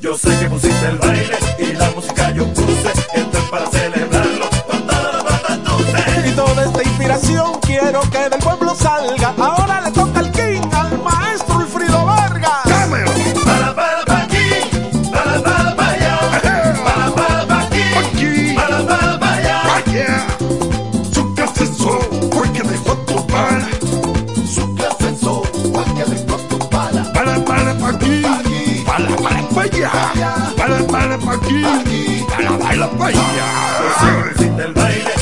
[0.00, 2.92] Yo sé que pusiste el baile y la música yo puse.
[3.14, 6.26] Esto es para celebrarlo con toda la.
[6.26, 9.34] Y toda esta inspiración quiero que del pueblo salga.
[9.38, 10.05] Ahora le.
[31.28, 33.16] aquí, aquí, para bailar para pues.
[33.16, 34.32] allá.
[34.36, 35.15] Los del baile.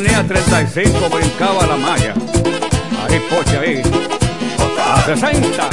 [0.00, 2.14] Hornea 35 brincaba la malla.
[3.04, 3.82] Ahí, poche, ahí.
[4.82, 5.69] A 60.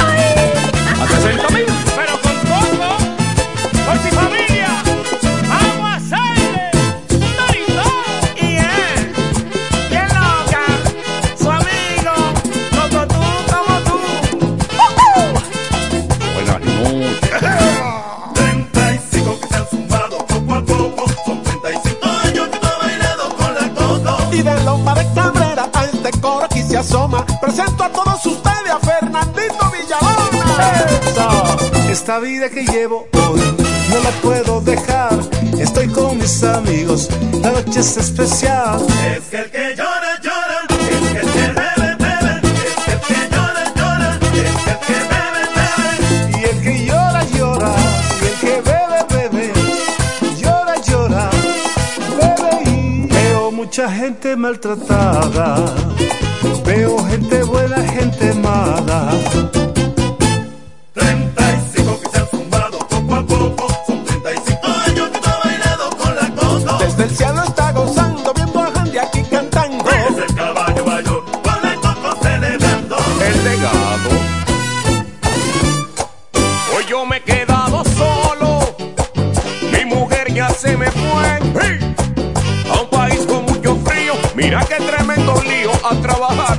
[32.27, 33.39] vida que llevo hoy
[33.89, 35.17] no la puedo dejar.
[35.57, 37.09] Estoy con mis amigos,
[37.41, 38.85] la noche es especial.
[39.15, 40.57] Es que el que llora, llora.
[40.69, 42.33] Es que el que bebe, bebe.
[42.67, 44.19] Es que el que llora, llora.
[44.33, 46.37] Es que el que bebe, bebe.
[46.37, 47.71] Y el que llora, llora.
[48.21, 49.53] Y el que bebe, bebe.
[50.41, 51.29] Llora, llora.
[52.19, 55.66] Bebe y veo mucha gente maltratada.
[56.66, 59.13] Veo gente buena, gente mala.
[86.35, 86.56] hard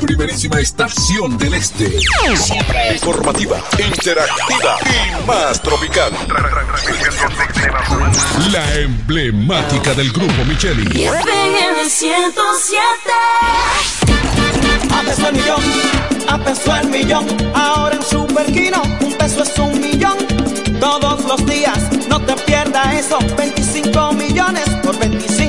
[0.00, 1.98] primerísima estación del este.
[2.36, 6.12] Siempre Informativa, interactiva y más tropical.
[8.52, 10.82] La emblemática del grupo Micheli.
[10.82, 12.88] FM 107.
[14.90, 15.62] A peso el millón,
[16.28, 17.26] a peso el millón.
[17.54, 20.16] Ahora en Superquino, un peso es un millón.
[20.80, 21.78] Todos los días,
[22.08, 23.18] no te pierdas eso.
[23.36, 25.37] 25 millones por 25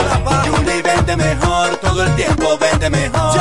[0.47, 1.77] Julie vende mejor.
[1.77, 3.39] Todo el tiempo vende mejor.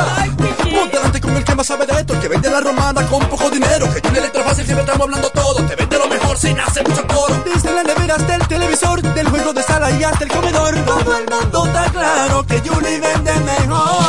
[0.57, 3.27] Ponte delante con el que más sabe de esto, el que vende la romana con
[3.29, 3.93] poco dinero.
[3.93, 5.65] Que Julie Electrofácil siempre estamos hablando todo.
[5.65, 5.96] Te vende
[6.37, 7.41] sin hacer mucho coro.
[7.45, 10.75] Desde la nevera hasta el televisor, del juego de sala y hasta el comedor.
[10.85, 14.06] Todo el mundo está claro que Julie vende mejor.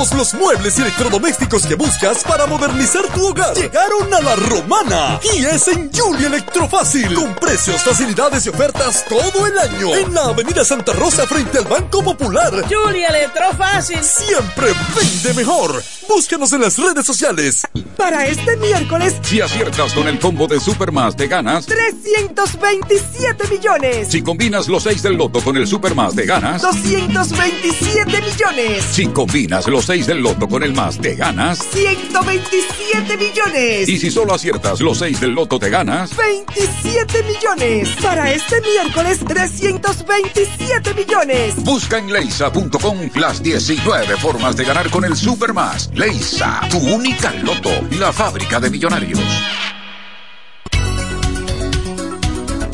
[0.00, 5.20] Todos los muebles y electrodomésticos que buscas para modernizar tu hogar llegaron a la romana
[5.36, 10.22] y es en Julia Electrofácil con precios, facilidades y ofertas todo el año en la
[10.22, 12.64] Avenida Santa Rosa frente al Banco Popular.
[12.66, 14.02] Julia Electrofácil.
[14.02, 15.82] Siempre vende mejor.
[16.08, 17.66] Búscanos en las redes sociales.
[17.98, 21.66] Para este miércoles, Si aciertas con el combo de Supermas te ganas.
[21.66, 24.08] 327 millones.
[24.08, 26.62] Si combinas los 6 del loto con el Supermas te ganas.
[26.62, 28.82] 227 millones.
[28.90, 31.58] Si combinas los 6 del loto con el más te ganas.
[31.72, 33.88] 127 millones.
[33.88, 36.16] Y si solo aciertas los 6 del loto te ganas.
[36.16, 37.88] 27 millones.
[38.00, 41.56] Para este miércoles, 327 millones.
[41.64, 45.90] Busca en leisa.com las 19 formas de ganar con el Supermas.
[45.92, 49.18] Leisa, tu única loto, la fábrica de millonarios.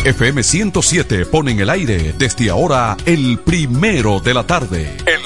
[0.04, 4.96] FM 107 pone en el aire desde ahora el primero de la tarde.
[5.04, 5.25] El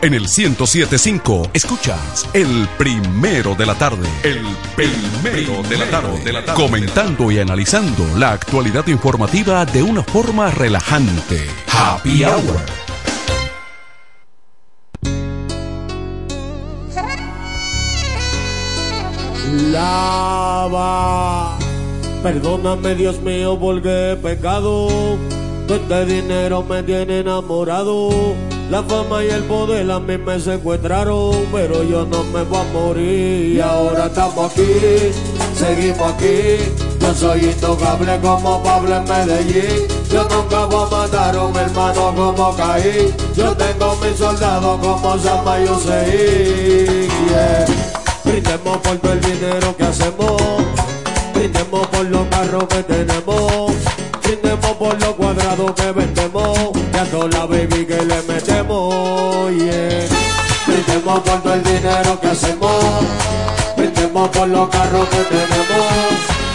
[0.00, 4.08] En el 1075 escuchas el primero de la tarde.
[4.22, 6.22] El primero de la tarde.
[6.22, 6.62] De la tarde.
[6.62, 11.44] Comentando y analizando la actualidad informativa de una forma relajante.
[11.66, 12.60] Happy Hour.
[19.72, 21.58] Lava.
[22.22, 25.18] Perdóname, Dios mío, porque he pecado.
[25.66, 28.36] Todo este dinero me tiene enamorado.
[28.70, 32.64] La fama y el poder a mí me secuestraron, pero yo no me voy a
[32.64, 33.56] morir.
[33.56, 34.62] Y ahora estamos aquí,
[35.54, 36.58] seguimos aquí.
[37.00, 39.86] Yo soy intocable como Pablo en Medellín.
[40.12, 43.14] Yo nunca voy a matar a un hermano como Caín.
[43.34, 47.08] Yo tengo mis soldados como Sama y Hussein.
[47.30, 47.64] Yeah.
[48.24, 50.42] Brindemos por todo el dinero que hacemos.
[51.34, 53.72] Brindemos por los carros que tenemos.
[54.22, 56.67] Brindemos por los cuadrados que vendemos.
[57.26, 59.50] La baby que le metemos.
[59.50, 60.06] Yeah.
[60.66, 62.84] Brindemos por todo el dinero que hacemos.
[63.76, 65.86] Brindemos por los carros que tenemos.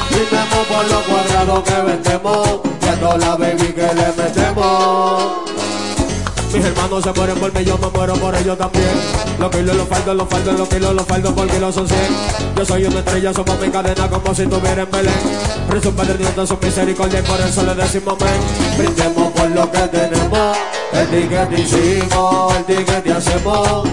[0.09, 2.59] Brindemos por los cuadrados que vendemos.
[2.81, 5.82] Y a toda la baby que le metemos.
[6.53, 8.91] Mis hermanos se mueren por mí, yo me muero por ellos también.
[9.39, 11.99] Los kilos, los faldos, los faldos, los kilos, los faldos, por kilos son 100.
[12.55, 15.13] Yo soy una estrella, somos mi cadena como si estuviera en Belén.
[15.67, 18.39] Presun Padre Dios, su misericordia y por eso le decimos amén.
[18.77, 20.57] Brindemos por lo que tenemos,
[20.93, 23.89] el ticket hicimos, el ticket hacemos.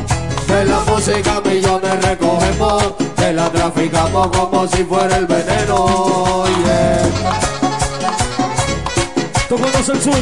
[0.47, 2.83] De la música millones recogemos,
[3.17, 6.45] que la traficamos como si fuera el veneno.
[6.47, 7.09] Yeah.
[9.49, 10.15] ¿Tú conoces el sur?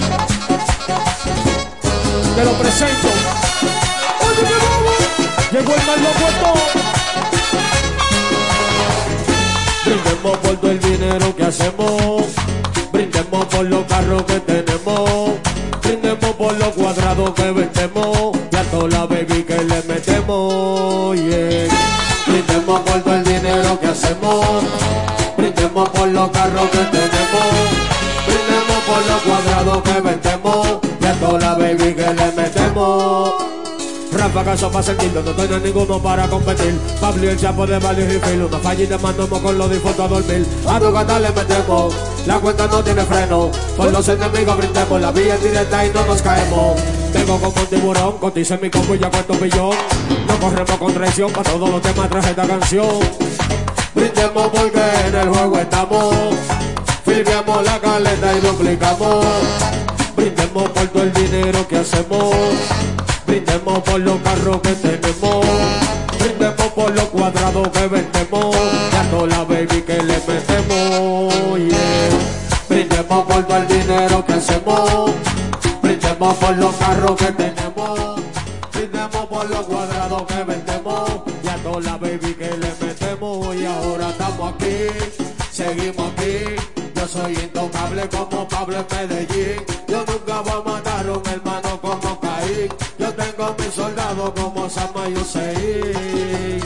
[2.38, 3.08] Te lo presento.
[5.50, 6.54] Llegó el mal puesto.
[9.84, 12.26] Brindemos por todo el dinero que hacemos.
[12.92, 15.30] Brindemos por los carros que tenemos.
[15.82, 18.36] Brindemos por los cuadrados que vendemos.
[18.52, 21.16] Y a toda la baby que le metemos.
[21.16, 21.66] Yeah.
[22.24, 24.62] Brindemos por todo el dinero que hacemos.
[25.36, 26.97] Brindemos por los carros que tenemos.
[34.38, 36.78] Rafa caso para sentirlo, no tengo ninguno para competir.
[37.00, 39.68] Pablo y el chapo de Valle y Filo, una falla y te mandamos con los
[39.68, 40.46] dispuestos a dormir.
[40.68, 41.92] A tu gata le metemos,
[42.24, 43.50] la cuenta no tiene freno.
[43.76, 46.80] Por los enemigos brindemos, la vía es directa y no nos caemos.
[47.12, 49.76] Tengo como un tiburón, cotice mi combo y ya cuento un millón.
[50.28, 53.00] No corremos con traición, para todos los temas traje esta canción.
[53.92, 56.14] Brindemos porque en el juego estamos.
[57.04, 59.26] Filmeamos la caleta y duplicamos.
[60.14, 62.36] Brindemos por todo el dinero que hacemos.
[63.84, 65.46] Por los carros que tenemos.
[66.18, 68.56] Brindemos por los cuadrados que vendemos.
[68.56, 71.58] Y a toda la baby que le metemos.
[71.58, 71.78] Yeah.
[72.68, 75.12] Brindemos por todo el dinero que hacemos.
[75.80, 78.20] Brindemos por los carros que tenemos.
[78.72, 81.10] Brindemos por los cuadrados que vendemos.
[81.44, 83.54] Y a toda la baby que le metemos.
[83.54, 84.88] Y ahora estamos aquí.
[85.52, 86.56] Seguimos aquí.
[86.96, 89.87] Yo soy intocable como Pablo en.
[93.38, 95.14] Tengo mis soldados como Sama y.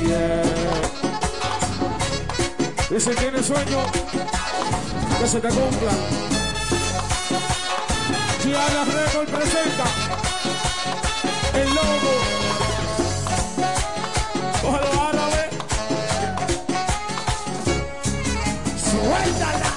[0.07, 0.43] Yeah.
[2.91, 3.79] Y si tienes sueño,
[5.21, 5.93] que se te cumpla.
[8.43, 9.85] Gianna Record presenta
[11.61, 12.15] el logo.
[14.63, 15.51] Cógelo árabe.
[18.81, 19.71] Suéltala.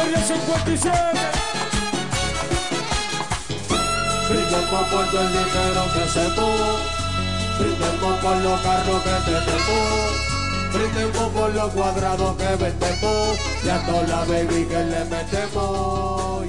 [0.00, 1.45] Área 57.
[4.46, 6.80] Brindemos por el dinero que hacemos.
[7.58, 10.72] Brindemos por los carros que tenemos.
[10.72, 13.38] Brindemos por los cuadrados que vendemos.
[13.64, 16.46] Y a toda la baby que le metemos.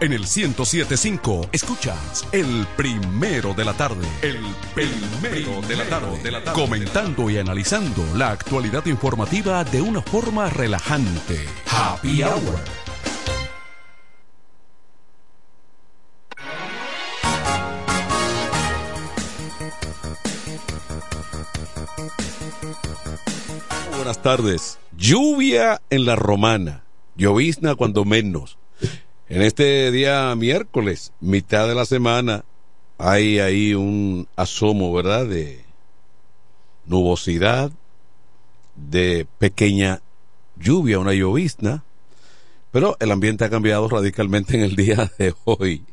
[0.00, 4.06] En el 1075 escuchas el primero de la tarde.
[4.22, 4.38] El
[4.74, 6.22] primero de la tarde.
[6.22, 6.60] De la tarde.
[6.60, 11.46] Comentando y analizando la actualidad informativa de una forma relajante.
[11.70, 12.83] Happy Hour.
[24.24, 24.78] Tardes.
[24.96, 26.82] Lluvia en la romana.
[27.14, 28.56] Llovizna cuando menos.
[29.28, 32.42] En este día miércoles, mitad de la semana,
[32.96, 35.26] hay ahí un asomo, ¿verdad?
[35.26, 35.62] De
[36.86, 37.70] nubosidad,
[38.76, 40.00] de pequeña
[40.56, 41.84] lluvia, una llovizna,
[42.72, 45.84] pero el ambiente ha cambiado radicalmente en el día de hoy.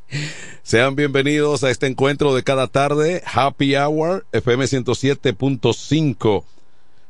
[0.63, 6.45] Sean bienvenidos a este encuentro de cada tarde, Happy Hour, FM 107.5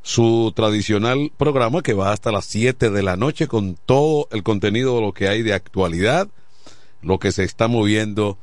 [0.03, 4.95] su tradicional programa que va hasta las 7 de la noche con todo el contenido
[4.95, 6.27] de lo que hay de actualidad,
[7.01, 8.37] lo que se está moviendo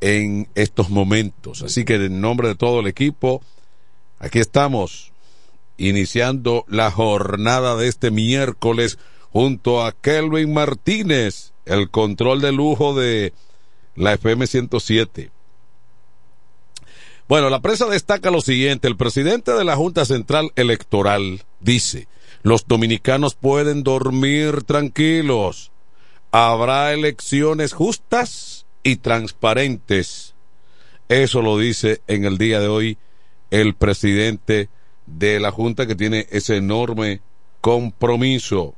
[0.00, 1.62] en estos momentos.
[1.62, 3.42] Así que en nombre de todo el equipo,
[4.18, 5.12] aquí estamos
[5.78, 8.98] iniciando la jornada de este miércoles
[9.32, 13.32] junto a Kelvin Martínez, el control de lujo de
[13.94, 15.30] la FM 107.
[17.28, 18.86] Bueno, la prensa destaca lo siguiente.
[18.86, 22.06] El presidente de la Junta Central Electoral dice,
[22.42, 25.72] los dominicanos pueden dormir tranquilos.
[26.30, 30.34] Habrá elecciones justas y transparentes.
[31.08, 32.98] Eso lo dice en el día de hoy
[33.50, 34.68] el presidente
[35.06, 37.22] de la Junta que tiene ese enorme
[37.60, 38.74] compromiso.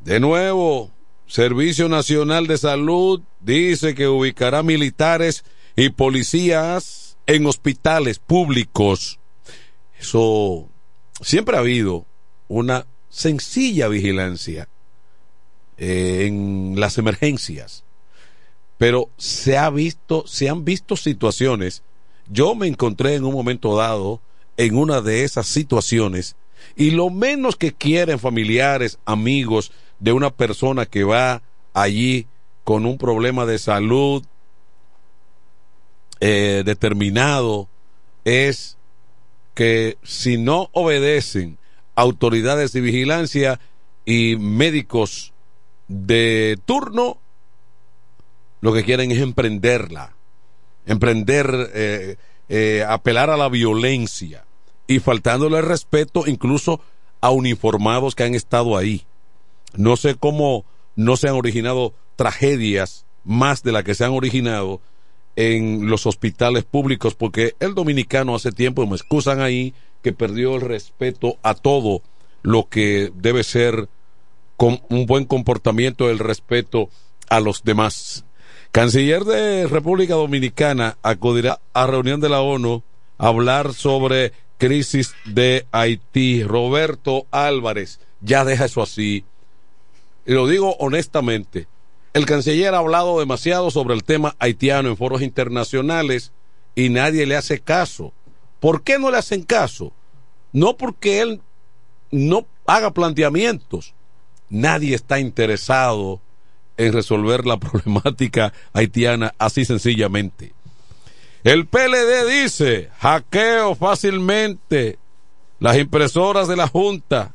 [0.00, 0.90] De nuevo,
[1.26, 5.44] Servicio Nacional de Salud dice que ubicará militares
[5.76, 9.18] y policías en hospitales públicos.
[9.98, 10.68] Eso
[11.20, 12.06] siempre ha habido
[12.48, 14.68] una sencilla vigilancia
[15.78, 17.84] eh, en las emergencias,
[18.78, 21.82] pero se ha visto, se han visto situaciones.
[22.28, 24.20] Yo me encontré en un momento dado
[24.56, 26.36] en una de esas situaciones
[26.76, 32.26] y lo menos que quieren familiares, amigos de una persona que va allí
[32.64, 34.24] con un problema de salud
[36.20, 37.68] eh, determinado
[38.24, 38.76] es
[39.54, 41.58] que si no obedecen
[41.94, 43.60] autoridades de vigilancia
[44.04, 45.32] y médicos
[45.88, 47.18] de turno,
[48.60, 50.14] lo que quieren es emprenderla,
[50.86, 52.16] emprender, eh,
[52.48, 54.44] eh, apelar a la violencia
[54.86, 56.80] y faltándole el respeto incluso
[57.20, 59.06] a uniformados que han estado ahí.
[59.74, 60.64] No sé cómo
[60.96, 64.80] no se han originado tragedias más de las que se han originado
[65.36, 70.60] en los hospitales públicos, porque el dominicano hace tiempo, me excusan ahí, que perdió el
[70.60, 72.02] respeto a todo
[72.42, 73.88] lo que debe ser
[74.56, 76.90] con un buen comportamiento, el respeto
[77.28, 78.24] a los demás.
[78.70, 82.82] Canciller de República Dominicana acudirá a reunión de la ONU
[83.18, 86.42] a hablar sobre crisis de Haití.
[86.42, 89.24] Roberto Álvarez, ya deja eso así.
[90.26, 91.66] Y lo digo honestamente,
[92.14, 96.32] el canciller ha hablado demasiado sobre el tema haitiano en foros internacionales
[96.76, 98.12] y nadie le hace caso.
[98.60, 99.92] ¿Por qué no le hacen caso?
[100.52, 101.42] No porque él
[102.12, 103.94] no haga planteamientos.
[104.48, 106.20] Nadie está interesado
[106.76, 110.54] en resolver la problemática haitiana así sencillamente.
[111.42, 114.98] El PLD dice, hackeo fácilmente
[115.58, 117.34] las impresoras de la Junta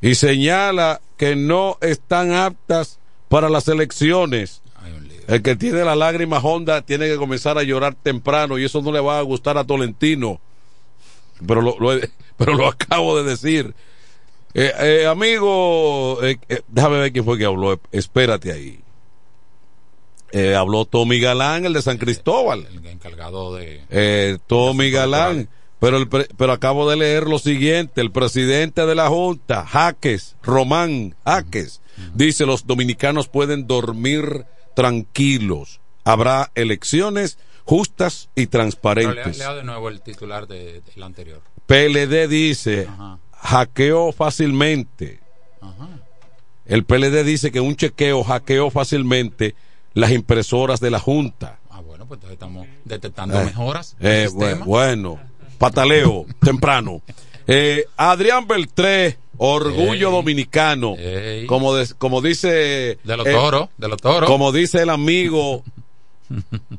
[0.00, 2.98] y señala que no están aptas
[3.32, 4.60] para las elecciones.
[5.26, 8.92] El que tiene la lágrima honda tiene que comenzar a llorar temprano y eso no
[8.92, 10.38] le va a gustar a Tolentino.
[11.46, 11.98] Pero lo, lo
[12.36, 13.74] pero lo acabo de decir.
[14.52, 17.80] Eh, eh, amigo, eh, eh, déjame ver quién fue que habló.
[17.90, 18.80] Espérate ahí.
[20.32, 22.66] Eh, habló Tommy Galán, el de San Cristóbal.
[22.70, 23.82] El encargado de.
[23.88, 25.48] Eh, Tommy Galán.
[25.82, 28.00] Pero, el pre- pero acabo de leer lo siguiente.
[28.00, 31.80] El presidente de la Junta, Jaques, Román Jaques,
[32.14, 35.80] dice los dominicanos pueden dormir tranquilos.
[36.04, 39.38] Habrá elecciones justas y transparentes.
[39.38, 41.42] lea de nuevo el titular de- anterior.
[41.66, 42.86] PLD dice,
[43.32, 45.20] hackeó fácilmente.
[46.64, 49.56] El PLD dice que un chequeo hackeó fácilmente
[49.94, 51.58] las impresoras de la Junta.
[51.70, 53.96] Ah, bueno, pues entonces estamos detectando Eh, mejoras.
[54.00, 54.28] eh,
[54.64, 55.20] bueno,
[55.62, 57.02] pataleo temprano.
[57.46, 60.14] Eh, Adrián Beltré, Orgullo Ey.
[60.14, 60.94] dominicano.
[60.98, 61.46] Ey.
[61.46, 62.98] Como, de- como dice.
[63.04, 64.28] De los toros, de los toros.
[64.28, 65.62] Como dice el amigo,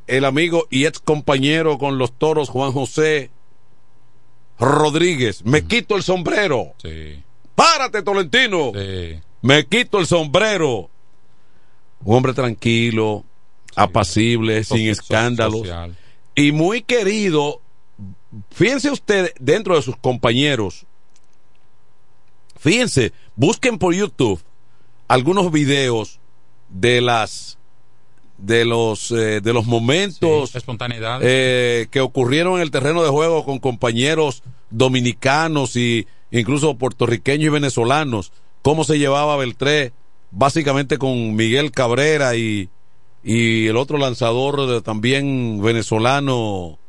[0.07, 3.31] el amigo y ex compañero con los toros, Juan José
[4.59, 5.43] Rodríguez.
[5.45, 6.73] Me quito el sombrero.
[6.81, 7.21] Sí.
[7.55, 8.71] Párate, Tolentino.
[8.73, 9.19] Sí.
[9.41, 10.89] Me quito el sombrero.
[12.05, 13.23] Un hombre tranquilo,
[13.75, 15.59] apacible, sin escándalos.
[15.61, 15.95] social.
[16.35, 17.61] Y muy querido.
[18.51, 20.85] Fíjense usted, dentro de sus compañeros.
[22.57, 24.41] Fíjense, busquen por YouTube
[25.07, 26.19] algunos videos
[26.69, 27.57] de las
[28.37, 31.19] de los eh, de los momentos Espontaneidad.
[31.21, 37.49] eh, que ocurrieron en el terreno de juego con compañeros dominicanos y incluso puertorriqueños y
[37.49, 38.31] venezolanos.
[38.61, 39.91] Cómo se llevaba Beltré,
[40.31, 42.69] básicamente con Miguel Cabrera y,
[43.23, 46.79] y el otro lanzador de- también venezolano,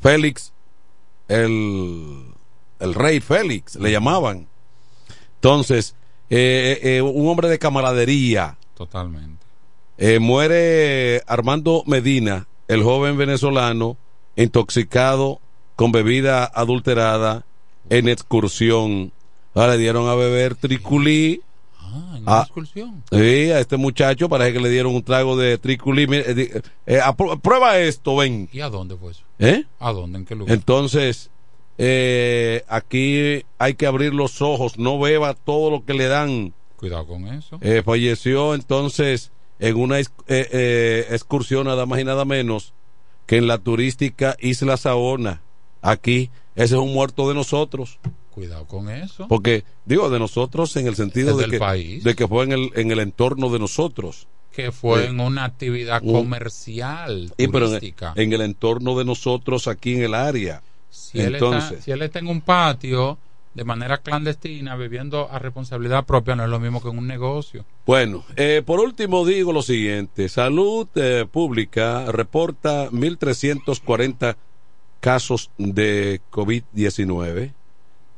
[0.00, 0.52] Félix,
[1.28, 2.24] el,
[2.80, 4.46] el rey Félix, le llamaban.
[5.36, 5.94] Entonces,
[6.30, 8.56] eh, eh, un hombre de camaradería.
[8.74, 9.44] Totalmente.
[9.98, 13.96] Eh, muere Armando Medina, el joven venezolano,
[14.36, 15.40] intoxicado
[15.74, 17.44] con bebida adulterada
[17.88, 19.12] en excursión.
[19.54, 21.40] Ahora le dieron a beber triculí.
[21.80, 23.02] Ah, en una excursión.
[23.10, 26.06] Sí, a este muchacho parece que le dieron un trago de triculí.
[26.06, 27.00] Mire, eh, eh,
[27.78, 28.48] esto, ven.
[28.52, 29.22] ¿Y a dónde fue eso?
[29.38, 29.64] ¿Eh?
[29.78, 30.18] ¿A dónde?
[30.18, 30.54] ¿En qué lugar?
[30.54, 31.30] Entonces,
[31.78, 36.54] eh, aquí hay que abrir los ojos, no beba todo lo que le dan.
[36.76, 37.58] Cuidado con eso.
[37.60, 42.74] Eh, falleció entonces en una eh, eh, excursión nada más y nada menos
[43.26, 45.42] que en la turística Isla Saona.
[45.82, 47.98] Aquí, ese es un muerto de nosotros.
[48.30, 49.26] Cuidado con eso.
[49.28, 52.04] Porque, digo, de nosotros en el sentido de que, país.
[52.04, 54.28] de que fue en el, en el entorno de nosotros.
[54.56, 58.14] Que fue en una actividad comercial, Y pero en, turística.
[58.16, 60.62] en el entorno de nosotros aquí en el área.
[60.88, 63.18] si, él entonces, está, si él está en un patio
[63.52, 67.64] de manera clandestina, bebiendo a responsabilidad propia, no es lo mismo que en un negocio.
[67.86, 70.28] Bueno, eh, por último digo lo siguiente.
[70.28, 74.36] Salud eh, Pública reporta 1.340
[75.00, 77.52] casos de COVID-19,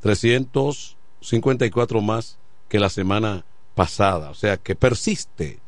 [0.01, 3.45] 354 más que la semana
[3.83, 5.59] pasada, o sea que persiste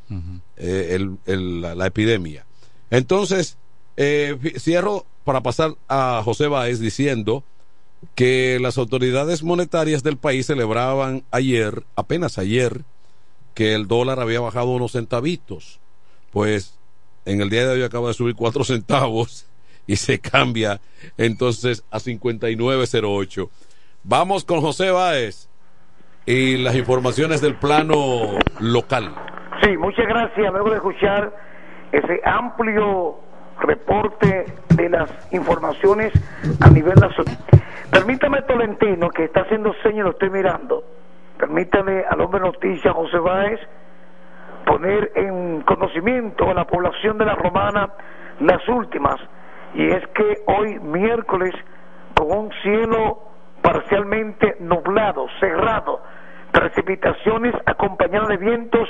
[0.57, 2.45] eh, el- el- la, la epidemia.
[2.89, 3.55] Entonces,
[3.95, 7.45] eh, cierro para pasar a José Báez diciendo
[8.15, 12.83] que las autoridades monetarias del país celebraban ayer, apenas ayer,
[13.53, 15.79] que el dólar había bajado unos centavitos.
[16.31, 16.73] Pues
[17.23, 19.45] en el día de hoy acaba de subir cuatro centavos
[19.87, 20.81] y se cambia
[21.17, 23.49] entonces a 59.08.
[24.03, 25.47] Vamos con José Báez
[26.25, 29.15] y las informaciones del plano local.
[29.61, 30.51] Sí, muchas gracias.
[30.51, 31.31] Luego de escuchar
[31.91, 33.19] ese amplio
[33.59, 36.11] reporte de las informaciones
[36.59, 37.37] a nivel nacional.
[37.91, 40.83] Permítame, Tolentino, que está haciendo señas, lo estoy mirando.
[41.37, 43.59] Permítame al hombre noticia, José Báez,
[44.65, 47.89] poner en conocimiento a la población de la Romana
[48.39, 49.19] las últimas.
[49.73, 51.53] Y es que hoy, miércoles,
[52.15, 53.30] con un cielo
[53.61, 56.01] parcialmente nublado, cerrado,
[56.51, 58.89] precipitaciones acompañadas de vientos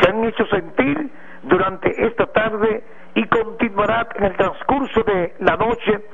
[0.00, 1.10] se han hecho sentir
[1.42, 2.84] durante esta tarde
[3.14, 6.04] y continuará en el transcurso de la noche,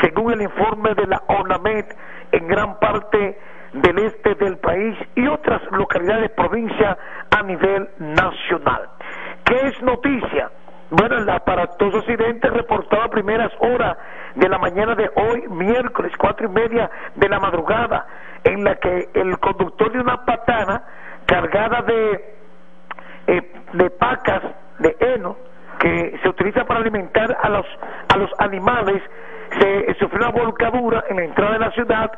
[0.00, 1.84] según el informe de la ONAMED,
[2.32, 3.38] en gran parte
[3.74, 6.96] del este del país y otras localidades provincia
[7.30, 8.88] a nivel nacional.
[9.44, 10.50] ¿Qué es noticia?
[10.90, 13.96] Bueno, el aparatoso accidente reportado a primeras horas
[14.34, 18.06] de la mañana de hoy, miércoles, cuatro y media de la madrugada,
[18.44, 20.82] en la que el conductor de una patana
[21.26, 22.34] cargada de
[23.26, 24.42] eh, de pacas
[24.78, 25.36] de heno
[25.78, 27.66] que se utiliza para alimentar a los
[28.08, 29.02] a los animales
[29.58, 32.12] se sufrió una volcadura en la entrada de la ciudad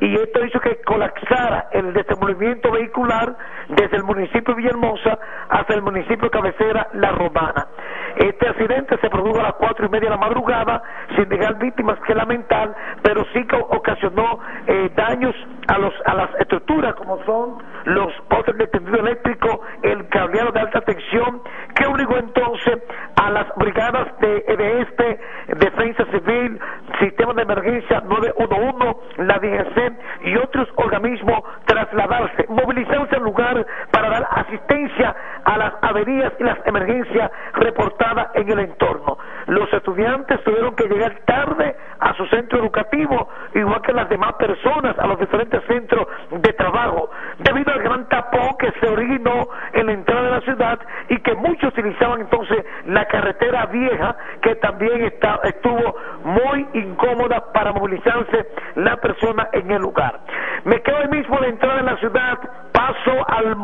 [0.00, 3.36] y esto hizo que colapsara el desenvolvimiento vehicular
[3.68, 7.68] desde el municipio de Villahermosa hasta el municipio cabecera La Romana.
[8.16, 10.82] Este accidente se produjo a las cuatro y media de la madrugada
[11.16, 15.34] sin dejar víctimas que lamentar, pero sí que ocasionó eh, daños
[15.68, 20.60] a los a las estructuras como son los postes de tendido eléctrico, el cableado de
[20.60, 21.42] alta tensión,
[21.80, 22.78] que obligó entonces
[23.16, 25.20] a las brigadas de, de este,
[25.56, 26.60] Defensa Civil,
[27.00, 34.28] Sistema de Emergencia 911, la DGC y otros organismos trasladarse, movilizarse al lugar para dar
[34.30, 39.16] asistencia a las averías y las emergencias reportadas en el entorno.
[39.46, 44.98] Los estudiantes tuvieron que llegar tarde a su centro educativo, igual que las demás personas,
[44.98, 49.92] a los diferentes centros de trabajo, debido al gran tapón que se originó en la
[49.92, 55.40] entrada de la ciudad y que muchos utilizaban entonces la carretera vieja que también está,
[55.44, 60.20] estuvo muy incómoda para movilizarse la persona en el lugar.
[60.64, 62.38] Me quedo ahí mismo de entrada en la ciudad,
[62.72, 63.56] paso al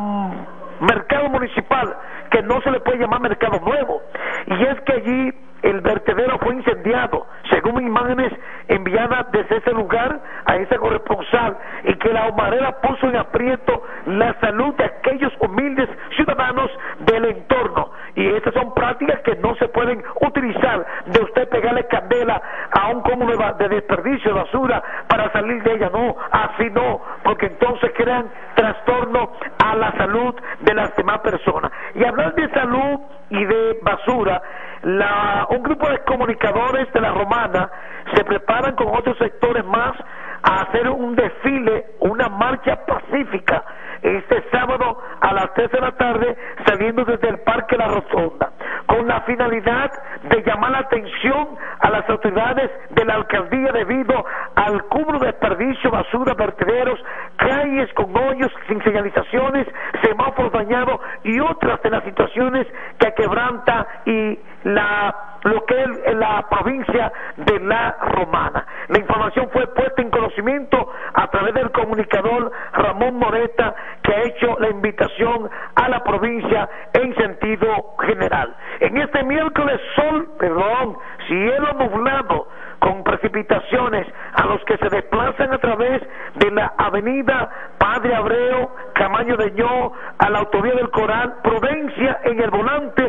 [0.80, 1.96] mercado municipal,
[2.30, 4.02] que no se le puede llamar mercado nuevo,
[4.46, 8.32] y es que allí el vertedero fue incendiado, según imágenes
[8.76, 14.34] enviadas desde ese lugar a ese corresponsal, y que la humareda puso en aprieto la
[14.40, 17.90] salud de aquellos humildes ciudadanos del entorno.
[18.14, 22.40] Y estas son prácticas que no se pueden utilizar de usted pegarle candela
[22.72, 25.90] a un cúmulo de desperdicio de basura para salir de ella.
[25.92, 29.32] No, así no, porque entonces crean trastorno
[29.64, 31.72] a la salud de las demás personas.
[31.94, 34.40] Y hablar de salud y de basura,
[34.82, 37.70] la, un grupo de comunicadores de la Romana
[38.14, 39.96] se preparan con otros sectores más
[40.42, 43.64] a hacer un desfile, una marcha pacífica
[44.02, 46.36] este sábado a las 3 de la tarde
[46.66, 48.52] saliendo desde el Parque La Rotonda
[48.86, 49.90] con la finalidad
[50.22, 51.48] de llamar la atención
[51.80, 57.02] a las autoridades de la alcaldía debido al cúmulo de desperdicio, basura, vertederos,
[57.36, 59.66] calles con hoyos sin señalizaciones,
[60.02, 62.66] semáforos dañados y otras de las situaciones
[62.98, 68.66] que quebranta y la lo que es la provincia de La Romana.
[68.88, 74.56] La información fue puesta en conocimiento a través del comunicador Ramón Moreta, que ha hecho
[74.58, 78.56] la invitación a la provincia en sentido general.
[78.80, 80.98] En este miércoles sol, perdón,
[81.28, 82.48] cielo nublado
[82.80, 86.02] con precipitaciones a los que se desplazan a través
[86.34, 92.40] de la avenida Padre Abreu, Camaño de Ño, a la autovía del Coral, prudencia en
[92.40, 93.05] el volante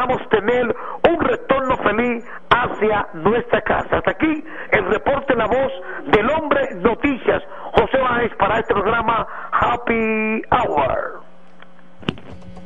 [0.00, 0.74] podamos tener
[1.08, 3.98] un retorno feliz hacia nuestra casa.
[3.98, 5.72] Hasta aquí el reporte La Voz
[6.12, 7.42] del Hombre Noticias.
[7.72, 11.22] José Báez para este programa Happy Hour.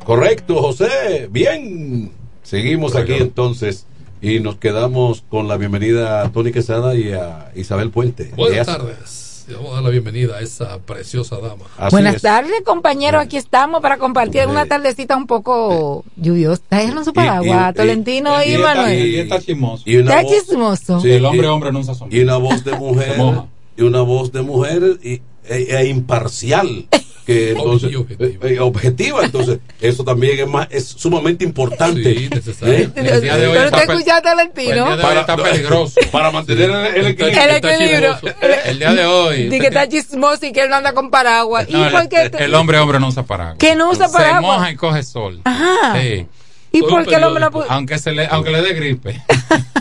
[0.05, 1.27] Correcto, José.
[1.29, 2.11] Bien.
[2.43, 3.87] Seguimos aquí entonces
[4.21, 8.31] y nos quedamos con la bienvenida a Tony Quesada y a Isabel Puente.
[8.35, 9.24] Buenas tardes.
[9.47, 11.65] Y Vamos a dar la bienvenida a esa preciosa dama.
[11.77, 12.21] Así Buenas es.
[12.23, 13.21] tardes, compañeros.
[13.21, 16.63] Aquí estamos para compartir una tardecita un poco lluviosa.
[16.67, 19.05] Trajeron su paraguas, y- Tolentino y, y- Manuel.
[19.05, 19.83] y- está chismoso.
[19.85, 20.99] y una Está voz- chismoso.
[21.01, 22.17] Sí, el hombre y- hombre no usa sombra.
[22.17, 23.15] Y una voz de mujer.
[23.15, 23.43] Se
[23.77, 26.87] y una voz de mujer y, e, e imparcial.
[27.25, 29.23] Que entonces, eh, eh, objetiva.
[29.25, 32.73] entonces eso también es más es sumamente importante Sí, necesario.
[32.75, 32.89] ¿Eh?
[32.95, 34.71] El día de hoy Pero está usted pe- escucha a Tolentino.
[34.71, 35.99] el día de hoy está peligroso.
[36.11, 38.17] para mantener el, el equilibrio El equilibrio.
[38.65, 39.43] El día de hoy.
[39.45, 41.67] Dice que está chismoso y que él no anda con paraguas.
[41.69, 42.31] No, ¿Y por el, qué?
[42.37, 43.57] el hombre hombre no usa paraguas.
[43.57, 44.41] Que no usa Se paraguas.
[44.41, 45.41] moja y coge sol.
[45.45, 45.99] Ajá.
[45.99, 46.27] Sí.
[46.73, 49.21] ¿Y por qué el hombre no pu- Aunque, se le, aunque le dé gripe.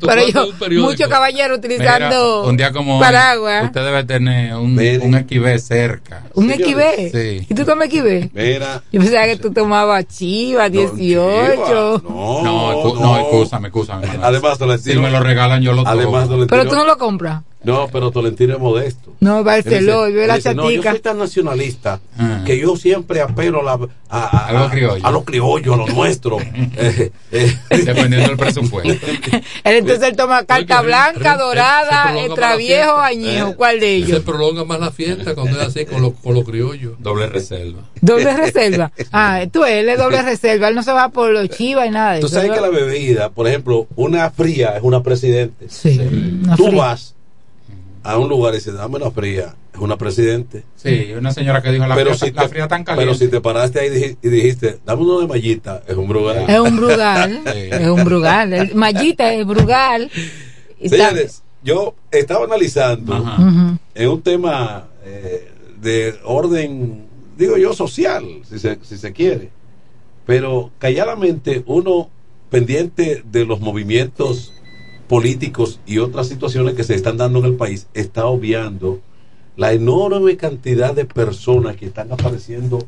[0.00, 0.48] Pero yo,
[0.82, 3.64] muchos caballeros utilizando Mira, un día como hoy, paraguas.
[3.64, 6.24] usted debe tener un, un equivé cerca.
[6.34, 7.10] ¿Un equibé?
[7.10, 7.46] Sí.
[7.48, 8.30] ¿Y tú tomas equibé?
[8.34, 8.82] Mira.
[8.92, 12.02] Yo pensaba que tú tomabas chiva, 18.
[12.08, 14.06] no No, excu- no, excúsame, excúsame.
[14.22, 15.90] Además, Tolentino- Si me lo regalan, yo lo tomo.
[15.98, 17.42] Además, Pero tú no lo compras.
[17.62, 19.12] No, pero Tolentino es modesto.
[19.20, 20.90] No, Barceló, y ve Él la dice, no, yo chatica.
[20.92, 22.42] soy tan nacionalista Ah.
[22.46, 25.06] que yo siempre apelo a, la- a, a- A lo criollo.
[25.06, 26.38] a lo criollo, a lo nuestro.
[26.82, 27.56] Eh, eh.
[27.84, 29.06] Dependiendo del presupuesto.
[29.64, 33.54] Entonces él toma carta blanca, dorada, extra viejo, añejo.
[33.56, 34.20] ¿Cuál de Se ellos?
[34.20, 36.94] prolonga más la fiesta cuando es así con los con los criollos.
[36.98, 37.80] Doble reserva.
[38.00, 38.90] Doble reserva.
[39.12, 40.68] Ah, tú, él es doble reserva.
[40.68, 42.36] Él no se va por los chivas y nada de Tú eso.
[42.36, 45.66] sabes que la bebida, por ejemplo, una fría es una presidente.
[46.42, 46.78] una Tú fría.
[46.78, 47.14] vas
[48.02, 50.64] a un lugar y dices, dame una fría, es una presidente.
[50.76, 53.06] Sí, una señora que dijo la, Pero fría, si la te- fría tan caliente.
[53.06, 56.08] Pero si te paraste ahí y dij- y dijiste, dame uno de mallita, es un
[56.08, 56.44] brugal.
[56.48, 57.40] Es un brugal.
[57.54, 58.70] Es un brugal.
[58.74, 60.10] Mallita es brugal.
[60.84, 63.78] Señores, yo estaba analizando Ujú.
[63.94, 69.50] en un tema eh, de orden, digo yo, social, si se, si se quiere,
[70.26, 72.08] pero calladamente uno
[72.50, 74.54] pendiente de los movimientos
[75.10, 79.00] políticos y otras situaciones que se están dando en el país, está obviando
[79.56, 82.78] la enorme cantidad de personas que están apareciendo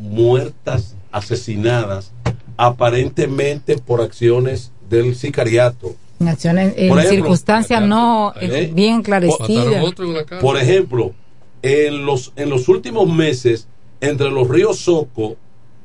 [0.00, 2.10] muertas, asesinadas,
[2.56, 5.94] aparentemente por acciones del sicariato.
[6.18, 8.68] En acciones, en Por ejemplo, circunstancias no ¿eh?
[8.74, 9.94] bien esclarecidas.
[10.40, 11.14] Por ejemplo,
[11.62, 13.68] en los, en los últimos meses,
[14.00, 15.36] entre los ríos Soco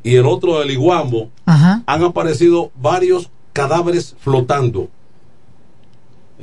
[0.02, 1.84] y el otro del Iguamo, Ajá.
[1.86, 4.90] han aparecido varios cadáveres flotando.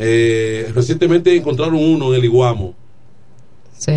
[0.00, 2.74] Eh, recientemente encontraron uno en el Iguamo.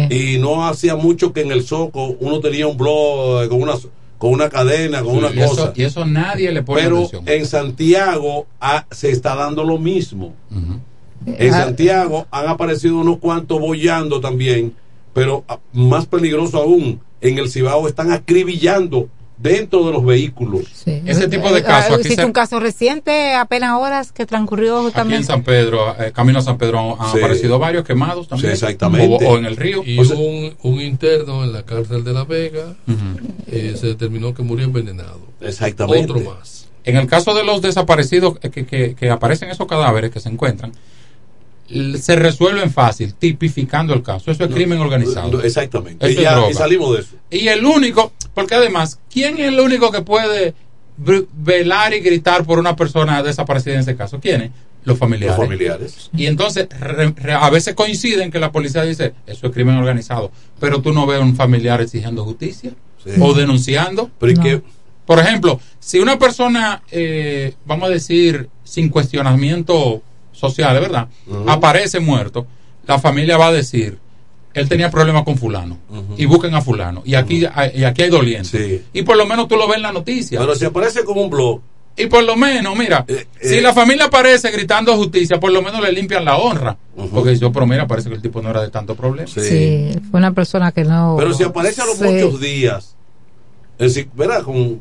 [0.09, 3.73] Y no hacía mucho que en el Soco uno tenía un blog eh, con una,
[4.17, 5.73] con una cadena, con Sí, una y eso- cosa.
[5.75, 7.23] y eso nadie le pone Pero atención.
[7.27, 10.33] en Santiago ah, se está dando lo mismo.
[11.25, 11.65] En Ah.
[11.65, 14.73] Santiago han aparecido unos cuantos bollando también,
[15.13, 19.07] pero ah, más peligroso aún, en el Cibao están acribillando
[19.41, 20.63] dentro de los vehículos.
[20.85, 24.25] Ese tipo de Eh, casos eh, aquí Existe se- un caso reciente, apenas horas, que
[24.25, 25.23] transcurrió Aquí en justamente.
[25.25, 27.17] San Pedro, eh, camino a San Pedro, han Sí.
[27.19, 28.55] aparecido varios quemados también.
[28.55, 29.83] Sí, O, o en el río.
[29.85, 32.75] Y O sea, un, un interno en la cárcel de La Vega
[33.47, 35.19] eh, se determinó que murió envenenado.
[35.41, 36.11] Exactamente.
[36.11, 36.67] Otro más.
[36.83, 40.29] En el caso de los desaparecidos eh, que, que- que aparecen esos cadáveres que se
[40.29, 40.71] encuentran,
[41.99, 44.31] se resuelven fácil, tipificando el caso.
[44.31, 45.31] Eso es crimen organizado.
[45.31, 46.05] no, exactamente.
[46.05, 46.51] Eso Y es ya- droga.
[46.51, 47.15] y salimos de eso.
[47.29, 50.53] Y el único, porque además, ¿quién es el único que puede
[50.97, 54.19] velar y gritar por una persona desaparecida en ese caso?
[54.19, 54.51] ¿Quién es?
[54.83, 55.37] Los familiares.
[55.37, 56.09] Los familiares.
[56.15, 60.31] Y entonces, re- re- a veces coinciden que la policía dice, eso es crimen organizado,
[60.59, 62.71] pero tú no ves a un familiar exigiendo justicia
[63.03, 63.11] Sí.
[63.19, 64.09] o denunciando.
[64.19, 64.61] Pero.
[65.05, 70.01] Por ejemplo, si una persona, eh, vamos a decir, sin cuestionamiento
[70.41, 71.07] social, ¿verdad?
[71.47, 72.45] Aparece muerto,
[72.87, 73.97] la familia va a decir,
[74.53, 75.77] él tenía problemas con fulano,
[76.17, 78.81] y busquen a fulano, y aquí, hay- y aquí hay dolientes.
[78.91, 80.39] Y por lo menos tú lo ves en la noticia.
[80.39, 81.61] Pero si aparece como un blog.
[81.97, 83.05] Y por lo menos, mira,
[83.41, 86.77] si la familia aparece gritando justicia, por lo menos le limpian la honra.
[87.13, 89.27] Porque yo, pero mira, parece que el tipo no era de tanto problema.
[89.27, 91.15] Sí, fue una persona que no.
[91.19, 92.95] Pero si aparece a los Sí, muchos días,
[93.77, 94.41] es decir, ¿verdad?
[94.43, 94.79] Con,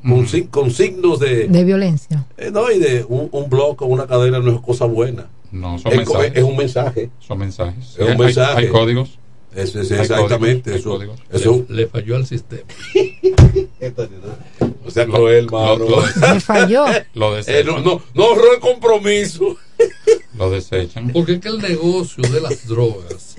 [0.51, 2.27] con signos de, De violencia.
[2.39, 5.27] eh, no, y de un, un blog con una cadena no es cosa buena.
[5.53, 6.33] No, son es, mensajes.
[6.35, 7.11] es un mensaje.
[7.19, 7.91] Son mensajes.
[7.97, 8.59] Es un Hay- mensaje.
[8.59, 9.19] hay códigos.
[9.55, 10.71] Es, es- Hay exactamente.
[10.71, 11.21] códigos, hay eso, códigos.
[11.33, 12.63] eso- Le falló al sistema.
[14.87, 15.77] o sea, cruel, mano.
[15.79, 16.03] lo-
[16.35, 16.85] Le falló.
[17.15, 17.67] Lo Eh, desechan.
[17.67, 19.57] no, no, no ahorró el compromiso.
[20.39, 21.11] Lo desechan.
[21.13, 23.37] Porque es que el negocio de las drogas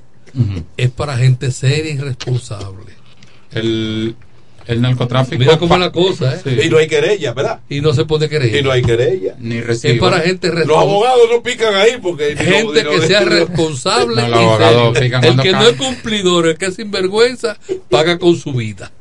[0.77, 2.93] es para gente seria y responsable.
[3.51, 4.15] El,
[4.71, 5.37] el narcotráfico.
[5.39, 6.41] Mira cómo es la cosa, ¿eh?
[6.43, 6.49] Sí.
[6.65, 7.59] Y no hay querella, ¿verdad?
[7.69, 8.57] Y no se pone querella.
[8.57, 9.35] Y no hay querella.
[9.39, 10.05] Ni Es recibo.
[10.09, 12.35] para gente Los abogados no pican ahí porque.
[12.35, 14.21] Gente que sea responsable.
[14.23, 17.57] No, los abogados pican el que no es cumplidor, el que es sinvergüenza,
[17.89, 18.91] paga con su vida.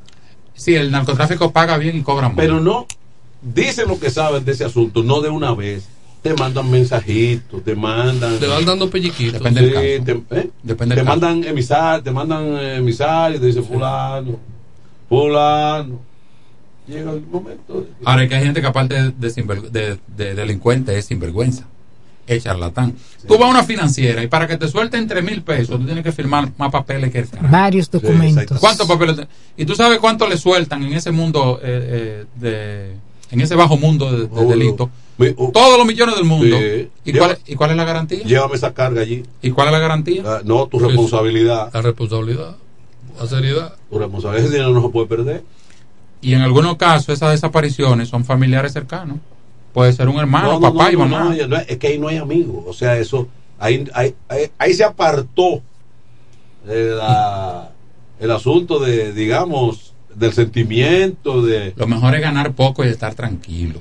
[0.55, 2.37] Sí, el narcotráfico paga bien y cobra mal.
[2.37, 2.87] Pero no,
[3.41, 5.85] dicen lo que saben de ese asunto, no de una vez.
[6.23, 8.39] Te mandan mensajitos, te mandan.
[8.39, 9.41] Te van dando pelliquitos.
[9.41, 10.23] Depende del Sí, caso.
[10.29, 10.51] te, ¿eh?
[10.63, 11.19] Depende te del caso.
[11.21, 14.39] mandan emisar, te mandan emisarios, te dice fulano,
[15.11, 16.01] fulano.
[16.87, 17.83] Llega el momento.
[17.83, 21.05] de- Ahora, es que hay gente que aparte de, de sinver- de- de delincuente es
[21.05, 21.67] sinvergüenza.
[22.27, 22.95] Es charlatán.
[23.27, 26.05] Tú vas a una financiera y para que te suelten tres mil pesos, tú tienes
[26.05, 27.49] que firmar más papeles que el carajo.
[27.53, 28.59] Varios documentos.
[28.61, 29.17] ¿Cuántos papeles?
[29.17, 32.93] te- Y tú sabes cuánto le sueltan en ese mundo, eh, eh, de,
[33.33, 34.91] en ese bajo mundo de, de Oh, delito.
[35.19, 36.57] mi- oh, Todos los millones del mundo.
[36.57, 36.89] Sí.
[37.05, 38.25] ¿Y, Lleva- cuál, ¿Y cuál es la garantía?
[38.25, 39.25] Llévame esa carga allí.
[39.43, 40.23] ¿Y cuál es la garantía?
[40.25, 41.71] Ah, no, tu responsabilidad.
[41.75, 42.57] La responsabilidad,
[43.21, 43.75] la seriedad.
[43.91, 44.45] Tu responsabilidad.
[44.47, 45.45] Ese dinero no se puede perder.
[46.23, 49.19] Y en algunos casos esas desapariciones son familiares cercanos.
[49.73, 51.37] Puede ser un hermano, No, no, papá no, y mamá.
[51.69, 52.65] es que ahí no hay amigos.
[52.67, 53.29] O sea, eso.
[53.59, 55.63] Ahí, ahí, ahí, ahí se apartó
[56.67, 57.71] eh, la-
[58.21, 61.73] el asunto de, digamos, del sentimiento, de.
[61.77, 63.81] Lo mejor es ganar poco y estar tranquilo.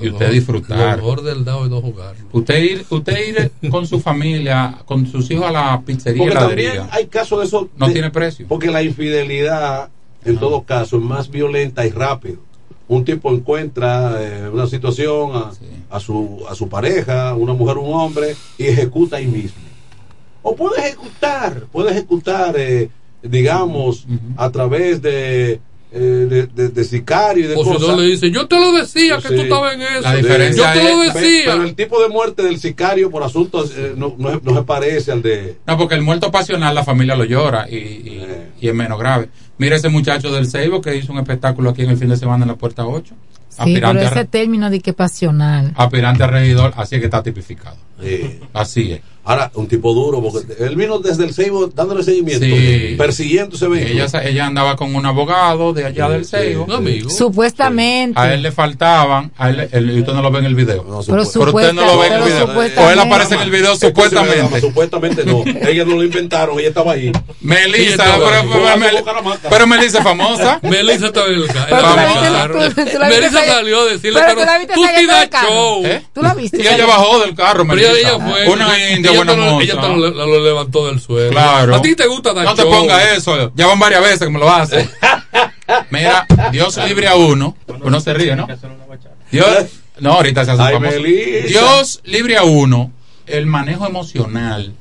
[0.00, 0.78] Y usted disfrutar.
[0.98, 2.24] Lo mejor del dado es no jugarlo.
[2.32, 3.18] Usted ir, usted
[3.60, 7.46] ir con su familia, con sus hijos a la pizzería, Porque también hay casos de
[7.46, 7.68] eso.
[7.76, 8.46] No de- tiene precio.
[8.48, 9.88] Porque la infidelidad,
[10.24, 12.38] en todo caso, es más violenta y rápido.
[12.88, 15.50] Un tipo encuentra eh, una situación a,
[15.90, 19.60] a su, a su pareja, una mujer, un hombre, y ejecuta ahí mismo.
[20.42, 22.88] O puede ejecutar, puede ejecutar, eh,
[23.22, 25.60] digamos, a través de,
[25.92, 27.88] eh, de, de- de sicario y de O si cosas.
[27.88, 29.34] no le dice, yo te lo decía que Sí.
[29.34, 30.00] tú estabas en eso.
[30.02, 31.42] La diferencia yo te lo es- decía.
[31.46, 35.10] Pero el tipo de muerte del sicario por asuntos eh, no, no, no se parece
[35.12, 35.56] al de...
[35.66, 38.26] No, porque el muerto pasional la familia lo llora y, y-
[38.60, 39.28] y es menos grave.
[39.58, 42.44] Mira ese muchacho del Seibo que hizo un espectáculo aquí en el fin de semana
[42.44, 43.14] en la Puerta 8.
[43.48, 45.72] Sí, pero ese a, término de que pasional.
[45.76, 47.76] aspirante a regidor, así es que está tipificado.
[48.00, 49.00] eh, Así es.
[49.30, 52.94] Ahora, un tipo duro, porque él vino desde el Seibo dándole seguimiento, Sí.
[52.98, 54.04] persiguiendo ese vehículo.
[54.04, 56.66] Ella, ella andaba con un abogado de allá del Seibo.
[56.72, 57.08] Amigo.
[57.10, 58.18] Supuestamente.
[58.20, 60.84] A él le faltaban, a él, él- y usted no lo ve en el video.
[60.84, 62.44] No, Pero supu- Pero usted no lo ve en el video.
[62.84, 64.38] O él aparece en el video supuestamente.
[64.38, 65.44] dama, supuestamente no.
[65.46, 67.12] Ella no lo inventaron, ella estaba ahí.
[67.40, 69.02] Melissa, estaba pero, ahí.
[69.48, 70.58] pero- Melissa es famosa.
[70.62, 71.48] Melissa estaba en el
[73.08, 74.82] Melissa salió a decirle, pero tú la viste tú
[75.46, 75.86] show.
[75.86, 76.02] ¿Eh?
[76.12, 76.62] ¿Tú la viste?
[76.62, 77.90] Y ella bajó del carro, Melissa.
[77.92, 78.48] ella, ella fue.
[78.48, 79.64] Una india buena lo- moza.
[79.64, 81.30] Ella te lo, lo levantó del suelo.
[81.30, 81.74] Claro.
[81.76, 82.70] A ti te gusta dar No te show.
[82.70, 83.52] ponga eso.
[83.54, 84.88] Ya van varias veces que me lo hace.
[85.90, 87.56] Mira, Dios libre a uno.
[87.82, 88.46] Uno se ríe, ¿no?
[89.30, 89.46] Dios,
[90.00, 90.92] no, ahorita se hace Ay, famoso.
[91.00, 91.46] Melissa.
[91.48, 92.92] Dios libre a uno.
[93.26, 94.74] El manejo emocional,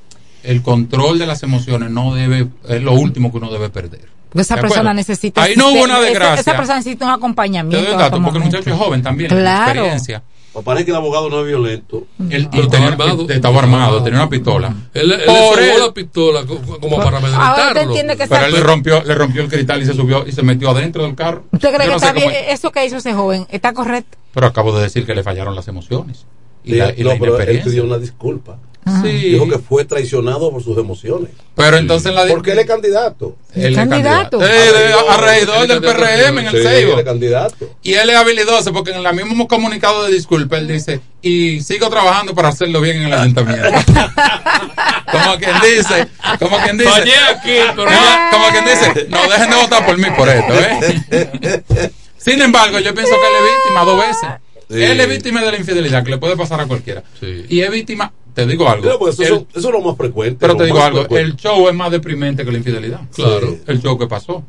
[0.43, 4.07] el control de las emociones no debe, es lo último que uno debe perder.
[4.29, 5.43] Porque esa ¿De persona necesita.
[5.43, 6.41] Ahí no hubo una esa- desgracia.
[6.41, 7.77] Esa, persona necesita un Te acompañamiento.
[7.77, 9.29] doy un en dato, porque el muchacho es joven también.
[9.29, 9.69] Claro.
[9.71, 10.23] Experiencia.
[10.61, 12.05] Parece que el abogado no es violento.
[12.29, 13.29] Él, y tenía, estaba armado.
[13.29, 14.73] estaba armado, tenía una pistola.
[14.93, 17.93] Él, él Por le él- sobó la pistola co- como para amedrentarlo.
[18.29, 21.03] Pero él le rompió, le rompió el cristal y se subió y se metió adentro
[21.03, 21.43] del carro.
[21.51, 22.25] ¿Usted cree Yo que no está bien?
[22.31, 24.17] cómo- Eso que hizo ese joven está correcto.
[24.33, 26.25] Pero acabo de decir que le fallaron las emociones.
[26.63, 28.57] Y Sí, la, y no, la pero él pidió una disculpa.
[29.03, 29.31] Sí.
[29.31, 31.31] Dijo que fue traicionado por sus emociones.
[31.55, 33.35] Pero entonces la Porque él es candidato.
[33.53, 34.37] Él es candidato.
[34.37, 36.93] De- a regidor del PRM en el Seibo.
[36.93, 37.69] él es candidato.
[37.83, 41.89] Y él es habilidoso porque en el mismo comunicado de disculpa él dice, y sigo
[41.89, 43.69] trabajando para hacerlo bien en el ayuntamiento.
[45.11, 46.07] como quien dice,
[46.39, 49.97] como quien dice, Fallé aquí, pero como, como quien dice, no dejen de votar por
[49.97, 51.91] mí por esto, ¿eh?
[52.17, 54.29] Sin embargo, yo pienso que él es víctima dos veces.
[54.69, 54.83] Sí.
[54.83, 57.01] Él es víctima de la infidelidad, que le puede pasar a cualquiera.
[57.21, 58.11] Y es víctima,
[58.45, 58.83] te digo algo.
[58.83, 60.37] Pero, pues, eso, el- son- eso es lo más frecuente.
[60.39, 61.29] pero te digo algo, frecuente.
[61.31, 63.01] el show es más deprimente que la infidelidad.
[63.13, 63.57] Claro.
[63.67, 64.43] El show que pasó.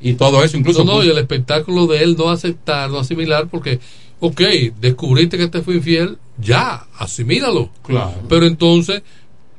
[0.00, 0.84] Y todo eso, incluso.
[0.84, 3.78] No, no, y el espectáculo de él no aceptar, no asimilar, porque,
[4.20, 4.40] ok,
[4.80, 7.70] descubriste que te fue infiel, ya, asimílalo.
[7.86, 8.14] Claro.
[8.28, 9.02] Pero entonces,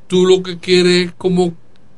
[0.08, 1.54] tú lo que quieres es como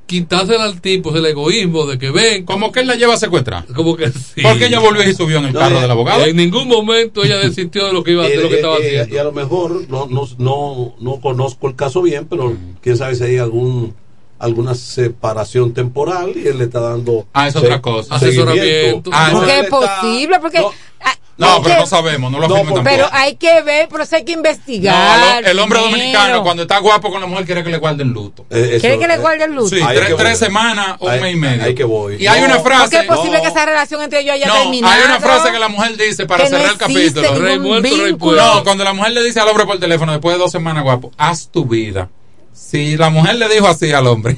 [0.07, 2.45] quitársela al tipo, es el egoísmo de que ven.
[2.45, 3.65] Como que él la lleva a secuestrar.
[3.75, 4.41] Como que sí.
[4.41, 6.25] Porque ella volvió y subió en el No, carro eh, del abogado.
[6.25, 8.79] En ningún momento ella desistió de lo que iba de lo que Eh, estaba eh,
[8.81, 9.15] eh, haciendo.
[9.15, 12.77] Y a lo mejor no, no, no, no conozco el caso bien, pero Mm.
[12.81, 13.93] quién sabe si hay algún
[14.39, 18.15] alguna separación temporal y él le está dando Ah, es otra cosa.
[18.15, 19.09] Asesoramiento.
[19.13, 20.59] Ah, Porque él es posible, porque.
[20.59, 23.09] ah, No, es pero que- no sabemos, no lo No, afirmen porque- tampoco.
[23.11, 25.43] Pero hay que ver, pero eso hay que No, investigar.
[25.43, 25.97] lo- el hombre primero.
[25.97, 28.45] dominicano, cuando está guapo con la mujer, quiere que le guarden luto.
[28.49, 29.69] Eh, eso, ¿Quiere que le guarde el luto?
[29.75, 31.63] Sí, tres, tres semanas o un mes y medio.
[31.63, 32.15] ahí que voy.
[32.19, 32.97] Y hay No, una Porque frase.
[33.01, 33.43] es posible no.
[33.43, 34.93] que esa relación entre ellos haya No, terminado.
[34.95, 37.35] hay una frase que la mujer dice para que no cerrar el capítulo.
[37.35, 38.43] Rey ningún muerto, rey vínculo.
[38.55, 41.11] No, cuando la mujer le dice al hombre por teléfono después de dos semanas, guapo,
[41.17, 42.09] haz tu vida.
[42.57, 44.37] Si la mujer le dijo así al hombre,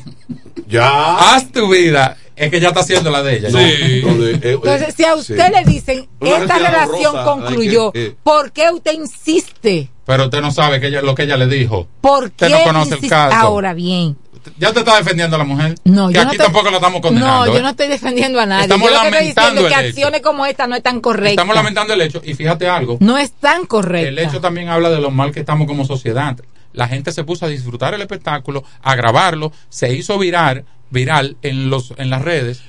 [0.67, 1.15] Ya.
[1.33, 3.49] haz tu vida, es que ya está haciendo la de ella.
[3.49, 3.65] No, Sí.
[3.65, 5.51] eh, eh, Entonces, si a usted sí.
[5.53, 8.15] le dicen, Una esta relación rosa, concluyó, que- eh.
[8.21, 9.89] ¿por qué usted insiste?
[10.05, 11.87] Pero usted no sabe que ella, lo que ella le dijo.
[12.01, 13.09] ¿Por Usted qué no conoce el insiste?
[13.09, 13.35] caso.
[13.35, 14.17] Ahora bien.
[14.57, 15.75] Ya te está defendiendo a la mujer.
[15.83, 17.45] No, que yo aquí no tampoco la estamos condenando.
[17.45, 18.63] No, yo no estoy defendiendo a nadie.
[18.63, 19.89] Estamos yo lo que estoy diciendo lamentando es que el hecho.
[19.97, 21.31] acciones como esta no están correctas.
[21.31, 22.21] Estamos lamentando el hecho.
[22.23, 22.97] Y fíjate algo.
[23.01, 24.09] No están correctas.
[24.09, 26.37] El hecho también habla de lo mal que estamos como sociedad.
[26.73, 31.69] La gente se puso a disfrutar el espectáculo, a grabarlo, se hizo viral, viral en
[31.69, 32.61] los en las redes.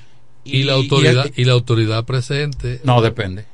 [0.44, 2.80] Y la autoridad, el- y la autoridad presente.
[2.84, 3.44] no depende,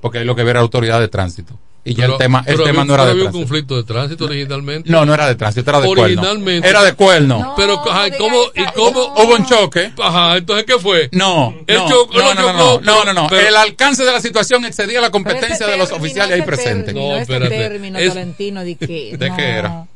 [0.00, 1.58] porque hay lo que ver a autoridad de tránsito.
[1.84, 3.30] Y ya Pero- el tema, el pero tema había- no era pero de había un
[3.30, 3.38] tránsito.
[3.48, 4.90] conflicto de tránsito originalmente.
[4.90, 6.02] No, no era de tránsito, era de cuerno.
[6.04, 6.68] Originalmente.
[6.68, 7.38] Era de cuerno.
[7.38, 9.92] No, Pero, ajá, ¿y cómo, y cómo, Hubo un choque.
[10.02, 11.08] Ajá, entonces, ¿qué fue?
[11.12, 13.26] No, El no, choque- no, no, no, no, no, no, no.
[13.30, 16.40] pero- El alcance de la situación excedía la Pero ese competencia de los oficiales ahí
[16.40, 16.94] ese presentes.
[16.94, 17.56] No, ese espérate.
[17.56, 19.36] término, Es- Tolentino, de que, ¿De no.
[19.36, 19.86] qué era?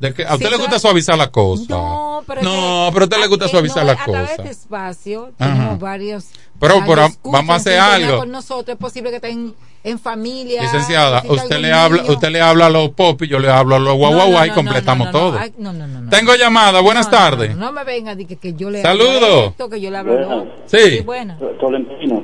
[0.00, 1.64] De que a usted Sí, le pero- gusta suavizar la cosa.
[1.68, 4.30] No, pero, No, que- pero a usted le gusta eh, suavizar no, la A través
[4.30, 4.42] de cosa.
[4.42, 5.52] este espacio Ajá.
[5.52, 6.30] tenemos varios.
[6.58, 6.86] Pero, varios
[7.20, 8.18] pero, vamos a hacer algo.
[8.20, 10.62] Con nosotros es posible que estén en familia.
[10.62, 13.78] Licenciada, usted le habla, usted le habla a los pop y yo le hablo a
[13.78, 15.32] los guau No, guau no, guau y completamos no, no, todo.
[15.32, 16.10] no, ay, no, no, no, no.
[16.10, 17.54] Tengo llamada, buenas tardes.
[17.56, 19.48] No, no me venga de que, que yo le Saludo.
[19.48, 20.46] esto, que yo le hablo otro.
[20.66, 21.04] Sí.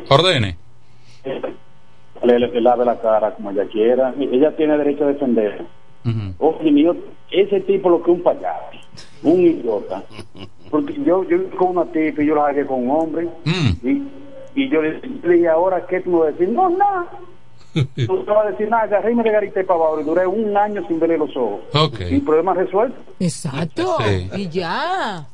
[0.08, 0.56] Ordene.
[2.22, 4.14] le, le lave la cara como ella quiera.
[4.18, 5.64] Ella tiene derecho a defender.
[6.38, 6.96] Oye, mío,
[7.30, 8.78] ese tipo lo que es un payaso,
[9.22, 10.02] un idiota.
[10.70, 13.28] Porque yo, yo con una tipa y yo la hagué con un hombre.
[13.44, 13.86] Mm.
[13.86, 14.02] Y,
[14.56, 16.48] y yo le dije, ¿ahora qué tú me vas a decir?
[16.48, 17.06] No, nada.
[18.08, 18.84] No te vas a decir nada.
[18.84, 21.60] Agarré y me regarité para abajo y duré un año sin verle los ojos.
[21.74, 22.00] Ok.
[22.10, 22.96] Y problema resuelto.
[23.20, 23.98] Exacto.
[23.98, 24.30] Sí.
[24.34, 25.26] Y ya.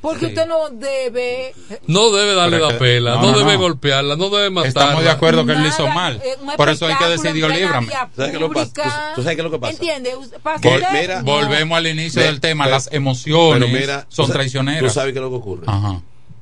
[0.00, 0.26] Porque Sí.
[0.26, 1.54] usted no debe.
[1.86, 3.58] No debe darle la pela, no, no, no, debe no.
[3.60, 4.68] golpearla, no debe matarla.
[4.68, 6.20] Estamos de acuerdo que él lo hizo mal.
[6.24, 7.86] eh, Por eso hay que decidir líbrame.
[7.92, 8.72] ¿Sabes qué es lo que pasa?
[8.72, 9.12] pública.
[9.14, 9.72] ¿Tú- tú sabes qué es lo que pasa?
[9.74, 10.16] ¿Entiende?
[10.16, 11.24] Usted- para Vol- usted, mira, no.
[11.32, 14.82] Volvemos al inicio Ve- del tema, las emociones mira, son tú traicioneras.
[14.82, 15.62] Tú sabes qué es lo que ocurre.
[15.66, 16.00] Ajá.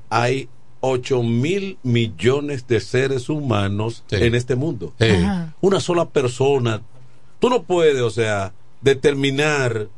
[0.08, 0.48] Hay
[0.80, 4.16] 8 mil millones de seres humanos Sí.
[4.16, 4.94] en este mundo.
[4.98, 5.08] Sí.
[5.60, 6.80] Una sola persona.
[7.38, 9.88] Tú no puedes, o sea, determinar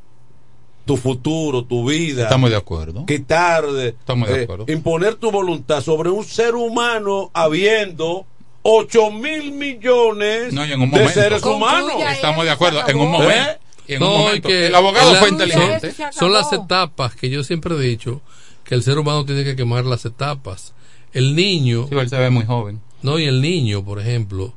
[0.85, 2.25] tu futuro, tu vida.
[2.25, 3.07] Estamos de acuerdo.
[3.07, 4.65] quitar, Estamos de eh, acuerdo.
[4.69, 8.27] imponer tu voluntad sobre un ser humano habiendo
[8.63, 11.93] 8 mil millones No, y en un de seres humanos.
[12.13, 12.87] Estamos de acuerdo.
[12.87, 13.33] En un momento.
[13.35, 13.59] ¿Eh?
[13.89, 15.95] En No, que el abogado la- fue son- inteligente.
[16.13, 18.21] Son las etapas que yo siempre he dicho
[18.65, 20.73] que el ser humano tiene que quemar las etapas.
[21.13, 22.81] El niño, Sí, él se ve muy joven.
[23.03, 24.55] no, y el niño, por ejemplo,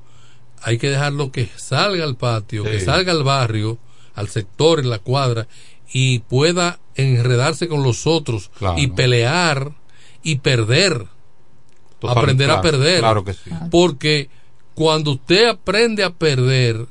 [0.61, 2.69] hay que dejarlo que salga al patio, Sí.
[2.71, 3.78] que salga al barrio,
[4.13, 5.47] al sector, en la cuadra,
[5.91, 8.77] y pueda enredarse con los otros Claro.
[8.77, 9.71] y pelear
[10.23, 11.07] y perder.
[11.99, 12.99] Total, aprender a claro, perder.
[12.99, 13.49] Claro que sí.
[13.71, 14.29] Porque
[14.73, 16.88] cuando usted aprende a perder,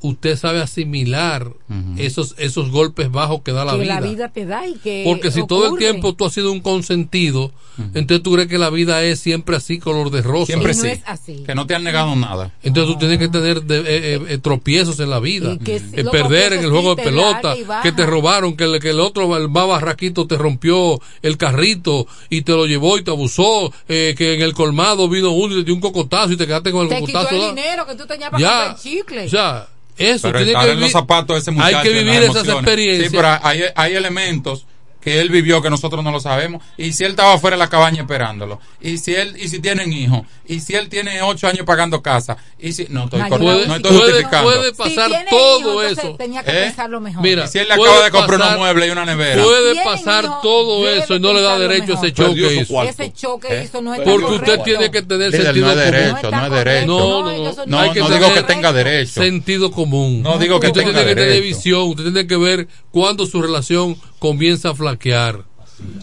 [0.00, 1.52] usted sabe asimilar
[1.96, 4.00] esos esos golpes bajos que da la que vida.
[4.00, 6.60] la vida te da y que Porque si todo el tiempo tú has sido un
[6.60, 7.52] consentido,
[7.94, 10.46] entonces tú crees que la vida es siempre así, color de rosa.
[10.46, 10.88] Siempre no sí.
[10.88, 11.42] es así.
[11.46, 12.52] Que no te han negado nada.
[12.62, 13.82] Entonces tú tienes que tener de- eh,
[14.14, 15.56] eh, eh, tropiezos en la vida.
[15.58, 19.00] Que Eh, perder en el juego de pelota, que te robaron, que el, que el
[19.00, 23.72] otro, el más barraquito, te rompió el carrito y te lo llevó y te abusó,
[23.88, 26.72] eh, que en el colmado vino uno y te dio un cocotazo y te quedaste
[26.72, 27.34] con el te quitó cocotazo.
[27.34, 27.48] el ¿no?
[27.54, 29.26] dinero que tú tenías para Ya, comprar chicle.
[29.26, 29.68] O sea,
[29.98, 31.76] eso Pero tiene estar que en los vivir- zapatos de ese muchacho.
[31.78, 33.10] Hay que vivir esas experiencias.
[33.10, 34.64] Sí, pero hay, hay elementos
[35.08, 36.62] que él vivió que nosotros no lo sabemos.
[36.76, 38.60] Y si él estaba fuera de la cabaña esperándolo.
[38.80, 40.22] Y si él, y si tienen hijos.
[40.46, 42.36] Y si él tiene ocho años pagando casa.
[42.58, 44.50] Y si, no estoy, Ay, cor- puede- no estoy puede- justificando.
[44.50, 46.14] puede pasar Si todo hijos, eso.
[46.16, 46.64] Tenía que ¿Eh?
[46.64, 47.22] pensarlo mejor.
[47.22, 49.42] Mira, Y si él le acaba de comprar pasar- unos muebles y una nevera.
[49.42, 52.26] Puede pasar hijos, todo eso y no le da derecho a ese mejor.
[52.28, 52.54] choque.
[52.60, 52.82] Hizo.
[52.82, 53.64] Ese choque ¿Eh?
[53.64, 54.52] hizo no está Porque correcto.
[54.52, 55.92] usted tiene que tener sentido no es común.
[55.92, 56.86] derecho, no es derecho.
[56.86, 57.66] No, no, no.
[57.66, 59.12] No, Hay que no digo que tenga derecho.
[59.22, 60.22] Sentido común.
[60.22, 61.56] No digo que usted tenga tiene que tener derecho.
[61.56, 61.80] visión.
[61.88, 64.97] Usted tiene que ver cuándo su relación comienza a flaquear.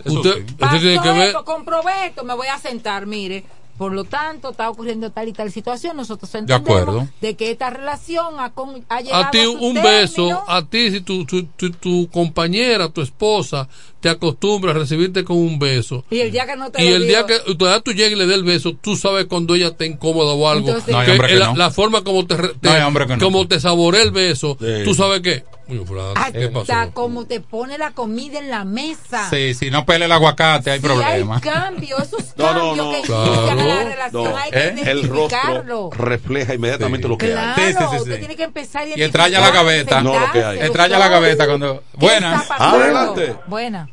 [0.05, 1.27] Usted, usted Pasó tiene que ver.
[1.27, 3.43] esto, comprobé esto, me voy a sentar, mire.
[3.77, 5.97] Por lo tanto, está ocurriendo tal y tal situación.
[5.97, 7.09] Nosotros entendemos acuerdo.
[7.19, 9.83] de que esta relación ha, con- ha llegado a ti su un término.
[9.83, 13.67] beso, a ti si tu, tu, tu, tu compañera, tu esposa,
[13.99, 16.05] te acostumbra a recibirte con un beso.
[16.09, 18.13] Y el día que no te Y lo el dio, día que todavía tú llegues
[18.13, 20.69] y le des el beso, tú sabes cuando ella está incómoda o algo.
[20.69, 21.57] Entonces- No hay hombre que la, no.
[21.57, 23.25] la forma como te, te- No hay que no.
[23.25, 26.59] como te saborea el beso, tú sabes que, "Coño, fulano, ¿qué pasó?
[26.73, 29.29] hasta como te pone la comida en la mesa.
[29.29, 31.35] Sí, si no pele el aguacate hay Si problema.
[31.35, 32.91] hay cambio, esos No, no, cambios no.
[32.91, 33.25] que Claro.
[33.33, 34.75] inician a la relación, No, hay que ¿eh?
[34.85, 37.97] el rostro refleja inmediatamente lo que Claro, hay.
[37.97, 40.01] usted tiene que empezar Y extraña la gaveta.
[40.03, 40.59] No, lo que hay.
[40.59, 41.83] Extraña la gaveta cuando.
[41.93, 42.49] Buenas.
[42.51, 43.35] Adelante.
[43.47, 43.89] Buena.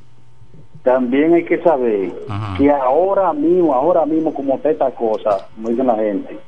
[0.82, 2.12] También hay que saber
[2.58, 6.38] que ahora mismo, ahora mismo, como está esta cosa, como dicen la gente,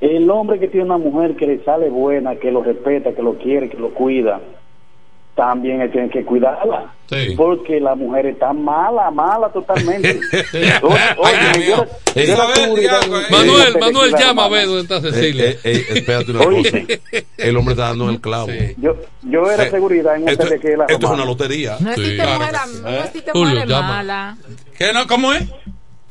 [0.00, 3.36] el hombre que tiene una mujer que le sale buena, que lo respeta, que lo
[3.36, 4.40] quiere, que lo cuida,
[5.34, 6.92] también tiene que cuidarla.
[7.36, 10.18] Porque la mujer está mala, mala totalmente.
[13.30, 15.50] Manuel, Eh, Manuel, la llama a ver dónde está Eh, Cecilia.
[15.50, 16.78] eh, eh, espérate una cosa.
[17.36, 18.48] El hombre está dando el clavo.
[18.78, 21.76] Yo, yo era Eh, seguridad en un esto, hotel que la esto es una lotería.
[21.80, 23.32] No existe Claro mujer, no existe
[23.82, 24.36] mala.
[24.78, 25.06] ¿Qué no?
[25.06, 25.44] ¿Cómo es?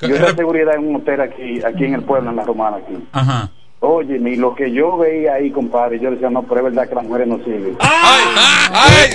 [0.02, 2.94] Yo era seguridad en un hotel aquí, aquí en el pueblo, en la romana aquí.
[3.14, 3.50] Ajá.
[3.86, 6.96] Oye, ni lo que yo veía ahí, compadre, yo decía, no, pero es verdad que
[6.96, 7.76] las mujeres no sirven.
[7.82, 9.10] ¡Ay!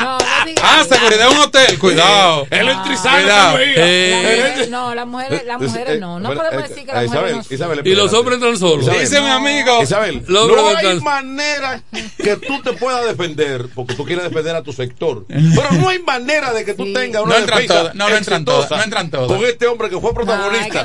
[0.00, 0.18] No.
[0.62, 1.78] Ah, seguridad en un hotel.
[1.78, 2.46] Cuidado.
[2.50, 2.66] Él.
[2.66, 6.20] Carlos, Eh, No, las mujeres, las mujeres no.
[6.20, 7.54] No podemos eh, decir que las Isabel, mujeres no.
[7.54, 8.86] Isabel, Y los hombres entran solos.
[8.86, 9.82] Dice mi amigo.
[9.82, 11.82] Isabel, no hay manera
[12.16, 15.24] que tú te puedas defender porque tú quieres defender a tu sector.
[15.28, 18.16] Pero no hay manera de que tú tengas una No entran defensa todas, no, no
[18.16, 19.26] entran todas, no entran todas.
[19.28, 20.84] Con este hombre que fue protagonista.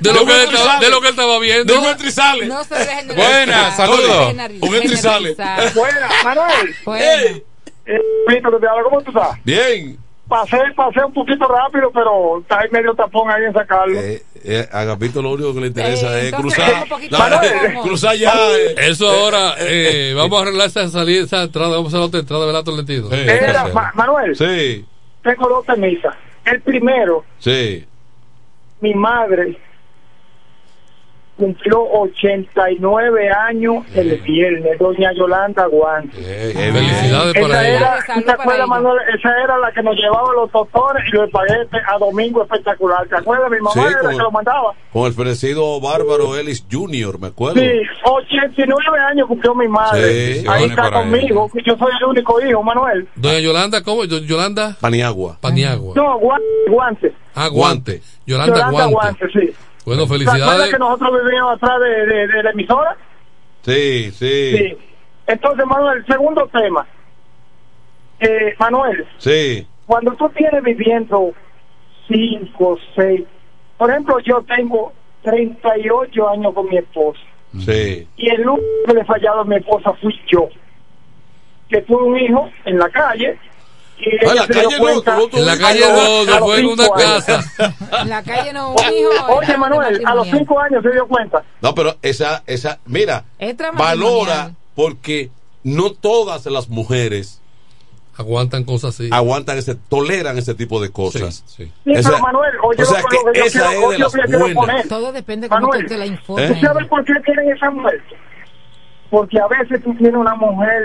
[0.00, 1.72] De lo, que él estaba, de lo que él estaba viendo.
[1.72, 2.46] Digo, entra y sale.
[2.46, 4.34] No se dejen de Buenas, saludos.
[4.60, 5.34] Un entra y sale.
[5.74, 6.76] Buena, Manuel.
[6.84, 7.40] Buena.
[7.86, 9.42] Eh, Víctor, te hablo, ¿cómo tú estás?
[9.44, 9.98] Bien.
[10.28, 13.98] Pasé, pasé un poquito rápido, pero está ahí medio tapón ahí en sacarlo.
[14.00, 17.82] Eh, eh, a Gapito lo único que le interesa Eh, es entonces, cruzar.
[17.82, 18.32] cruzar ya.
[18.56, 18.74] eh.
[18.78, 22.20] Eso ahora, eh, vamos a arreglar esa salida, esa entrada, vamos a hacer la otra
[22.20, 22.62] entrada.
[23.10, 24.86] Era, Ma- Manuel, Sí,
[25.22, 26.14] tengo dos temisas.
[26.44, 27.84] El primero, sí.
[28.80, 29.58] mi madre
[31.36, 36.16] cumplió 89 años el viernes, doña Yolanda Guante.
[36.16, 37.76] Felicidades Esa para ella.
[37.78, 38.98] era, ¿tú te acuerdas, Manuel?
[39.18, 43.06] Esa era la que nos llevaba los doctores y los espaguetes a domingo espectacular.
[43.08, 43.50] ¿Te acuerdas?
[43.50, 44.74] Mi mamá Sí, era la que lo mandaba.
[44.92, 47.60] Con el fenecido bárbaro Ellis Jr., me acuerdo.
[47.60, 47.70] Sí,
[48.04, 50.34] 89 años cumplió mi madre.
[50.34, 51.50] Sí, Ahí está conmigo.
[51.64, 53.08] Yo soy el único hijo, Manuel.
[53.16, 54.04] Doña Yolanda, ¿cómo?
[54.04, 55.38] Yo- Yolanda Paniagua.
[55.40, 55.94] Paniagua.
[55.96, 56.44] No, guante.
[56.68, 57.12] guante.
[57.34, 58.02] Ah, guante.
[58.26, 58.92] Yolanda, Guante.
[58.92, 59.54] Guante, sí.
[59.84, 60.72] Bueno, ¿Te acuerdas felicidades.
[60.72, 62.96] que nosotros vivíamos atrás de, de- de la emisora?
[63.62, 64.56] Sí, sí.
[64.56, 64.78] Sí.
[65.26, 66.86] Entonces, Manuel, segundo tema.
[68.20, 69.66] Eh, Manuel, Sí.
[69.86, 71.32] cuando tú tienes viviendo
[72.08, 73.22] cinco, seis,
[73.76, 77.20] por ejemplo, yo tengo 38 años con mi esposa
[77.58, 78.06] Sí.
[78.16, 80.48] y el único que le he fallado a mi esposa fui yo,
[81.68, 83.38] que tuve un hijo en la calle
[83.98, 87.24] en la calle no, tú- En la calle no, no fue en una años.
[87.24, 87.74] casa.
[88.02, 89.26] En la calle no, un hijo.
[89.36, 91.42] Oye, Manuel, a los cinco años se dio cuenta.
[91.60, 93.24] No, pero esa, esa, mira,
[93.76, 95.30] valora porque
[95.62, 97.40] no todas las mujeres
[98.16, 99.08] aguantan cosas así.
[99.12, 101.44] Aguantan ese, toleran ese tipo de cosas.
[101.46, 103.98] Sí, pero Esa- Manuel, oye, o sea que que yo esa quiero- es de oye,
[103.98, 104.54] las lo que quiero buenas.
[104.66, 104.88] poner.
[104.88, 106.60] Todo depende cómo Manuel, te, la ¿tú informen.
[106.60, 108.16] sabes por qué tienen esa muerte?
[109.10, 110.82] Porque a veces tú tienes una mujer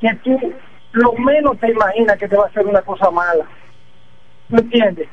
[0.00, 0.38] que tú
[0.96, 3.46] lo menos te imaginas que te va a hacer una cosa mala.
[4.48, 5.08] ¿Tú entiendes?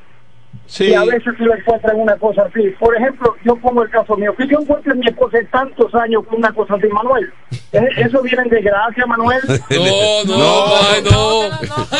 [0.65, 0.85] Sí.
[0.85, 2.61] Y a veces se le encuentran una cosa así.
[2.79, 5.93] Por ejemplo, yo pongo el caso mío, que yo encuentre a mi esposa en tantos
[5.93, 7.31] años con una cosa así, Manuel.
[7.73, 9.41] Eh, Eso viene de gracia, Manuel.
[9.69, 11.49] No, no, pai, no.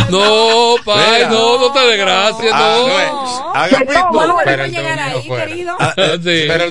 [0.10, 3.54] No, pai, no, no te de gracia, Ah, no.
[3.54, 3.94] Agapito.
[6.48, 6.64] Pero.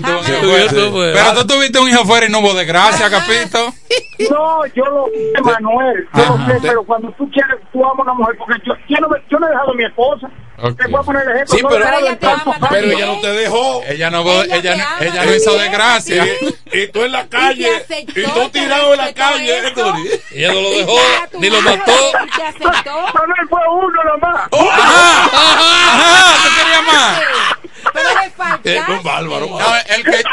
[1.20, 3.72] Ah, tú tuviste un hijo fuera y no hubo desgracia, Capito.
[4.30, 8.02] No, yo lo sé, Manuel, yo lo sé, pero cuando tú quieres, tú amas a
[8.02, 10.30] una mujer, porque yo, yo, no, me- yo no he dejado a mi esposa.
[10.62, 11.56] Te voy a poner el ejemplo.
[11.56, 11.84] Sí, pero,
[12.70, 13.82] pero ella no te dejó.
[13.84, 16.24] Ella no, ella, no- ella no hizo desgracia.
[16.72, 17.84] Y, y tú en la calle,
[18.14, 19.58] y tú tirado en la calle.
[19.66, 19.94] Héctor.
[20.32, 20.96] Ella no lo dejó,
[21.38, 21.92] ni lo mató.
[21.92, 22.92] y te aceptó.
[23.14, 24.48] Manuel fue uno nomás.
[24.52, 27.20] Ajá, ajá, ¿tú querías más?
[27.92, 28.76] Pero le faltaste.
[28.76, 29.46] Es un bárbaro.
[29.46, 30.24] No, el que, el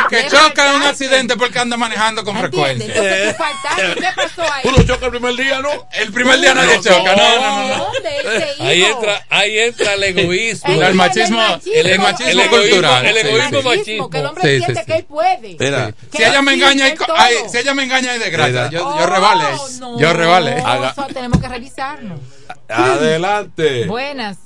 [0.10, 2.86] que choca en un accidente porque anda manejando con frecuencia.
[2.86, 3.94] Entonces faltaste.
[4.00, 4.62] ¿Qué pasó ahí?
[4.64, 5.70] Uno choca el primer día, ¿no?
[5.92, 7.68] El primer día nadie choca, no, no, no.
[7.68, 7.84] no.
[7.92, 10.82] ¿Dónde él se Ahí entra, ahí entra el egoísmo.
[10.82, 11.40] El machismo,
[11.74, 13.06] el, El machismo egoísmo, cultural.
[13.06, 13.68] el egoísmo sí.
[13.78, 14.10] machismo.
[14.10, 14.86] Que el hombre Sí, siente sí.
[14.86, 15.56] que él puede.
[15.58, 16.86] Mira, Si ella me engaña,
[17.16, 18.70] hay, si ella me engaña hay desgracia.
[18.70, 19.44] Yo, yo revale.
[19.58, 19.98] Oh, no.
[20.00, 20.52] Yo revale.
[20.64, 22.20] Haga- tenemos que revisarnos.
[22.68, 23.84] adelante.
[23.86, 24.38] Buenas.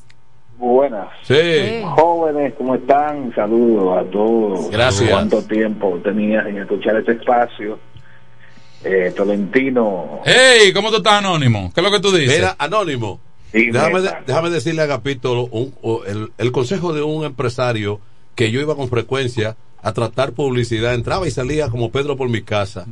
[0.61, 1.08] Buenas.
[1.22, 1.82] Sí.
[1.96, 3.34] Jóvenes, ¿cómo están?
[3.34, 4.70] Saludos a todos.
[4.70, 5.08] Gracias.
[5.11, 7.78] ¿Cuánto tiempo tenías en escuchar este espacio?
[8.84, 10.20] Eh, Tolentino.
[10.24, 11.70] Hey, ¿cómo tú estás anónimo?
[11.74, 12.36] ¿Qué es lo que tú dices?
[12.36, 13.20] Mira, Anónimo.
[13.52, 14.16] Sí, Déjame, neta.
[14.20, 17.98] de- déjame decirle a Agapito un- o el, el consejo de un empresario
[18.34, 20.95] que yo iba con frecuencia a tratar publicidad.
[20.95, 22.87] Entraba y salía como Pedro por mi casa.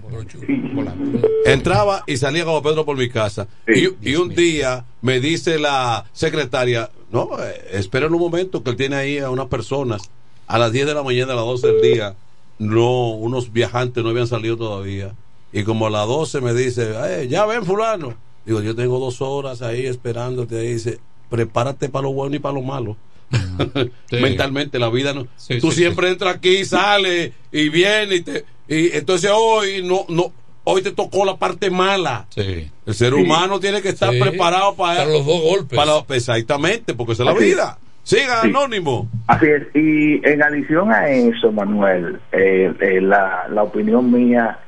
[1.45, 3.49] Entraba y salía como Pedro por mi casa.
[3.67, 8.77] Y, y un día me dice la secretaria, no, eh, esperen un momento que él
[8.77, 10.11] tiene ahí a unas personas
[10.47, 12.15] a las 10 de la mañana, a las 12 del día.
[12.59, 15.15] No, unos viajantes no habían salido todavía.
[15.53, 18.15] Y como a las 12 me dice, "Eh, ya ven fulano.
[18.45, 20.59] Digo, yo tengo dos horas ahí esperándote.
[20.59, 20.99] Ahí dice,
[21.31, 22.97] prepárate para lo bueno y para lo malo.
[24.11, 24.17] Sí.
[24.21, 25.27] Mentalmente la vida no.
[25.37, 30.05] Sí, tú sí, siempre entras aquí, sales y vienes y te y entonces hoy no
[30.09, 30.33] no
[30.65, 32.27] hoy te tocó la parte mala.
[32.31, 32.71] Sí.
[32.87, 34.21] El ser humano tiene que estar Sí.
[34.21, 35.77] preparado para, Para los dos golpes.
[35.77, 37.79] para- exactamente, porque esa es la vida.
[38.03, 38.49] Siga, Sí.
[38.49, 39.09] anónimo.
[39.27, 44.59] Así es, y en adición a eso, Manuel, eh, eh, la, la opinión mía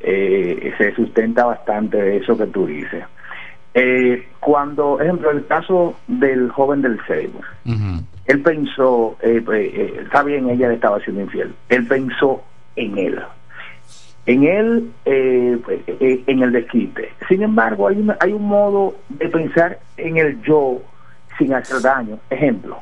[0.00, 3.04] eh, se sustenta bastante de eso que tú dices.
[3.74, 7.40] Eh, cuando, ejemplo, el caso del joven del Seibo,
[8.26, 12.42] él pensó, eh, eh, eh, está bien, ella le estaba siendo infiel, él pensó
[12.76, 13.20] en él,
[14.26, 17.10] en él, eh, eh, en el desquite.
[17.28, 20.80] Sin embargo, hay, una- hay un modo de pensar en el yo
[21.38, 22.18] sin hacer daño.
[22.30, 22.78] Ejemplo,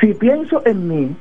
[0.00, 1.16] si pienso en mí,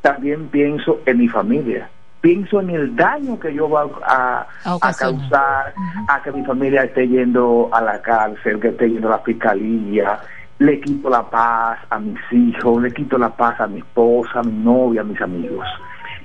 [0.00, 1.90] también pienso en mi familia.
[2.20, 5.28] Pienso en el daño que yo voy a, A a ocasionar.
[5.28, 5.74] causar,
[6.08, 10.18] a que mi familia esté yendo a la cárcel, que esté yendo a la fiscalía.
[10.58, 14.42] Le quito la paz a mis hijos, le quito la paz a mi esposa, a
[14.42, 15.64] mi novia, a mis amigos.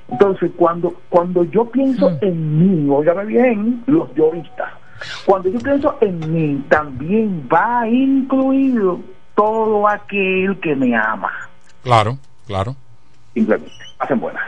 [0.10, 4.72] Entonces, cuando, cuando yo pienso en mí, óigame bien, los yoístas,
[5.26, 9.00] cuando yo pienso en mí, también va incluido
[9.36, 11.32] todo aquel que me ama.
[11.84, 12.18] Claro,
[12.48, 12.76] claro,
[13.34, 13.72] Simplemente.
[14.00, 14.44] Hacen buenas.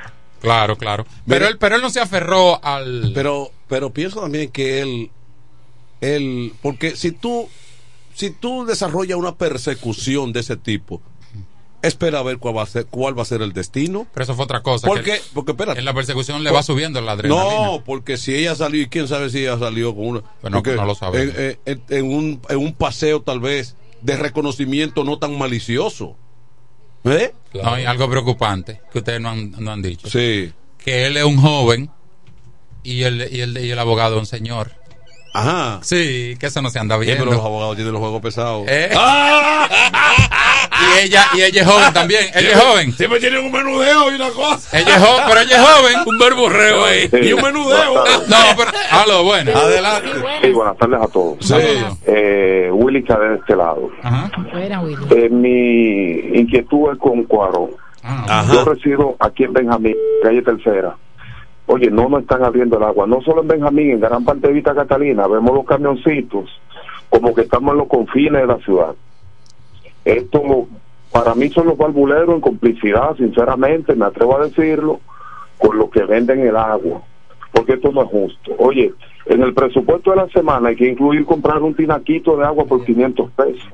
[0.46, 1.06] Claro, claro.
[1.28, 3.12] Pero él, pero él no se aferró al.
[3.14, 5.12] Pero pero pienso también que él
[6.02, 7.48] él porque si tú
[8.14, 11.02] si tú desarrollas una persecución de ese tipo,
[11.82, 14.08] espera a ver cuál va a ser cuál va a ser el destino.
[14.14, 14.88] Pero eso fue otra cosa.
[14.88, 15.22] ¿Por que qué?
[15.34, 15.80] Porque espérate.
[15.80, 17.46] En la persecución le va subiendo la adrenalina.
[17.66, 20.22] No, porque si ella salió, y quién sabe si ella salió con una.
[20.42, 21.36] Pues no, porque no lo sabemos.
[21.38, 26.16] En, en- en un, en un paseo, tal vez, de reconocimiento no tan malicioso.
[27.04, 27.34] ¿Eh?
[27.64, 30.10] No, hay algo preocupante que ustedes no han, no han dicho.
[30.10, 30.52] Sí.
[30.78, 31.90] Que él es un joven
[32.84, 34.72] y el, y el, y el abogado es un señor.
[35.36, 35.80] Ajá.
[35.84, 37.24] Sí, que eso no se anda Sí, viendo.
[37.26, 38.66] pero los abogados tienen los juegos pesados.
[38.68, 38.90] ¿Eh?
[40.78, 42.26] Y ella, y ella es joven también.
[42.36, 42.92] Ella es joven.
[42.94, 44.78] Siempre tienen un menudeo y una cosa.
[44.78, 45.96] Ella es joven, pero ella es joven.
[46.06, 47.10] Un verborreo ahí.
[47.24, 47.94] Y un menudeo.
[48.28, 48.72] No, pero.
[48.92, 49.52] Aló, bueno.
[49.58, 50.10] Adelante.
[50.44, 51.38] Sí, buenas tardes a todos.
[51.40, 51.54] Sí.
[52.06, 53.90] Eh, Willy Cadena de este lado.
[54.04, 54.30] Ajá.
[54.52, 55.06] Fuera, Willy.
[55.12, 57.70] Eh, mi inquietud es con Cuarón.
[58.04, 60.96] Ah, Yo resido aquí en Benjamín, calle Tercera.
[61.68, 63.08] Oye, no nos están abriendo el agua.
[63.08, 66.50] No solo en Benjamín, en gran parte de Vita Catalina, vemos los camioncitos
[67.10, 68.96] como que estamos en los confines de la ciudad.
[70.04, 70.68] Esto,
[71.12, 75.00] para mí, son los barbuleros en complicidad, sinceramente, me atrevo a decirlo,
[75.58, 77.02] con lo que venden el agua.
[77.52, 78.52] Porque esto no es justo.
[78.60, 78.94] Oye,
[79.28, 82.84] en el presupuesto de la semana hay que incluir comprar un tinaquito de agua por
[82.84, 83.70] 500 pesos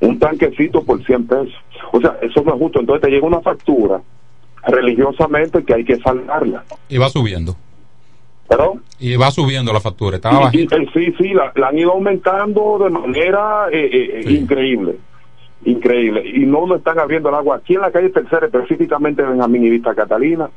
[0.00, 1.54] un tanquecito por 100 pesos.
[1.92, 2.80] O sea, eso no es justo.
[2.80, 4.00] Entonces te llega una factura
[4.66, 6.64] religiosamente que hay que saldarla.
[6.88, 7.56] Y va subiendo.
[8.48, 8.82] ¿Perdón?
[8.98, 10.16] Y va subiendo la factura.
[10.16, 10.76] Estaba bajita.
[10.76, 14.96] eh, sí, sí, la, la han ido aumentando de manera eh, eh, increíble.
[15.64, 16.22] increíble.
[16.34, 17.56] Y no nos están abriendo el agua.
[17.56, 20.50] Aquí en la calle Tercera, específicamente Benjamín y Vista Catalina,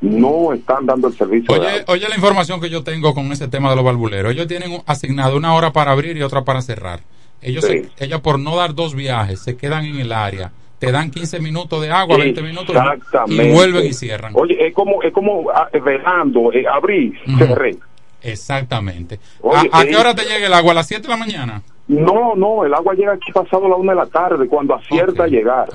[0.00, 1.52] no están dando el servicio.
[1.52, 4.32] Oye, oye la información que yo tengo con ese tema de los valvuleros.
[4.32, 7.00] Ellos tienen asignado una hora para abrir y otra para cerrar.
[7.42, 7.82] Ellos, Sí.
[7.96, 10.52] se- ellos por no dar dos viajes se quedan en el área.
[10.80, 13.48] Te dan 15 minutos de agua, 20 minutos Exactamente.
[13.48, 14.32] y vuelven y cierran.
[14.34, 17.76] Oye, es como, es como ah, velando, eh, abrí, cerré.
[18.22, 19.20] Exactamente.
[19.42, 20.72] Oye, ¿A, a eh, qué hora te llega el agua?
[20.72, 21.62] ¿A las 7 de la mañana?
[21.86, 25.26] No, no, el agua llega aquí pasado la una de la tarde, cuando acierta a
[25.26, 25.68] llegar.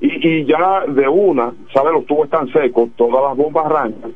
[0.00, 1.92] Y, y ya de una, ¿sabes?
[1.92, 4.12] Los tubos están secos, todas las bombas arrancan.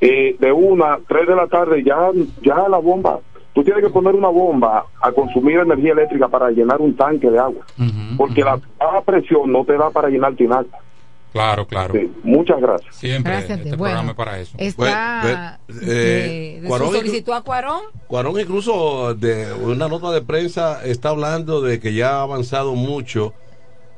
[0.00, 2.10] Eh, de una, tres de la tarde, ya,
[2.42, 3.20] ya la bomba.
[3.54, 7.38] Tú tienes que poner una bomba a consumir energía eléctrica para llenar un tanque de
[7.38, 7.64] agua.
[8.16, 10.76] porque la baja presión no te da para llenar tinaco.
[11.32, 11.94] Claro, claro.
[11.94, 12.94] Sí, muchas gracias.
[12.94, 14.56] Siempre Gracias, este bueno, programa es para eso.
[14.56, 17.80] Está Bueno, de, eh, de Cuarón solicitud a Cuarón.
[18.06, 23.34] Cuarón incluso de una nota de prensa está hablando de que ya ha avanzado mucho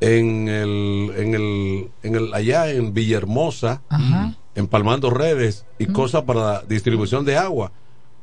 [0.00, 3.82] en el, en el, en el allá en Villahermosa,
[4.54, 7.70] empalmando redes y cosas para la distribución de agua.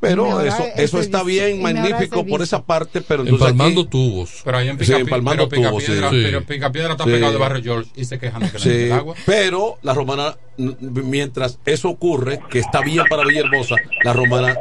[0.10, 4.42] Pero eso, eso está servicio, bien, magnífico por esa parte, pero entonces Empalmando aquí- tubos.
[4.44, 6.22] Pero ahí en Sí, Pica, empalmando pero tubos, Picapiedra, sí.
[6.24, 7.10] pero Picapiedra está Sí.
[7.12, 9.16] pegado de Barrio George y se quejan de que no hay Sí, agua.
[9.26, 14.58] pero la romana, mientras eso ocurre, que está bien para Villahermosa, la romana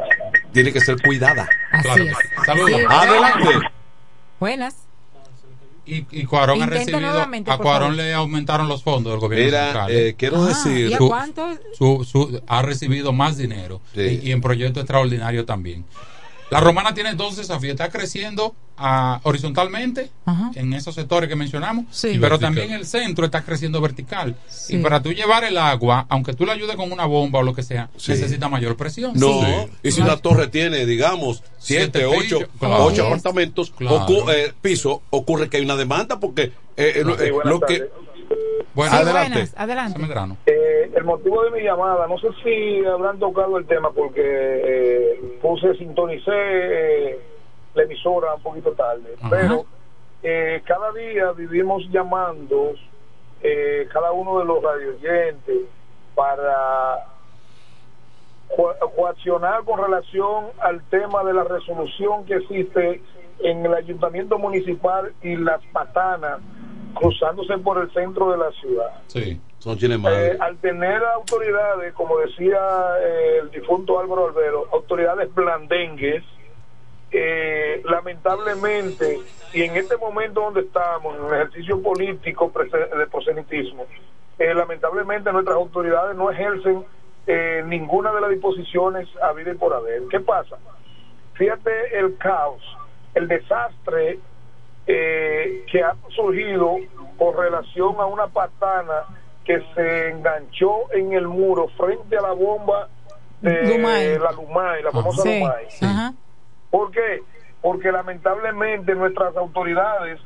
[0.53, 1.47] tiene que ser cuidada.
[1.71, 2.15] Así es.
[2.45, 2.71] Saludos.
[2.71, 3.49] Sí, Adelante.
[4.39, 4.75] Buenas.
[5.85, 7.93] Y, y Cuarón ha recibido, a Cuarón favor.
[7.95, 9.91] le aumentaron los fondos del gobierno Mira, central.
[9.91, 10.87] eh, quiero Ah, decir...
[10.89, 11.49] ¿y a Su- cuánto?
[11.77, 15.83] su, su- ha recibido más dinero y, y en proyectos extraordinarios también.
[16.53, 17.71] La romana tiene dos desafíos.
[17.73, 20.09] Está creciendo ah, horizontalmente
[20.55, 22.07] en esos sectores que mencionamos, Sí.
[22.19, 22.39] pero Vertical.
[22.41, 24.35] también el centro está creciendo vertical.
[24.47, 24.75] Sí.
[24.75, 27.53] Y para tú llevar el agua, aunque tú le ayudes con una bomba o lo
[27.53, 28.11] que sea, Sí.
[28.11, 29.13] necesita mayor presión.
[29.15, 29.41] No,
[29.83, 32.85] y si una torre tiene, digamos, siete, Siete ocho, claro.
[32.85, 34.05] ocho apartamentos, Claro.
[34.07, 37.89] ocu- eh, piso, ocurre que hay una demanda porque eh, eh, eh, lo que...
[38.73, 39.29] Bueno, Sí, adelante.
[39.31, 39.99] buenas, adelante.
[40.47, 45.39] Eh, el motivo de mi llamada, no sé si habrán tocado el tema porque eh,
[45.41, 47.19] puse, sintonicé eh,
[47.75, 49.29] la emisora un poquito tarde, Ajá.
[49.29, 49.65] pero
[50.23, 52.73] eh, cada día vivimos llamando
[53.41, 55.57] eh, cada uno de los radioyentes
[56.15, 57.05] para
[58.55, 63.01] co- coaccionar con relación al tema de la resolución que existe
[63.39, 66.39] en el ayuntamiento municipal y las patanas
[66.93, 69.01] cruzándose por el centro de la ciudad.
[69.07, 70.33] Sí, son chiles madre.
[70.33, 72.59] Eh, al tener autoridades, como decía
[73.01, 76.23] eh, el difunto Álvaro Albero, autoridades blandengues,
[77.15, 79.19] eh, lamentablemente,
[79.53, 82.51] y en este momento donde estamos, en el ejercicio político
[82.97, 83.85] de proselitismo,
[84.39, 86.83] eh, lamentablemente nuestras autoridades no ejercen
[87.27, 90.01] eh, ninguna de las disposiciones habidas y por haber.
[90.09, 90.57] ¿Qué pasa?
[91.35, 92.63] Fíjate el caos,
[93.13, 94.19] el desastre
[94.87, 96.75] eh, que ha surgido
[97.17, 99.03] con relación a una patana
[99.45, 102.87] que se enganchó en el muro frente a la bomba
[103.41, 104.17] de Lumay.
[104.19, 105.39] la Lumay, la famosa Sí.
[105.39, 105.67] Lumay.
[105.81, 106.13] Ajá.
[106.71, 107.21] ¿Por qué?
[107.61, 110.19] Porque lamentablemente nuestras autoridades,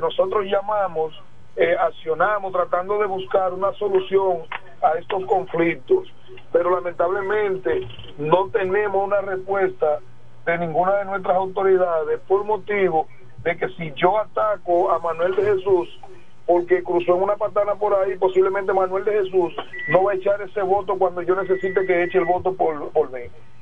[0.00, 1.12] nosotros llamamos,
[1.56, 4.38] eh, accionamos tratando de buscar una solución
[4.82, 6.08] a estos conflictos,
[6.50, 7.86] pero lamentablemente
[8.18, 9.98] no tenemos una respuesta
[10.46, 13.06] de ninguna de nuestras autoridades por motivo
[13.42, 15.88] de que si yo ataco a Manuel de Jesús
[16.46, 19.54] porque cruzó en una patana por ahí, posiblemente Manuel de Jesús
[19.88, 23.10] no va a echar ese voto cuando yo necesite que eche el voto por, por
[23.12, 23.20] mí.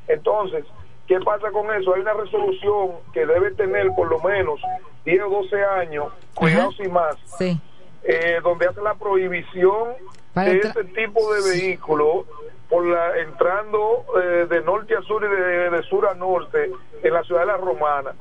[0.09, 0.65] Entonces,
[1.07, 1.95] ¿qué pasa con eso?
[1.95, 4.61] Hay una resolución que debe tener por lo menos
[5.05, 7.59] 10 o 12 años, cuidado sin más, Sí.
[8.03, 9.95] eh, donde hace la prohibición
[10.33, 12.25] Para de este tipo de vehículos
[12.69, 16.71] por la, entrando eh, de norte a sur y de, de sur a norte
[17.03, 18.13] en la ciudad de la Romana.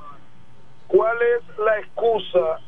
[0.90, 2.60] ¿Cuál es la excusa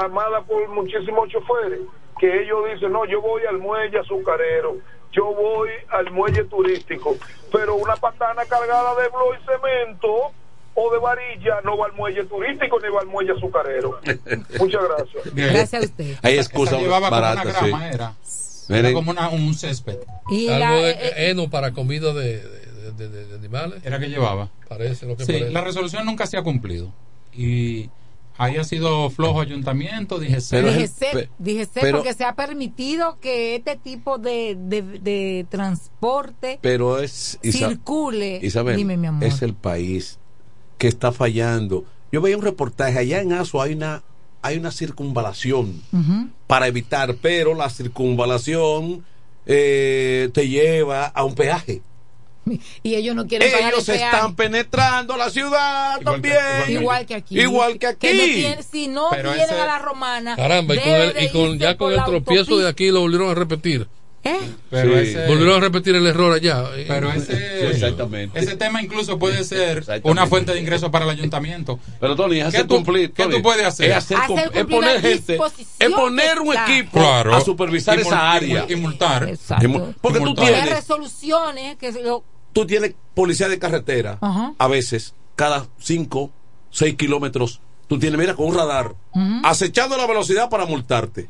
[0.00, 1.80] armada por muchísimos choferes?
[2.18, 4.76] Que ellos dicen, no, yo voy al muelle azucarero,
[5.12, 7.16] yo voy al muelle turístico,
[7.52, 10.32] pero una patana cargada de blo y cemento
[10.78, 13.98] o de varilla no va al muelle turístico ni va al muelle azucarero.
[14.58, 15.34] Muchas gracias.
[15.34, 16.16] Gracias a usted.
[16.22, 17.94] Hay excusas llevaba como una grama, sí.
[17.94, 18.14] era.
[18.68, 19.98] Era como una- un césped.
[20.28, 23.84] Y Algo la- de eh, heno para comida de, de- de- de- de animales.
[23.84, 24.48] Era que llevaba.
[24.68, 25.50] Parece lo que Sí, parece.
[25.50, 26.92] la resolución nunca se ha cumplido.
[27.36, 27.90] Y
[28.38, 30.38] ahí ha sido flojo ayuntamiento, dije
[31.38, 38.40] Dije porque se ha permitido que este tipo de, de, de transporte Pero es circule.
[38.42, 39.24] Isabel, Dime, mi amor.
[39.24, 40.18] es el país
[40.78, 41.84] que está fallando.
[42.12, 44.02] Yo veía un reportaje allá en Aso hay una
[44.42, 45.82] hay una circunvalación
[46.46, 49.04] para evitar, pero la circunvalación
[49.44, 51.82] eh, te lleva a un peaje.
[52.82, 54.14] Y ellos no quieren pagar Ellos el peaje.
[54.16, 56.36] están penetrando la ciudad también.
[56.68, 57.40] Igual que aquí.
[57.40, 58.06] Igual que aquí.
[58.06, 61.24] no tienen- si no Pero vienen ese- a la romana, Caramba, y con, el- de
[61.24, 62.68] y con- ya con el tropiezo de autopista.
[62.68, 63.86] aquí lo volvieron a repetir.
[64.24, 64.40] ¿Eh?
[64.70, 65.10] Pero Sí.
[65.10, 66.64] ese- Volvieron a repetir el error allá.
[66.88, 68.36] Pero ese, exactamente.
[68.40, 71.78] ese tema incluso puede ser una fuente de ingreso para el ayuntamiento.
[72.00, 73.12] Pero Tony, es ¿Qué hacer tú- cumplir.
[73.12, 73.90] ¿Qué Tony, tú puedes hacer?
[73.92, 75.38] Es, hacer Hacer es poner gente.
[75.78, 76.72] Es poner un que está.
[76.76, 77.36] equipo Claro.
[77.36, 78.66] a supervisar Y esa área.
[78.68, 79.28] y multar.
[79.28, 79.94] Exacto.
[80.00, 80.44] Porque Y tú multar.
[80.46, 82.24] Hay tienes, resoluciones que lo-
[82.56, 84.16] tú tienes policía de carretera.
[84.22, 84.54] Ajá.
[84.56, 86.30] A veces, cada 5,
[86.70, 88.94] 6 kilómetros, tú tienes, mira, con un radar,
[89.44, 91.28] acechando la velocidad para multarte.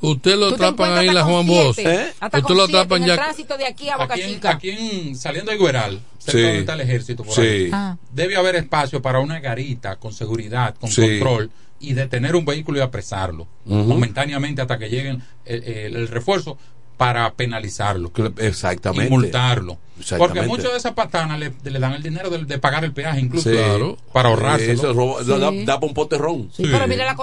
[0.00, 1.78] Usted lo atrapan ahí en la Juan Bosch.
[1.78, 2.12] ¿Eh?
[2.20, 3.22] hasta Usted con lo atrapan en el ya.
[3.22, 4.50] tránsito de aquí a Boca Aquí en, Chica.
[4.50, 6.42] aquí en- saliendo de Igueral, cerca Sí.
[6.42, 7.40] donde está el ejército, por Sí.
[7.42, 7.96] ahí, Ah.
[8.12, 11.02] debe haber espacio para una garita con seguridad, con Sí.
[11.02, 11.50] control
[11.80, 16.56] y detener un vehículo y apresarlo momentáneamente hasta que lleguen el, el- el refuerzo
[16.96, 19.06] para penalizarlo Exactamente.
[19.06, 19.78] y multarlo.
[20.18, 23.20] Porque muchos de esas patanas le, le dan el dinero de, de pagar el peaje,
[23.20, 23.56] incluso Sí.
[23.56, 25.20] claro, para ahorrárselo.
[25.20, 26.50] Eso da, para un poterrón.
[26.56, 27.16] Sí, Pero mire la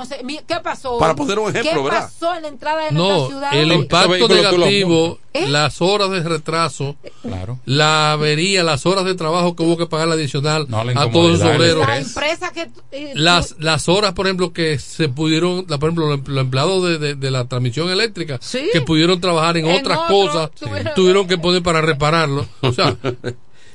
[0.47, 0.97] ¿qué pasó?
[0.97, 2.01] Para poner un ejemplo, ¿Qué ¿verdad?
[2.03, 3.49] pasó en la entrada de No, nuestra ciudad?
[3.53, 5.19] el impacto los negativo.
[5.35, 5.47] ¿Eh?
[5.47, 7.57] las horas de retraso, Claro.
[7.65, 11.41] la avería, las horas de trabajo que hubo que pagar adicional No, la a todos
[11.41, 11.87] el obreros.
[11.87, 12.07] La estrés.
[12.39, 12.69] empresa que...
[12.91, 16.83] eh, Las, las horas, por ejemplo, que se pudieron, la- por ejemplo, los los empleados
[16.87, 18.69] de, de- de la transmisión eléctrica, Sí.
[18.71, 22.45] que pudieron trabajar en, En otras otro, cosas, tuvieron- tuvieron que poner para repararlo.
[22.69, 22.95] O sea,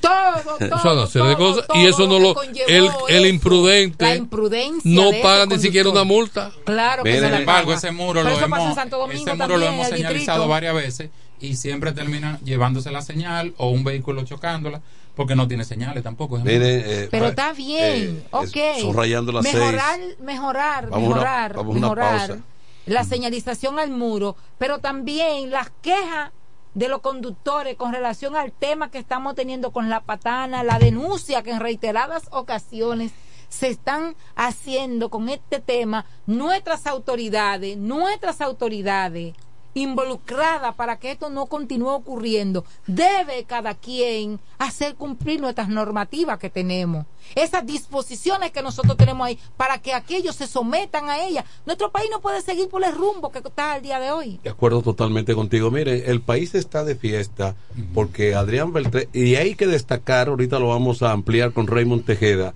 [0.01, 1.67] todo, todo, serie de todo, cosas.
[1.67, 2.35] todo y eso no lo,
[2.67, 6.51] el, el imprudente La imprudencia no paga ni siquiera una multa.
[6.63, 10.47] Claro que Sin embargo, ese muro, lo hemos, ese muro también, lo hemos señalizado distrito.
[10.47, 11.09] varias veces
[11.41, 14.81] y siempre termina llevándose la señal o un vehículo chocándola
[15.15, 16.37] porque no tiene señales tampoco.
[16.37, 16.53] ese muro.
[16.59, 18.55] Miren, eh, Pero está bien, eh, ok.
[18.55, 20.15] es- Son rayando las mejorar, seis.
[20.21, 22.37] mejorar, Vamos mejorar, una mejorar pausa.
[22.85, 26.31] la señalización al muro, pero también las quejas
[26.73, 31.43] de los conductores con relación al tema que estamos teniendo con la patana, la denuncia
[31.43, 33.11] que en reiteradas ocasiones
[33.49, 39.33] se están haciendo con este tema nuestras autoridades, nuestras autoridades
[39.79, 46.49] involucradas para que esto no continúe ocurriendo, debe cada quien hacer cumplir nuestras normativas que
[46.49, 47.05] tenemos,
[47.35, 51.45] esas disposiciones que nosotros tenemos ahí, para que aquellos se sometan a ellas.
[51.65, 54.39] Nuestro país no puede seguir por el rumbo que está al día de hoy.
[54.43, 55.71] De acuerdo totalmente contigo.
[55.71, 57.55] Mire, el país está de fiesta
[57.93, 62.53] porque Adrián Beltré, y hay que destacar, ahorita lo vamos a ampliar con Raymond Tejeda,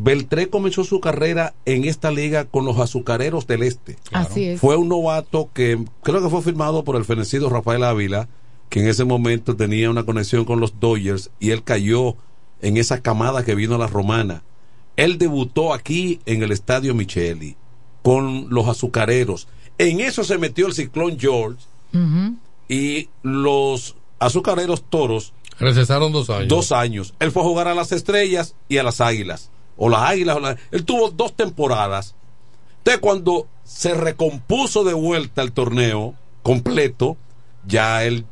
[0.00, 3.96] Beltré comenzó su carrera en esta liga con los azucareros del Este.
[4.12, 4.60] Así es.
[4.60, 8.28] Fue un novato que creo que fue firmado por el fenecido Rafael Ávila,
[8.68, 12.14] que en ese momento tenía una conexión con los Dodgers y él cayó
[12.62, 14.44] en esa camada que vino a la romana.
[14.96, 17.56] Él debutó aquí en el estadio Micheli
[18.02, 19.48] con los azucareros.
[19.78, 21.58] En eso se metió el ciclón George
[22.68, 26.48] y los azucareros toros Recesaron dos años.
[26.48, 27.14] dos años.
[27.18, 29.50] Él fue a jugar a las estrellas y a las águilas.
[29.78, 30.36] O las águilas.
[30.36, 32.14] o la- Él tuvo dos temporadas.
[32.78, 37.16] Entonces, cuando se recompuso de vuelta el torneo completo,
[37.66, 38.26] ya él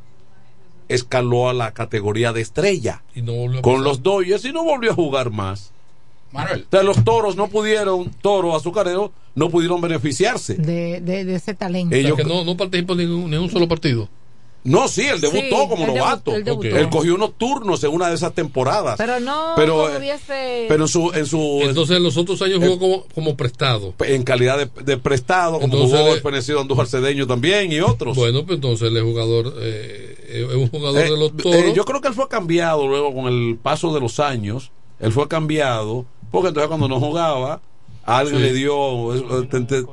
[0.88, 4.62] escaló a la categoría de estrella Y no volvió a con los Dodgers y no
[4.64, 5.72] volvió a jugar más.
[6.32, 10.54] Manuel, Entonces, los toros no pudieron, toros azucareros, no pudieron beneficiarse.
[10.54, 11.88] De, de, de ese talento.
[11.94, 14.08] O sea, ellos- que no, no participó en ningún, ni un solo partido.
[14.66, 16.34] No, sí, él debutó Sí, como él novato.
[16.34, 16.66] él debutó.
[16.76, 18.96] Él cogió unos turnos en una de esas temporadas.
[18.98, 20.64] Pero no Pero, como eh, hubiese...
[20.68, 23.94] Pero en su, en su Entonces, en los otros años jugó como, como prestado.
[24.00, 28.16] en calidad de, de prestado, como Entonces, jugó el fenecido Andújar Cedeño también y otros.
[28.16, 31.74] Bueno, pues entonces él es jugador, eh, es un jugador Eh, de los eh, toros.
[31.74, 34.72] yo creo que él fue cambiado luego con el paso de los años.
[34.98, 37.60] Él fue cambiado, porque entonces cuando no jugaba,
[38.04, 38.42] alguien Sí.
[38.42, 39.86] le dio, ten- ten-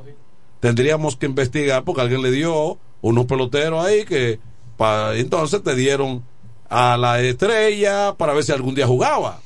[0.60, 4.38] tendríamos que investigar, porque alguien le dio unos peloteros ahí que
[4.76, 6.22] pa- entonces te dieron
[6.68, 9.40] a la estrella para ver si algún día jugaba.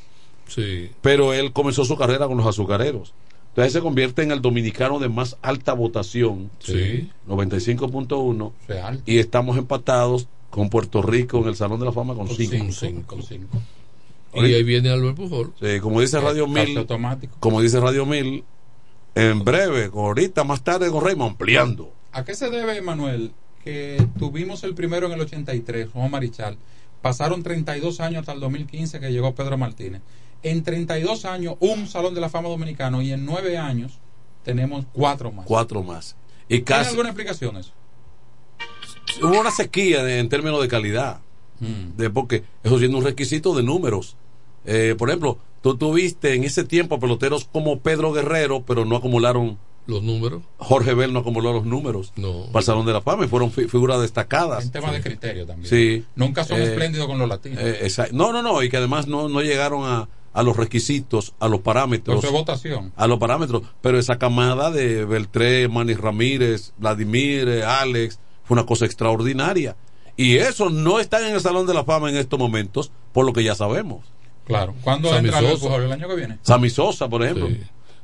[0.47, 0.91] Sí.
[1.03, 3.13] Pero él comenzó su carrera con los azucareros.
[3.51, 7.11] Entonces se convierte en el dominicano de más alta votación, Sí.
[7.27, 9.03] 95.1, real.
[9.05, 12.57] y estamos empatados con Puerto Rico en el Salón de la Fama con 5.
[13.07, 13.59] Con cinco.
[14.35, 15.53] Y ahí viene Albert Pujol.
[15.61, 17.37] Sí, como dice Radio Casi Mil, automático.
[17.41, 18.45] como dice Radio Mil,
[19.15, 21.93] en breve, ahorita más tarde con Raymond ampliando.
[22.13, 23.33] ¿A qué se debe, Manuel,
[23.63, 26.57] que tuvimos el primero en el 83, Juan Marichal?
[27.03, 30.03] Pasaron 32 años hasta el 2015 que llegó Pedro Martínez.
[30.43, 33.99] En 32 años, un Salón de la Fama Dominicano y en 9 años
[34.45, 35.47] tenemos cuatro más.
[35.47, 36.17] Cuatro más.
[36.45, 37.73] Y ¿Tiene casi alguna explicación eso?
[39.23, 41.21] hubo una sequía de- en términos de calidad.
[41.61, 41.97] Mm.
[41.97, 44.17] de porque eso siendo un requisito de números.
[44.65, 49.59] Eh, por ejemplo, tú tuviste en ese tiempo peloteros como Pedro Guerrero, pero no acumularon
[49.89, 50.43] Los números.
[50.59, 53.67] Jorge Bell no acumuló los números para el Salón de la Fama y fueron fi-
[53.69, 54.67] figuras destacadas.
[54.67, 55.69] Un tema de criterio también.
[55.69, 56.05] Sí.
[56.15, 57.59] Nunca son Eh, espléndidos con los latinos.
[57.63, 61.49] Eh, no, no, no, y que además no, no llegaron a, a los requisitos, a
[61.49, 62.23] los parámetros.
[62.31, 62.93] Votación.
[62.97, 63.63] A los parámetros.
[63.81, 69.75] Pero esa camada de Beltré, Manny Ramírez, Vladimir, eh, Alex, fue una cosa extraordinaria.
[70.19, 73.33] Y eso no están en el Salón de la Fama en estos momentos, por lo
[73.33, 74.05] que ya sabemos.
[74.45, 74.75] Claro.
[74.83, 75.77] ¿Cuándo Sammy entra Sosa.
[75.77, 76.39] ¿El año que viene?
[76.43, 77.49] Sammy Sosa, por ejemplo.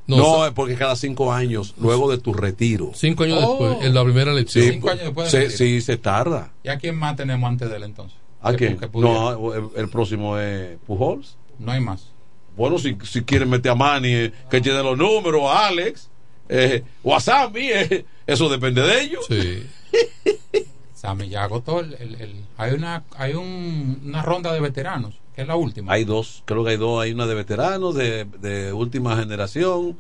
[0.07, 2.91] No, es porque cada cinco años, luego de tu retiro.
[2.95, 3.49] Cinco años Oh.
[3.69, 4.65] después, en la primera elección.
[4.65, 5.67] Sí, Cinco años después se- del retiro.
[5.67, 6.53] sí, se tarda.
[6.63, 8.19] ¿Y a quién más tenemos antes de él entonces?
[8.43, 8.79] ¿A quién?
[8.95, 11.37] No, el, el próximo es Pujols.
[11.59, 12.09] No hay más.
[12.57, 16.11] Bueno, si, si quieren meter a Manny, eh, que tiene los números, a Alex,
[16.51, 19.25] eh, o a Sammy, eh, eso depende de ellos.
[19.27, 19.67] Sí.
[20.95, 25.43] Sammy ya agotó el, el- el- hay una hay un- una ronda de veteranos que
[25.43, 28.72] es la última Hay dos, creo que hay dos, hay una de veteranos, de, de
[28.72, 29.97] última generación.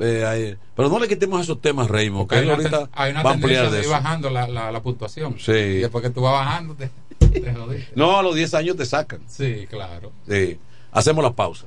[0.00, 3.22] eh, hay- pero no le quitemos esos temas, Raymond, que hay una, ahorita hay una
[3.22, 5.52] va a ampliar de de bajando la, la, la puntuación Sí.
[5.52, 7.54] y después que tú vas bajando te, te.
[7.96, 9.20] No, a los 10 años te sacan.
[9.26, 10.58] sí claro Sí.
[10.92, 11.66] Hacemos la pausa.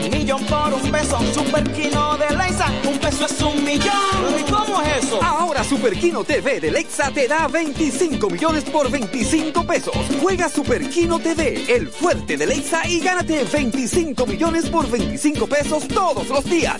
[0.31, 1.19] Millón por un peso.
[1.33, 4.39] Superquino de Leisa, un peso es un millón.
[4.39, 5.21] ¿Y cómo es eso?
[5.21, 9.93] Ahora Super Kino TV de Lexa te da 25 millones por 25 pesos.
[10.21, 15.85] Juega Super Kino TV, el fuerte de Lexa y gánate 25 millones por 25 pesos
[15.89, 16.79] todos los días.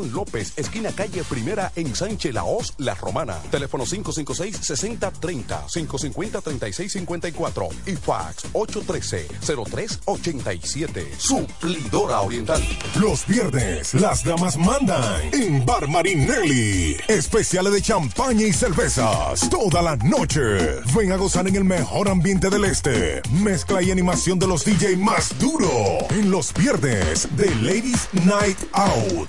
[0.00, 3.36] López, esquina calle Primera en Sánchez Laos, La Romana.
[3.50, 11.18] Teléfono 556-6030, 550-3654 y fax 813-0387.
[11.18, 12.62] Suplidora Oriental.
[13.00, 16.96] Los viernes, las damas mandan en Bar Marinelli.
[17.08, 19.48] Especiales de champaña y cervezas.
[19.50, 20.80] Toda la noche.
[20.96, 23.22] Ven a gozar en el mejor ambiente del este.
[23.32, 25.68] Mezcla y animación de los DJ más duro.
[26.10, 29.28] En los viernes de Ladies Night Out.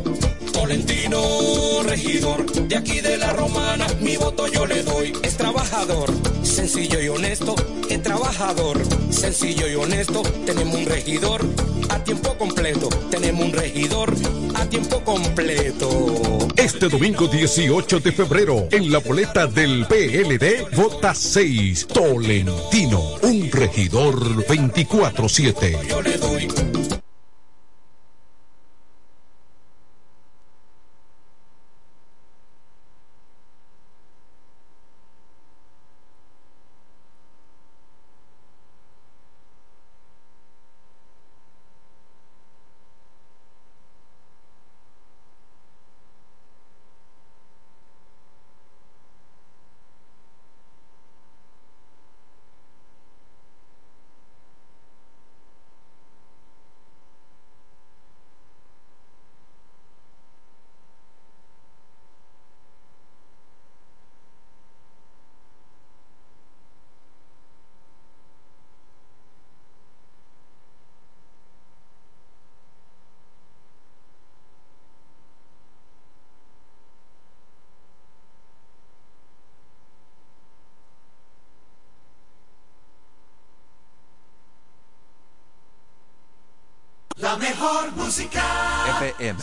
[0.61, 5.11] Tolentino, regidor, de aquí de la romana, mi voto yo le doy.
[5.23, 6.13] Es trabajador,
[6.43, 7.55] sencillo y honesto,
[7.89, 8.79] es trabajador,
[9.09, 10.21] sencillo y honesto.
[10.45, 11.41] Tenemos un regidor
[11.89, 14.13] a tiempo completo, tenemos un regidor
[14.53, 16.47] a tiempo completo.
[16.55, 24.45] Este domingo 18 de febrero, en la boleta del PLD, vota 6, Tolentino, un regidor
[24.45, 26.80] 24-7.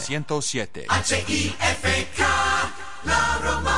[0.08, 0.86] 907.
[0.88, 2.18] HIFK,
[3.04, 3.77] la Roma.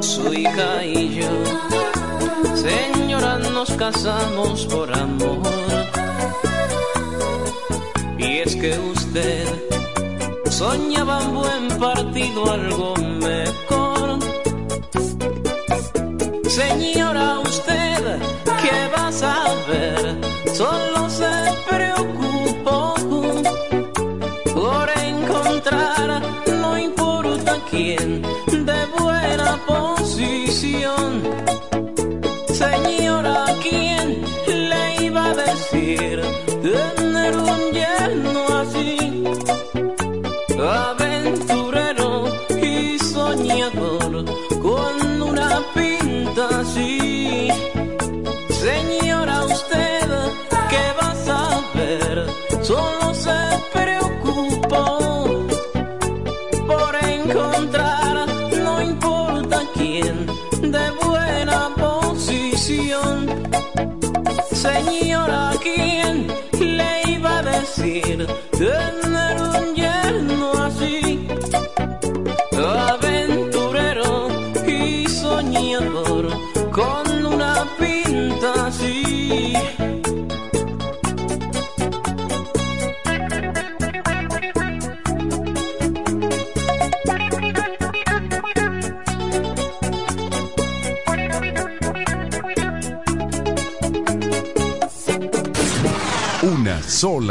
[0.00, 1.28] Su hija y yo,
[2.54, 5.40] señora, nos casamos por amor.
[8.18, 9.46] Y es que usted
[10.50, 13.19] soñaba un buen partido, algo mejor.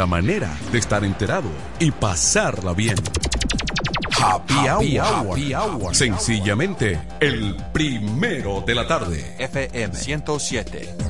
[0.00, 2.96] Sola manera de estar enterado y pasarla bien.
[4.18, 4.54] Happy,
[4.98, 5.32] hour.
[5.32, 5.94] Happy Hour.
[5.94, 9.36] Sencillamente, el primero de la tarde.
[9.38, 11.09] FM 107.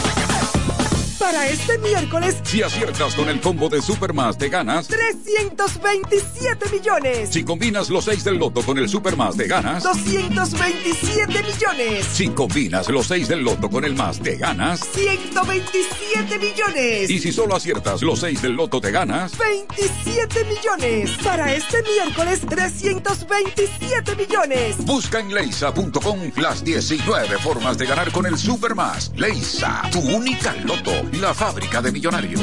[1.21, 4.87] Para este miércoles, Si aciertas con el combo de Supermas, te ganas.
[4.87, 7.29] 327 millones.
[7.29, 9.83] Si combinas los 6 del loto con el Supermas, te ganas.
[9.83, 12.05] 227 millones.
[12.11, 14.81] Si combinas los 6 del loto con el más, te ganas.
[14.93, 17.09] 127 millones.
[17.11, 19.37] Y si solo aciertas los 6 del loto, te ganas.
[19.37, 21.11] 27 millones.
[21.23, 24.77] Para este miércoles, 327 millones.
[24.79, 29.11] Busca en leisa.com las 19 formas de ganar con el Supermas.
[29.15, 32.41] Leisa, tu única loto, la fábrica de millonarios.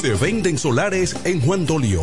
[0.00, 2.02] Se venden solares en Juan Dolio,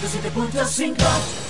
[0.00, 1.49] 107.5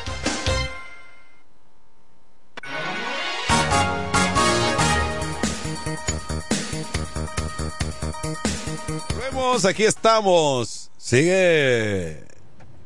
[9.67, 10.89] Aquí estamos.
[10.97, 12.23] Sigue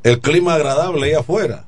[0.03, 1.65] el clima agradable ahí afuera.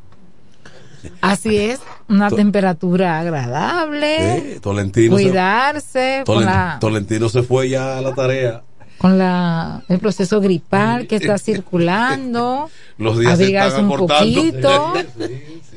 [1.21, 4.53] Así es, una temperatura agradable.
[4.55, 8.63] Sí, Tolentino, cuidarse se, Tolen- la, Tolentino se fue ya a la tarea.
[8.97, 12.69] con la, el proceso gripal que está circulando.
[12.97, 14.41] Los días se abrigarse un acortando.
[14.41, 14.93] poquito.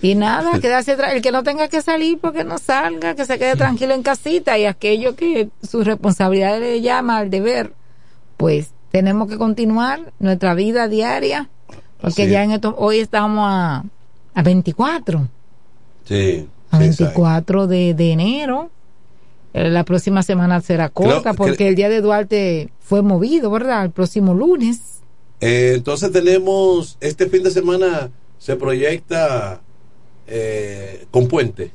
[0.03, 3.55] Y nada, quedarse el que no tenga que salir porque no salga, que se quede
[3.55, 7.75] tranquilo en casita y aquello que su responsabilidad le llama al deber,
[8.39, 11.49] pues tenemos que continuar nuestra vida diaria,
[12.01, 13.85] porque Así ya en esto, hoy estamos a,
[14.35, 15.29] a 24,
[16.05, 16.49] Sí.
[16.71, 18.71] a sí, 24 de, de enero.
[19.53, 23.85] Eh, La próxima semana será corta porque el día de Duarte fue movido, ¿verdad?
[23.85, 25.01] El próximo lunes.
[25.41, 29.61] Eh, entonces tenemos, este fin de semana se proyecta
[30.27, 31.73] eh, con puente.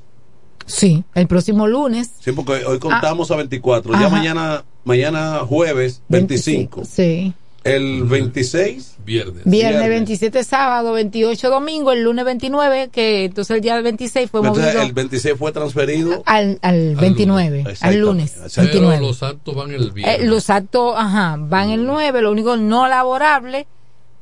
[0.66, 2.12] Sí, el próximo lunes.
[2.20, 3.92] Sí, porque hoy contamos a 24.
[3.94, 4.10] Ya Ajá.
[4.10, 6.84] mañana, mañana jueves 25.
[6.86, 7.34] Sí.
[7.64, 8.92] El 26.
[9.06, 9.44] Viernes.
[9.46, 14.66] Viernes 27 sábado, 28 domingo, el lunes 29, que entonces el día 26 fue Entonces,
[14.66, 16.24] movido el 26 fue transferido.
[16.26, 17.98] al, al 29, al Exacto.
[17.98, 18.62] lunes Exacto.
[18.62, 18.96] 29.
[18.96, 20.28] Pero los actos van el Eh, viernes.
[20.28, 23.68] los actos, ajá, van el 9, lo único no laborable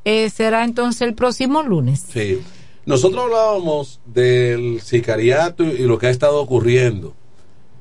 [0.06, 2.04] eh, será entonces el próximo lunes.
[2.12, 2.40] Sí.
[2.84, 7.14] Nosotros hablábamos del sicariato y lo que ha estado ocurriendo.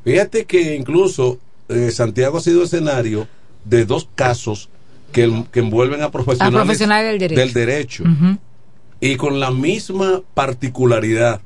[0.05, 1.37] Fíjate que incluso
[1.73, 3.27] eh, Santiago ha sido escenario
[3.65, 4.69] de dos casos
[5.11, 8.03] que, que envuelven a profesionales, A profesionales del derecho.
[8.99, 11.41] y con la misma particularidad.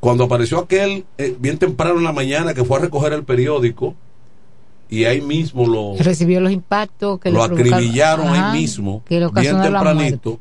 [0.00, 3.94] Cuando apareció aquel eh, bien temprano en la mañana que fue a recoger el periódico
[4.88, 9.62] y ahí mismo lo, Recibió los impactos que lo acribillaron ajá, ahí mismo, que bien
[9.62, 10.38] tempranito.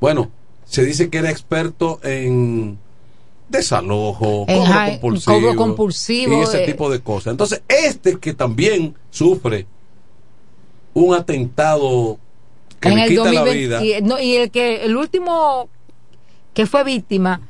[0.00, 0.30] Bueno,
[0.64, 2.78] se dice que era experto en
[3.52, 6.66] desalojo, En cobro compulsivo, cobro compulsivo, y ese eh.
[6.66, 7.30] tipo de cosas.
[7.30, 9.66] Entonces, este que también sufre
[10.94, 12.18] un atentado
[12.80, 15.68] que en le el quita la 2020 vida, y, no, y el que el último
[16.54, 17.42] que fue víctima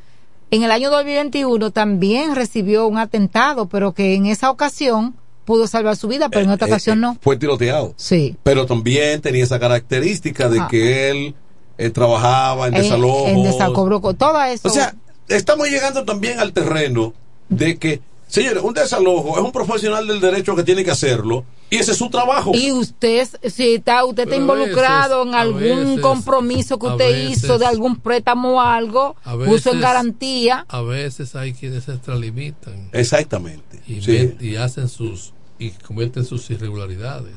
[0.51, 5.97] en el año 2021 también recibió un atentado, pero que en esa ocasión pudo salvar
[5.97, 7.17] su vida, pero en eh, ocasión eh, no.
[7.21, 7.95] fue tiroteado.
[7.97, 8.37] Sí.
[8.43, 10.69] Pero también tenía esa característica de Ah.
[10.71, 11.35] que él
[11.79, 13.29] eh, trabajaba en En, desalojo.
[13.29, 14.69] en desacobro, todo eso.
[14.69, 14.95] O sea,
[15.29, 17.13] estamos llegando también al terreno
[17.49, 21.77] de que, señores, un desalojo es un profesional del derecho que tiene que hacerlo y
[21.77, 22.53] ese es su trabajo.
[22.55, 27.45] y usted, si está, usted está involucrado veces- en algún veces- compromiso que usted veces-
[27.45, 29.17] hizo de algún préstamo o algo,
[29.47, 30.67] puso en garantía.
[30.69, 32.91] A veces hay quienes se extralimitan.
[32.93, 33.81] Exactamente.
[33.87, 34.11] Y, Sí.
[34.13, 37.35] met- y hacen sus y cometen sus irregularidades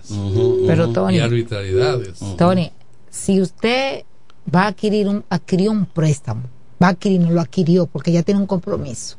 [0.66, 2.18] Pero, Tony- y arbitrariedades.
[2.38, 2.72] Tony,
[3.12, 4.04] si usted
[4.54, 6.42] va a adquirir un, adquirió un préstamo,
[6.82, 9.18] va a adquirir, no lo adquirió porque ya tiene un compromiso,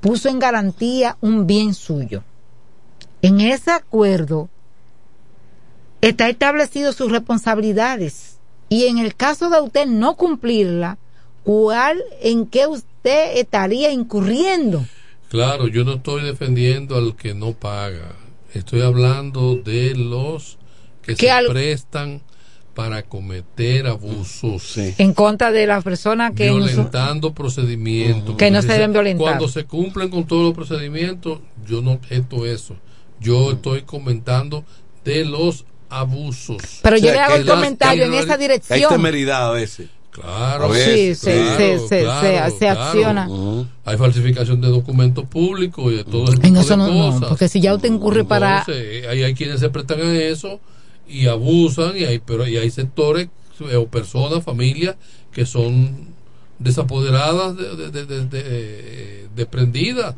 [0.00, 2.22] puso en garantía un bien suyo.
[3.22, 4.48] En ese acuerdo
[6.00, 8.38] está establecido sus responsabilidades
[8.68, 10.98] y en el caso de usted no cumplirla,
[11.42, 14.84] ¿cuál en qué usted estaría incurriendo?
[15.30, 18.12] Claro, yo no estoy defendiendo al que no paga.
[18.54, 20.58] Estoy hablando de los
[21.02, 22.22] que Que se al- prestan
[22.78, 24.78] para cometer abusos.
[24.78, 28.36] En contra de las personas que no son- violentando procedimientos.
[28.36, 29.24] Que no se deben violentar.
[29.24, 32.76] Cuando se cumplen con todos los procedimientos, yo no objeto eso.
[33.18, 34.64] Yo estoy comentando
[35.04, 36.62] de los abusos.
[36.84, 38.88] Pero yo O sea, le hago el comentario en esa Hay dirección.
[38.92, 39.88] temeridad a veces.
[40.12, 41.42] Claro, Sí, se-
[41.88, 42.44] claro.
[42.80, 43.28] acciona.
[43.86, 47.28] Hay falsificación de documentos públicos y de todo eso no, no, cosas.
[47.28, 48.64] porque si ya usted incurre para...
[49.10, 50.60] Hay, hay quienes se prestan a eso
[51.08, 53.28] y abusan y hay pero y hay sectores
[53.70, 54.96] eh, o personas familias
[55.32, 56.08] que son
[56.58, 60.14] desapoderadas de, de- de- eh, desprendidas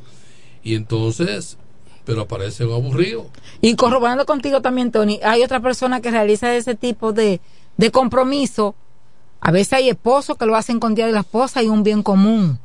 [0.62, 1.56] y entonces
[2.04, 3.26] pero aparece un aburrido
[3.60, 7.40] Y corroborando contigo también, Tony, hay otra persona que realiza ese tipo de,
[7.76, 8.74] de compromiso.
[9.40, 12.02] A veces hay esposos que lo hacen con día de la esposa y un bien
[12.02, 12.58] común.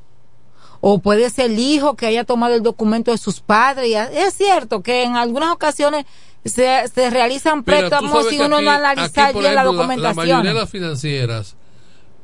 [0.82, 3.96] O puede ser el hijo que haya tomado el documento de sus padres.
[4.14, 6.06] Es cierto que en algunas ocasiones
[6.46, 10.16] se, se realizan préstamos que uno aquí- no analizar aquí, bien la ejemplo, La, documentación.
[10.16, 11.56] mayoría de las financieras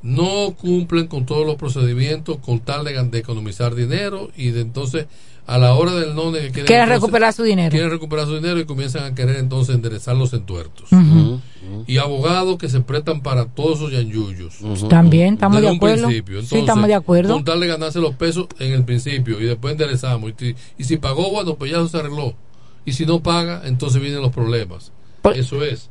[0.03, 5.05] no cumplen con todos los procedimientos con tal de, de economizar dinero y de entonces
[5.47, 7.71] a la hora del no de que quieren, Quieren entonces- recuperar su dinero.
[7.71, 10.89] quieren recuperar su dinero y comienzan a querer entonces enderezar los entuertos
[11.87, 16.05] y abogados que se prestan para todos esos yanyuyos También, estamos de acuerdo.
[16.07, 16.41] principio.
[16.43, 17.33] sí, estamos de acuerdo.
[17.33, 20.31] Con tal de ganarse los pesos en el principio y después enderezamos.
[20.39, 22.33] Y, y si pagó, bueno, pues ya se arregló.
[22.85, 24.91] Y si no paga, entonces vienen los problemas.
[25.35, 25.89] Eso es.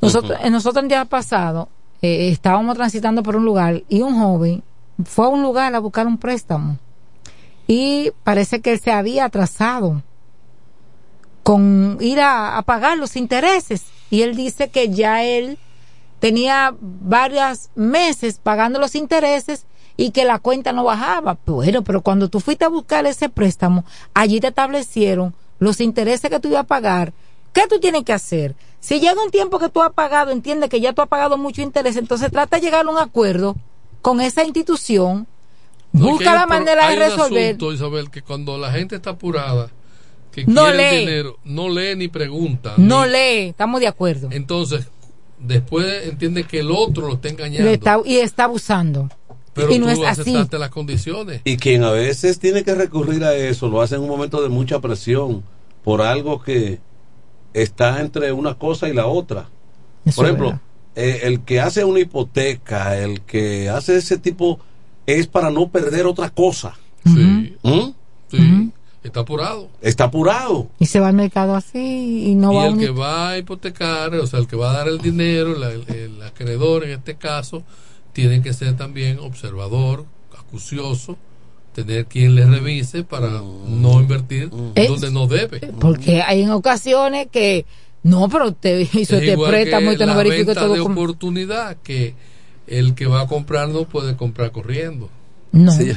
[0.00, 1.68] Nosotros, nosotros el día pasado
[2.02, 4.62] eh, estábamos transitando por un lugar y un joven
[5.04, 6.78] fue a un lugar a buscar un préstamo
[7.66, 10.02] y parece que él se había atrasado
[11.42, 15.58] con ir a, a pagar los intereses y él dice que ya él
[16.20, 19.66] tenía varios meses pagando los intereses
[19.96, 21.38] y que la cuenta no bajaba.
[21.44, 26.40] Bueno, pero cuando tú fuiste a buscar ese préstamo, allí te establecieron los intereses que
[26.40, 27.12] tú ibas a pagar.
[27.52, 28.54] ¿Qué tú tienes que hacer?
[28.80, 31.62] Si llega un tiempo que tú has pagado, entiende que ya tú has pagado mucho
[31.62, 33.56] interés, entonces trata de llegar a un acuerdo
[34.02, 35.26] con esa institución,
[35.92, 37.46] busca la manera de hay un resolver.
[37.56, 39.70] asunto, Isabel, que cuando la gente está apurada,
[40.30, 41.00] que No quiere el lee.
[41.06, 42.74] dinero, no lee ni pregunta.
[42.76, 44.28] No ni- lee, estamos de acuerdo.
[44.30, 44.86] Entonces,
[45.40, 47.70] después entiende que el otro lo está engañando.
[47.70, 49.08] Está- y está abusando.
[49.54, 50.20] Pero y no tú es así.
[50.22, 51.40] aceptaste las condiciones.
[51.44, 54.48] Y quien a veces tiene que recurrir a eso lo hace en un momento de
[54.48, 55.42] mucha presión
[55.84, 56.78] por algo que
[57.54, 59.48] está entre una cosa y la otra.
[60.04, 60.60] Eso por ejemplo,
[60.96, 64.58] eh, el que hace una hipoteca, el que hace ese tipo
[65.06, 66.76] es para no perder otra cosa.
[67.04, 67.56] Sí.
[67.62, 67.90] ¿Mm?
[68.30, 68.70] Sí.
[69.02, 69.68] Está apurado.
[69.80, 70.68] Está apurado.
[70.78, 73.28] Y se va al mercado así y no y va a el un- que va
[73.30, 76.84] a hipotecar, o sea, el que va a dar el dinero, la- el, el acreedor
[76.84, 77.62] en este caso,
[78.18, 80.04] tiene que ser también observador,
[80.36, 81.16] acucioso,
[81.72, 85.60] tener quien le revise para no invertir Es- donde no debe.
[85.78, 87.64] Porque hay en ocasiones que
[88.02, 90.74] no, pero te hizo Es este igual préstamo que y te no verificó todo.
[90.74, 92.14] de oportunidad que
[92.66, 95.08] el que va a comprar no puede comprar corriendo.
[95.52, 95.70] No.
[95.70, 95.92] Sí,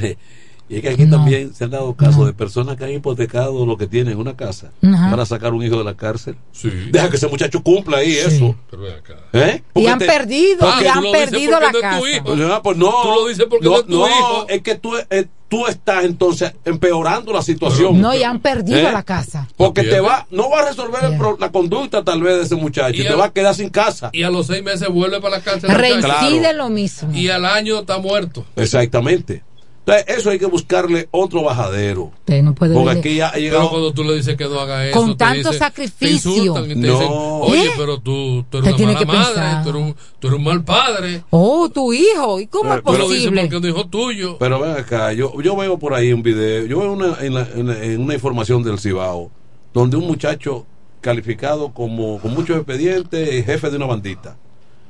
[0.72, 3.76] y es que aquí también se han dado casos de personas que han hipotecado lo
[3.76, 5.10] que tienen, una casa, Ajá.
[5.10, 6.34] para sacar un hijo de la cárcel.
[6.52, 6.70] Sí.
[6.90, 8.56] Deja que ese muchacho cumpla ahí eso.
[8.70, 9.16] Pero acá.
[9.34, 9.62] ¿Eh?
[9.74, 11.98] Y han te- perdido, y tú han lo dices perdido porque la no casa.
[12.00, 12.24] tu hijo.
[12.24, 12.90] Pues, ah, pues no.
[13.02, 14.46] Tú lo dices porque no es tu hijo.
[14.48, 18.00] es que tú, eh, tú estás entonces empeorando la situación.
[18.00, 18.92] No, y han perdido ¿Eh?
[18.92, 19.46] la casa.
[19.58, 22.56] Porque te va, no va a resolver el pro- la conducta tal vez de ese
[22.56, 24.08] muchacho y, Y te a- va a quedar sin casa.
[24.14, 25.68] Y a los seis meses vuelve para la cárcel.
[25.70, 27.12] Reincide lo mismo.
[27.14, 28.46] Y al año está muerto.
[28.56, 29.42] Exactamente.
[29.84, 32.12] Entonces, eso hay que buscarle otro bajadero.
[32.20, 33.70] Usted no puede Porque aquí ya ha Pero llegado.
[33.70, 36.54] cuando tú le dices que no haga eso, Con te tanto dicen- sacrificio.
[36.54, 36.92] Te y te No.
[36.92, 37.70] dicen, oye, ¿Eh?
[37.76, 39.62] pero tú, tú eres Usted una mala madre, pensar.
[39.64, 41.24] tú eres, un, tú eres un mal padre.
[41.30, 42.38] Oh, tu hijo.
[42.38, 43.40] ¿Y cómo es Pero- Tú lo dices posible?
[43.42, 44.38] porque es un hijo tuyo.
[44.38, 47.48] Pero ven acá, yo, yo veo por ahí un video, yo veo una, en, la-
[47.52, 49.32] en la- en una información del Cibao,
[49.74, 50.64] donde un muchacho
[51.00, 54.36] calificado como con muchos expedientes, jefe de una bandita,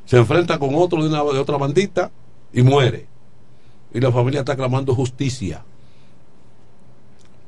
[0.04, 2.10] se enfrenta con otro de, una, de otra bandita
[2.52, 3.06] y muere.
[3.94, 5.64] Y la familia está clamando justicia.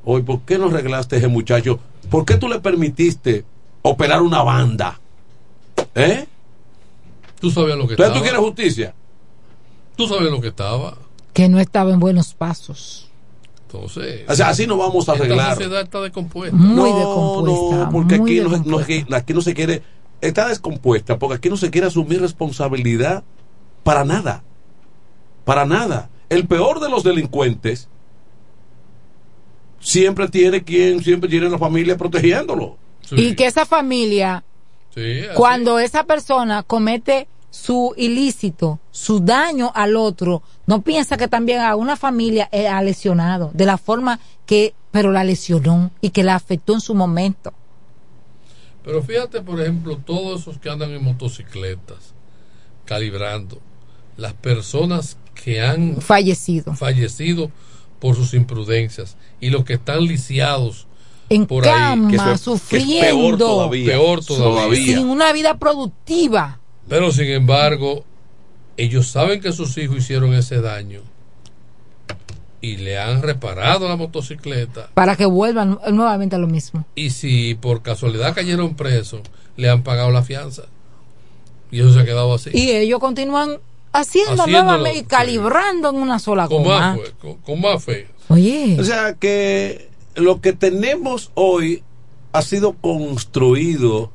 [0.03, 1.79] Hoy, ¿por qué no arreglaste a ese muchacho?
[2.09, 3.43] ¿Por qué tú le permitiste
[3.81, 4.99] operar una banda?
[5.95, 6.27] ¿Eh?
[7.39, 8.13] Tú sabías lo que Entonces estaba.
[8.13, 8.93] tú quieres justicia.
[9.95, 10.97] Tú sabías lo que estaba.
[11.33, 13.09] Que no estaba en buenos pasos.
[13.63, 14.29] Entonces.
[14.29, 15.55] O sea, así no vamos a arreglar.
[15.55, 16.55] sociedad está descompuesta.
[16.55, 17.85] Muy no, descompuesta.
[17.85, 19.81] No, porque no, no aquí no se quiere.
[20.21, 23.23] Está descompuesta porque aquí no se quiere asumir responsabilidad
[23.83, 24.43] para nada.
[25.43, 26.09] Para nada.
[26.35, 27.87] El peor de los delincuentes
[29.79, 32.77] siempre tiene quien, siempre tiene la familia protegiéndolo.
[33.11, 34.43] Y que esa familia,
[34.93, 41.61] Sí, cuando esa persona comete su ilícito, su daño al otro, no piensa que también
[41.61, 46.25] a una familia eh, ha lesionado, de la forma que, pero la lesionó y que
[46.25, 47.53] la afectó en su momento.
[48.83, 52.13] Pero fíjate, por ejemplo, todos esos que andan en motocicletas,
[52.83, 53.61] calibrando,
[54.17, 56.73] las personas que han Fallecido.
[56.73, 57.51] fallecido
[57.99, 60.87] por sus imprudencias y los que están lisiados
[61.29, 62.17] En por cama, ahí.
[62.17, 62.89] Que eso sufriendo.
[62.91, 63.85] que es peor todavía.
[63.85, 64.97] Peor todavía.
[64.97, 66.59] Sin una vida productiva.
[66.89, 68.03] Pero sin embargo,
[68.75, 71.01] ellos saben que sus hijos hicieron ese daño
[72.59, 74.89] y le han reparado la motocicleta.
[74.95, 76.85] Para que vuelvan nuevamente a lo mismo.
[76.95, 79.21] Y si por casualidad cayeron presos,
[79.57, 80.63] le han pagado la fianza.
[81.69, 82.49] Y eso se ha quedado así.
[82.51, 83.59] Y ellos continúan
[83.99, 86.79] haciendo Haciéndolo, nuevamente y calibrando en una sola con, goma.
[86.79, 88.07] más, fe- con, con más fe.
[88.29, 88.77] Oye.
[88.79, 91.83] O sea que lo que tenemos hoy
[92.31, 94.11] ha sido construido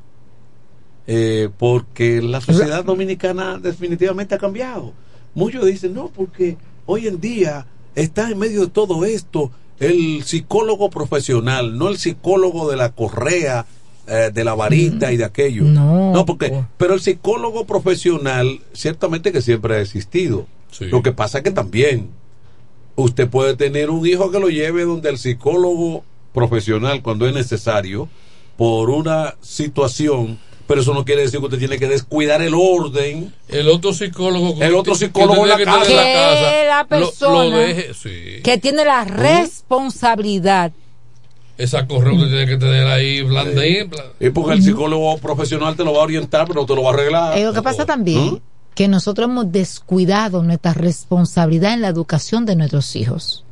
[1.07, 4.93] eh, porque la sociedad dominicana definitivamente ha cambiado.
[5.35, 10.91] Muchos dicen, no, porque hoy en día está en medio de todo esto el psicólogo
[10.91, 13.65] profesional, no el psicólogo de la correa,
[14.11, 15.63] eh, de la varita y de aquello.
[15.65, 20.47] No, porque, pero el psicólogo profesional, ciertamente que siempre ha existido.
[20.81, 22.11] Lo que pasa es que también
[22.97, 26.05] usted puede tener un hijo que lo lleve donde el psicólogo
[26.35, 28.09] profesional cuando es necesario
[28.57, 33.35] por una situación pero eso no quiere decir que usted tiene que descuidar el orden
[33.49, 37.95] El otro psicólogo el otro psicólogo en la Que casa la lo- persona lo deje,
[37.95, 38.41] sí.
[38.45, 40.73] que tiene la responsabilidad
[41.63, 43.91] Esa correa usted tiene que tener ahí blandín.
[43.91, 46.83] bla- y porque el psicólogo profesional te lo va a orientar pero no te lo
[46.83, 48.41] va a arreglar Eh, lo que pasa también
[48.75, 53.45] que nosotros hemos descuidado nuestra responsabilidad en la educación de nuestros hijos.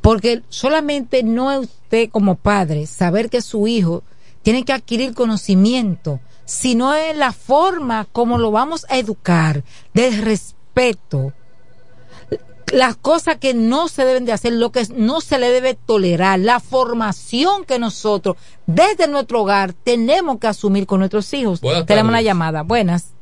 [0.00, 4.02] Porque solamente no es usted como padre saber que su hijo
[4.42, 9.62] tiene que adquirir conocimiento, sino es la forma como lo vamos a educar,
[9.94, 11.32] del respeto,
[12.72, 16.38] las cosas que no se deben de hacer, lo que no se le debe tolerar,
[16.38, 18.36] la formación que nosotros
[18.66, 21.60] desde nuestro hogar tenemos que asumir con nuestros hijos.
[21.60, 22.26] Buenas Tenemos una tardes.
[22.26, 22.62] llamada.
[22.62, 23.12] Buenas.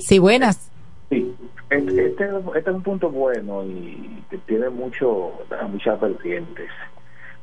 [0.00, 0.70] Sí, buenas.
[1.08, 1.34] Sí,
[1.70, 2.24] este, este,
[2.56, 5.32] este es un punto bueno y que tiene mucho,
[5.70, 6.68] muchas vertientes.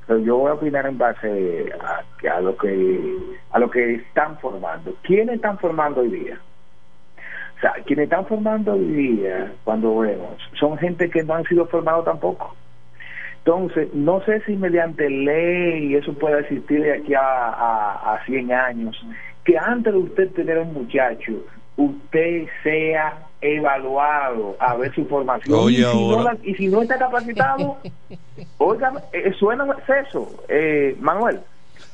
[0.05, 3.15] Pero yo voy a opinar en base a, a lo que
[3.51, 4.95] a lo que están formando.
[5.03, 6.39] ¿Quiénes están formando hoy día?
[7.61, 11.67] O sea, quienes están formando hoy día, cuando vemos, son gente que no han sido
[11.67, 12.55] formados tampoco.
[13.37, 18.51] Entonces, no sé si mediante ley eso puede existir de aquí a, a, a 100
[18.51, 19.05] años,
[19.45, 21.33] que antes de usted tener un muchacho,
[21.77, 25.59] usted sea evaluado a ver su formación.
[25.59, 27.77] Oye, y, si no la- y si no está capacitado,
[28.57, 29.67] oiga, eh, suena
[30.07, 31.41] eso, eh, Manuel.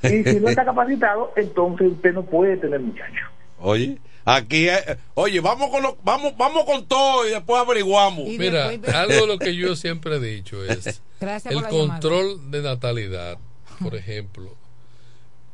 [0.01, 3.25] Y si no está capacitado, entonces usted no puede tener muchacho.
[3.59, 3.97] oye
[4.29, 9.13] aquí eh, oye vamos con lo, vamos vamos con todo y después averiguamos Mira, algo
[9.13, 11.69] de lo que yo siempre he dicho es Gracias el llamada.
[11.99, 13.37] control de natalidad,
[13.81, 14.53] por ejemplo,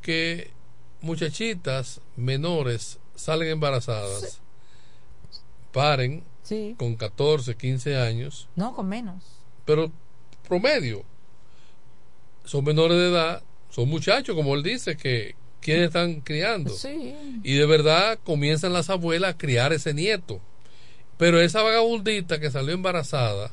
[0.01, 0.51] que
[1.01, 4.41] muchachitas menores salen embarazadas,
[5.71, 6.75] paren Sí.
[6.77, 9.23] con 14, 15 años, No, con menos.
[9.65, 9.89] pero
[10.47, 11.03] promedio.
[12.43, 16.69] Son menores de edad, son muchachos, como él dice, que quienes están criando.
[16.71, 17.15] Sí.
[17.43, 20.39] Y de verdad comienzan las abuelas a criar ese nieto.
[21.17, 23.51] Pero esa vagabundita que salió embarazada,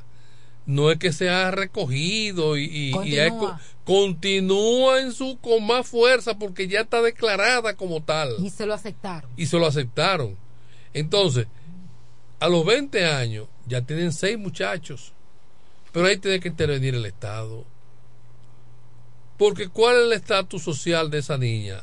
[0.66, 3.61] no es que se ha recogido y, y- y hay co- Continúa.
[3.85, 8.74] continúa en su con más fuerza porque ya está declarada como tal Y se lo
[8.74, 9.31] aceptaron.
[9.37, 10.37] y se lo aceptaron.
[10.93, 11.47] Entonces,
[12.41, 15.12] a los 20 años ya tienen seis muchachos.
[15.93, 17.65] Pero ahí tiene que intervenir el Estado.
[19.37, 21.82] Porque ¿cuál es el estatus social de esa niña?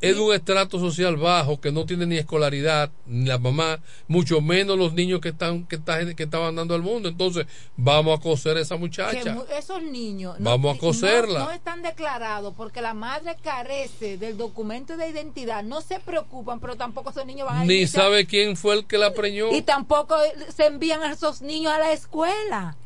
[0.00, 4.40] Es de un estrato social bajo que no tiene ni escolaridad, ni la mamá, mucho
[4.40, 7.08] menos los niños que están que, están, que estaban dando al mundo.
[7.08, 7.46] Entonces,
[7.76, 9.22] vamos a coser a esa muchacha.
[9.46, 11.40] Que esos niños no- Vamos a no- coserla.
[11.40, 15.62] No, están declarados porque la madre carece del documento de identidad.
[15.62, 18.96] No se preocupan, pero tampoco esos niños van a Ni sabe quién fue el que
[18.96, 19.52] la preñó.
[19.54, 20.16] Y tampoco
[20.54, 22.76] se envían a esos niños a la escuela.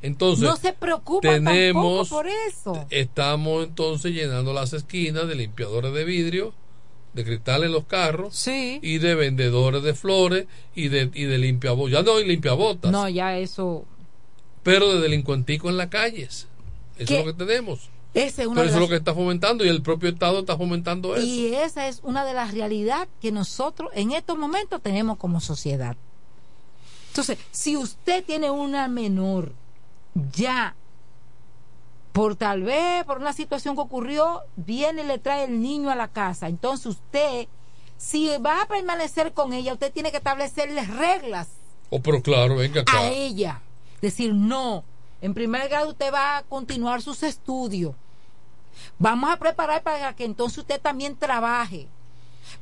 [0.00, 2.86] Entonces, no se preocupan tenemos, por eso.
[2.90, 6.54] estamos entonces llenando las esquinas de limpiadores de vidrio,
[7.14, 11.92] de cristal en los carros, y de vendedores de flores y de, y de limpiabotas.
[11.92, 13.84] Ya no hay limpiabotas, No, ya eso.
[14.62, 16.46] pero de delincuentico en las calles.
[16.96, 17.18] Eso ¿Qué?
[17.20, 17.90] es lo que tenemos.
[18.14, 20.56] Esa es una Pero eso es lo que está fomentando y el propio Estado está
[20.56, 21.26] fomentando eso.
[21.26, 25.96] Y esa es una de las realidades que nosotros en estos momentos tenemos como sociedad.
[27.08, 29.52] Entonces, si usted tiene una menor
[30.32, 30.74] ya
[32.12, 35.94] por tal vez por una situación que ocurrió, viene y le trae el niño a
[35.94, 36.48] la casa.
[36.48, 37.46] Entonces usted,
[37.96, 41.48] si va a permanecer con ella, usted tiene que establecerle reglas
[41.90, 42.98] Oh, pero claro, venga acá.
[42.98, 43.62] a ella.
[44.02, 44.84] Decir, no,
[45.20, 47.94] en primer grado usted va a continuar sus estudios.
[48.98, 51.88] Vamos a preparar para que entonces usted también trabaje.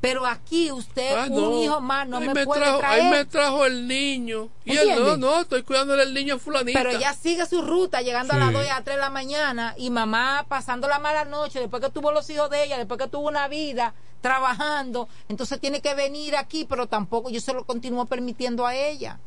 [0.00, 3.02] Pero aquí usted, Ah, un hijo más, no Ahí me, me puede trajo, traer.
[3.02, 4.48] ahí me trajo el niño.
[4.64, 6.78] Y él no, no, estoy cuidándole el niño a fulanita.
[6.78, 9.10] Pero ella sigue su ruta llegando a las 2 y a las 3 de la
[9.10, 12.98] mañana y mamá pasando la mala noche después que tuvo los hijos de ella, después
[13.00, 17.64] que tuvo una vida trabajando, entonces tiene que venir aquí, pero tampoco yo se lo
[17.64, 19.20] continúo permitiendo a ella.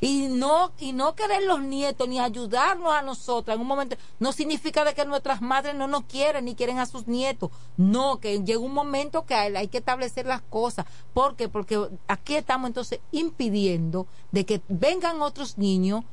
[0.00, 4.32] Y no y no querer los nietos ni ayudarnos a nosotras en un momento no
[4.32, 7.50] significa de que nuestras madres no nos quieren ni quieren a sus nietos.
[7.76, 10.86] No, que llega un momento que hay, hay que establecer las cosas.
[11.12, 11.48] ¿Por qué?
[11.48, 16.04] Porque aquí estamos entonces impidiendo de que vengan otros niños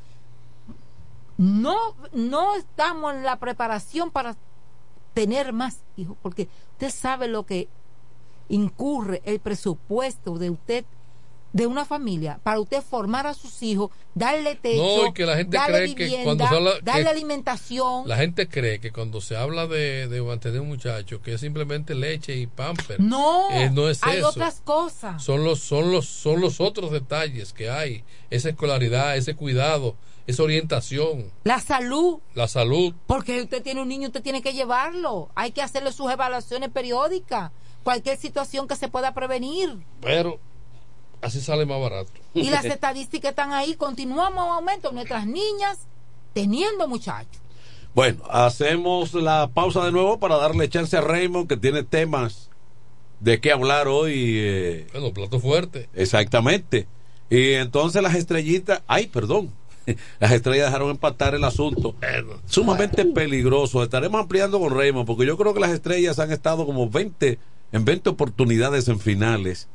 [1.42, 4.36] no, no estamos en la preparación para
[5.16, 7.68] tener más hijos, porque usted sabe lo que
[8.48, 10.86] incurre el presupuesto de usted,
[11.54, 15.36] de una familia, para usted formar a sus hijos, darle techo, No, y que la
[15.36, 18.08] gente darle cree que vivienda, cuando se habla- darle que- alimentación.
[18.08, 21.94] La gente cree que cuando se habla de, de mantener un muchacho, que es simplemente
[21.96, 23.00] leche y pamper.
[23.00, 24.30] No, Eh, no es hay eso.
[24.30, 25.22] otras cosas.
[25.24, 28.04] Son los, son los, son los otros detalles que hay.
[28.30, 29.96] Esa escolaridad, ese cuidado,
[30.28, 32.94] esa orientación, La salud, la salud.
[33.08, 35.30] porque usted tiene un niño, usted tiene que llevarlo.
[35.36, 37.52] Hay que hacerle sus evaluaciones periódicas.
[37.84, 39.76] Cualquier situación que se pueda prevenir.
[40.02, 40.40] Pero
[41.22, 42.12] así sale más barato.
[42.34, 43.76] Y las estadísticas están ahí.
[43.76, 44.92] Continuamos en aumento.
[44.92, 45.80] Nuestras niñas
[46.34, 47.42] teniendo muchachos.
[47.94, 52.50] Bueno, hacemos la pausa de nuevo para darle chance a Raymond que tiene temas
[53.20, 54.14] de qué hablar hoy.
[54.38, 55.90] eh, Bueno, plato fuerte.
[55.94, 56.88] Exactamente.
[57.30, 59.52] Y entonces las estrellitas, ay, perdón,
[60.20, 61.96] las estrellas dejaron empatar el asunto.
[62.46, 63.84] Sumamente peligroso.
[63.84, 67.40] Estaremos ampliando con Raymond porque yo creo que las estrellas han estado como 20
[67.74, 69.68] en 20 oportunidades en finales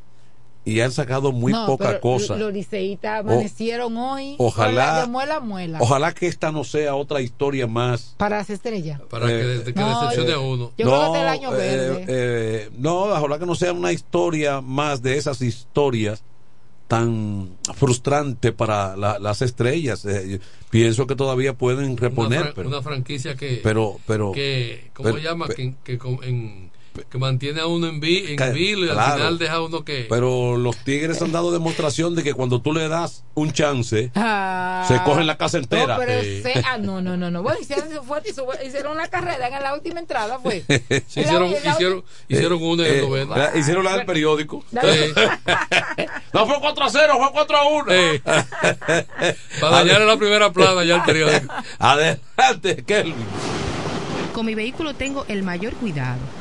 [0.66, 2.36] y han sacado muy No, poca pero cosa.
[2.36, 4.34] Los liceístas amanecieron hoy.
[4.38, 5.78] ojalá- De muela a muela.
[5.80, 8.14] Ojalá que esta no sea otra historia más.
[8.18, 9.00] Para las estrellas.
[9.08, 10.72] Para que, que No, decepcione yo- a uno.
[10.76, 12.04] Yo creo que el año eh, verde.
[12.08, 16.22] eh, no, ojalá que no sea una historia más de esas historias
[16.88, 20.04] tan frustrante para la- las estrellas.
[20.04, 20.40] Eh,
[20.70, 25.08] pienso que todavía pueden reponer, una, fran- pero, una franquicia que pero, pero, que cómo
[25.10, 26.70] pero- se llama pero- que, que, en-
[27.04, 29.84] que mantiene a uno en, vi, en Ca- vilo y al final deja a uno
[29.84, 34.10] que pero los Tigres han dado demostración de que cuando tú le das un chance,
[34.14, 34.84] Ah.
[34.88, 35.94] se cogen la casa entera.
[35.98, 36.28] No, pero Sí.
[36.44, 37.42] ese- ah, no, no, no, no.
[37.42, 38.22] Bueno, hicieron, fue-
[38.66, 40.64] hicieron una carrera en la última entrada, fue.
[41.06, 43.36] Sí, hicieron, La- la- hicieron, hicieron una en el Eh, noveno.
[43.36, 44.64] la- hicieron la del periódico.
[44.70, 44.76] Sí.
[46.32, 47.84] no fue 4 a 0, fue 4 a 1.
[47.92, 48.22] Sí.
[49.60, 51.52] Para dañar la primera plana ya el periódico.
[51.78, 53.14] Adelante, Kelvin.
[54.32, 56.18] Con mi vehículo tengo el mayor cuidado.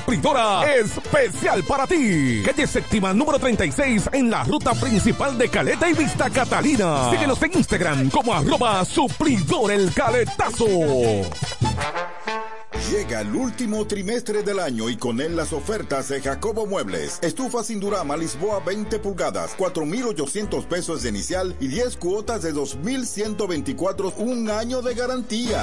[0.00, 2.42] supridora especial para ti.
[2.44, 7.10] Calle séptima número 36 en la ruta principal de Caleta y Vista Catalina.
[7.10, 10.66] Síguenos en Instagram como arroba suplidor el caletazo.
[12.90, 17.18] Llega el último trimestre del año y con él las ofertas de Jacobo Muebles.
[17.22, 24.14] Estufa sin Durama Lisboa 20 pulgadas, 4,800 pesos de inicial y 10 cuotas de 2,124,
[24.16, 25.62] un año de garantía.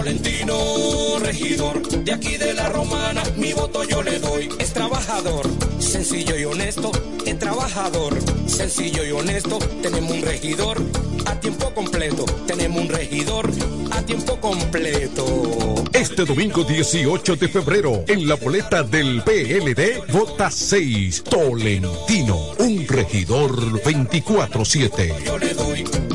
[0.06, 4.50] Tolentino, regidor, de aquí de la romana, mi voto yo le doy.
[4.60, 5.50] Es trabajador,
[5.80, 6.92] sencillo y honesto,
[7.26, 8.16] es trabajador,
[8.46, 9.58] sencillo y honesto.
[9.82, 10.80] Tenemos un regidor
[11.26, 13.50] a tiempo completo, tenemos un regidor
[13.90, 15.84] a tiempo completo.
[15.92, 23.82] Este domingo 18 de febrero, en la boleta del PLD, vota 6, Tolentino, un regidor
[23.82, 26.15] 24-7.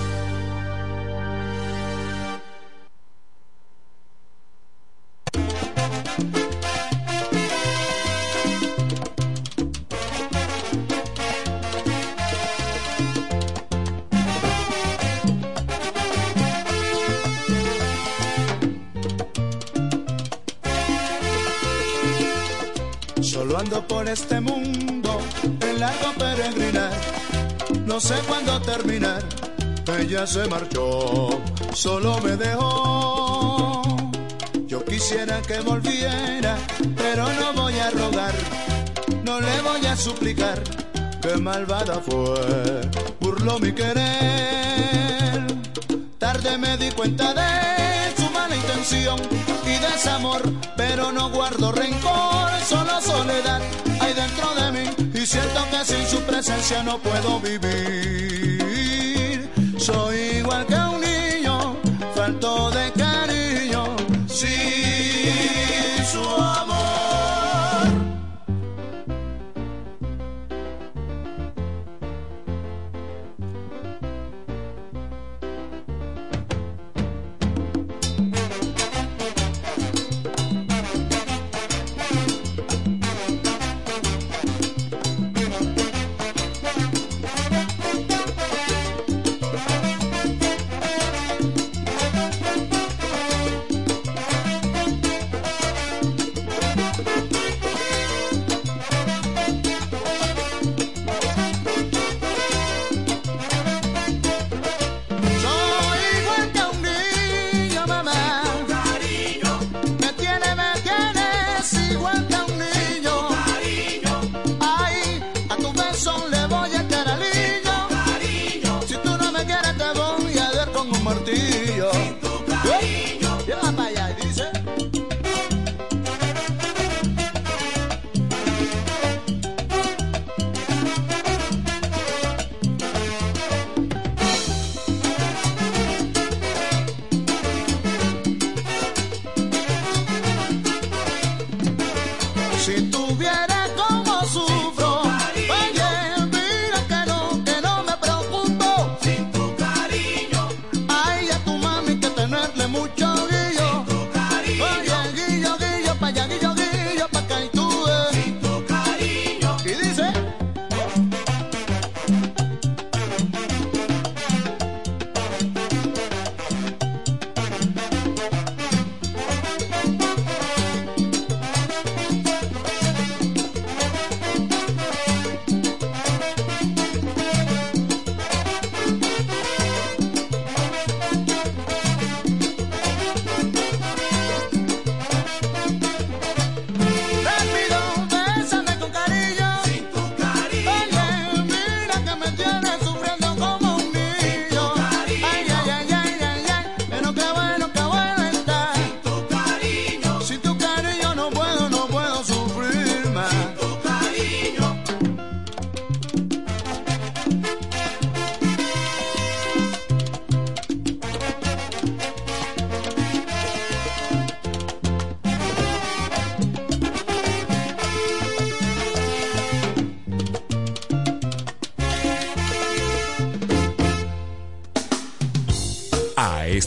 [24.11, 25.19] Este mundo
[25.61, 26.91] en largo peregrinar.
[27.85, 29.23] No sé cuándo terminar.
[29.99, 31.29] Ella se marchó,
[31.73, 33.81] solo me dejó.
[34.67, 36.57] Yo quisiera que volviera,
[36.95, 38.33] pero no voy a rogar.
[39.23, 40.61] No le voy a suplicar.
[41.21, 42.81] Qué malvada fue,
[43.19, 45.45] burló mi querer.
[46.17, 49.19] Tarde me di cuenta de su mala intención
[49.65, 50.41] y desamor,
[50.75, 52.30] pero no guardo rencor,
[55.21, 58.59] y siento que sin su presencia no puedo vivir.
[59.77, 61.77] Soy igual que un niño,
[62.15, 62.60] falto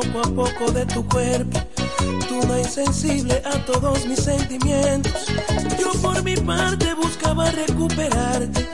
[0.00, 1.60] poco a poco de tu cuerpo.
[2.28, 5.26] Tú insensible a todos mis sentimientos.
[5.78, 8.68] Yo por mi parte buscaba recuperarte,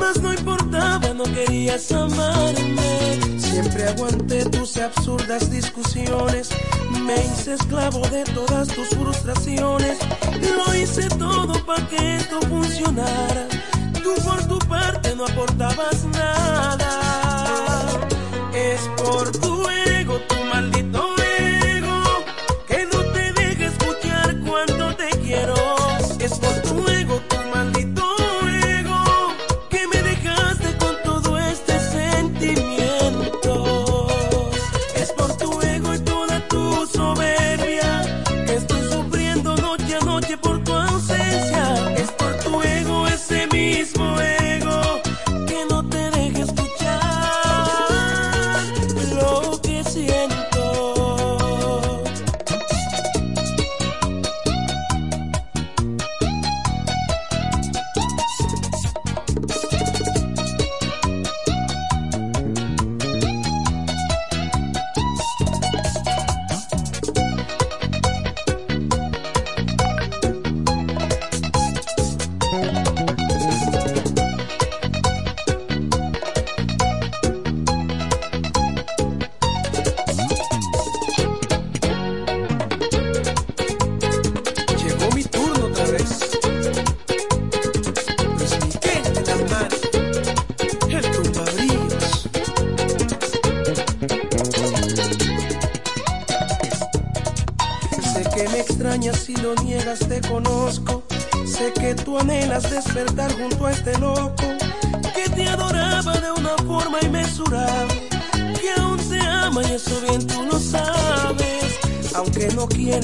[0.00, 3.38] mas no importaba, no querías amarme.
[3.38, 6.48] Siempre aguanté tus absurdas discusiones,
[7.04, 9.98] me hice esclavo de todas tus frustraciones.
[10.56, 13.46] Lo hice todo para que esto funcionara.
[14.02, 16.90] Tú por tu parte no aportabas nada.
[18.52, 19.30] Es por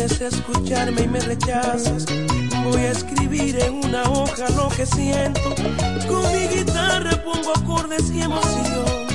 [0.08, 2.06] quieres escucharme y me rechazas,
[2.64, 5.54] voy a escribir en una hoja lo que siento.
[6.08, 9.06] Con mi guitarra pongo acordes y emoción,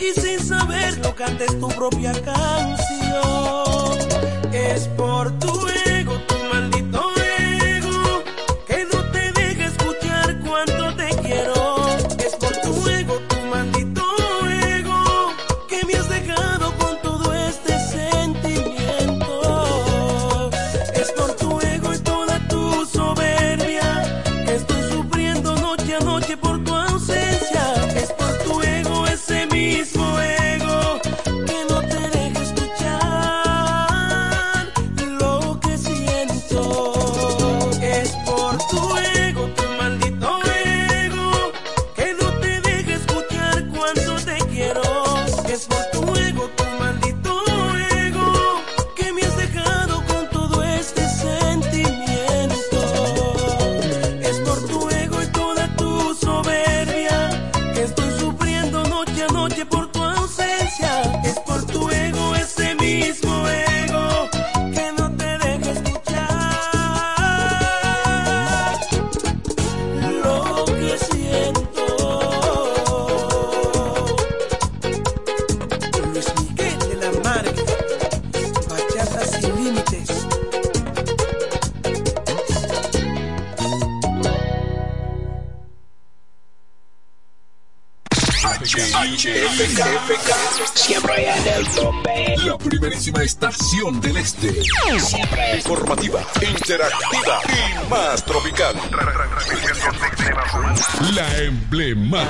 [0.00, 3.98] y sin saberlo cantes tu propia canción.
[4.52, 5.73] Es por tu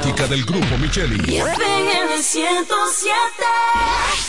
[0.04, 1.36] emblemática del grupo Micheli.
[1.36, 3.14] FM 107.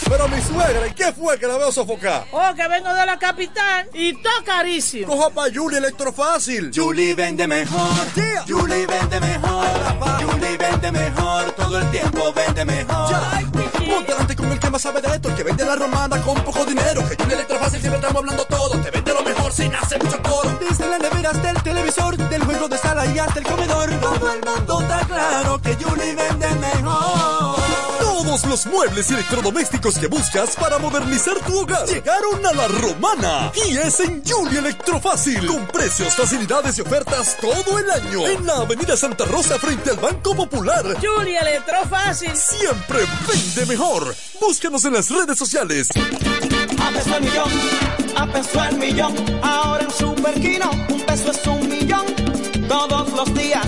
[0.08, 2.26] Pero mi suegra, ¿y qué fue que la veo sofocar?
[2.32, 5.08] Oh, que vengo de la capital y todo carísimo.
[5.08, 6.72] Coja pa' Julie Electrofácil.
[6.74, 7.90] Julie vende mejor.
[8.48, 9.68] Julie vende mejor.
[10.22, 11.52] Julie vende mejor.
[11.52, 13.16] Todo el tiempo vende mejor.
[13.86, 16.36] Ponte delante con el que más sabe de esto, el que vende la romana con
[16.44, 17.08] poco dinero.
[17.08, 18.82] Que Julie Electrofácil siempre estamos hablando todo.
[18.82, 20.58] Te vende lo mejor sin hacer mucho coro.
[20.60, 23.90] Desde la nevera hasta el televisor, del juego de sala y hasta el comedor.
[24.00, 24.55] Todo el mundo está
[25.30, 27.56] claro que Julie vende mejor.
[28.00, 33.52] Todos los muebles y electrodomésticos que buscas para modernizar tu hogar llegaron a la romana.
[33.68, 35.46] Y es en Julie Electrofácil.
[35.46, 38.28] Con precios, facilidades y ofertas todo el año.
[38.28, 40.86] En la avenida Santa Rosa frente al Banco Popular.
[41.02, 42.36] Julia Electrofácil.
[42.36, 44.16] Siempre vende mejor.
[44.40, 45.88] Búscanos en las redes sociales.
[46.80, 47.52] A peso el millón,
[48.16, 49.16] a peso el millón.
[49.44, 52.06] Ahora en Superquino, un peso es un millón.
[52.68, 53.68] Todos los días,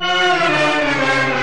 [0.00, 1.37] Thank you.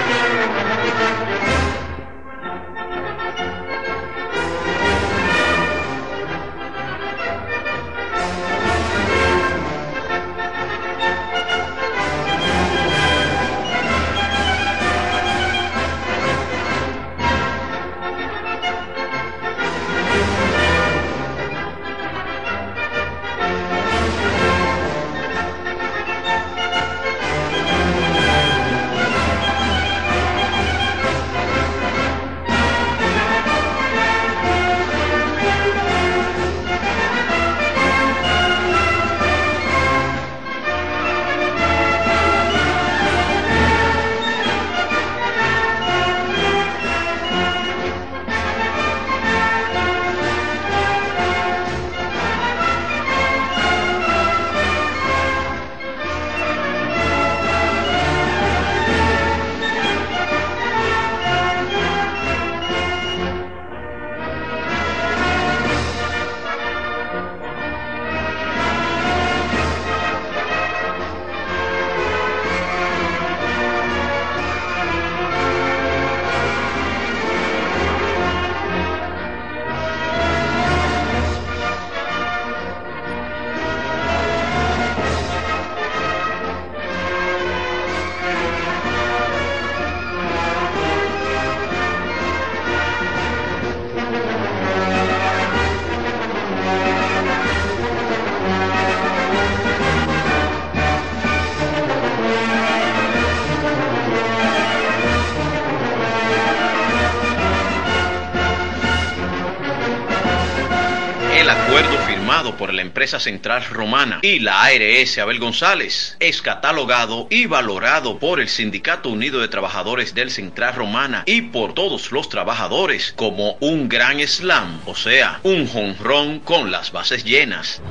[113.05, 119.39] Central romana y la ARS Abel González, es catalogado y valorado por el Sindicato Unido
[119.39, 124.95] de Trabajadores del Central Romana y por todos los trabajadores como un gran slam, o
[124.95, 127.81] sea, un jonrón con las bases llenas.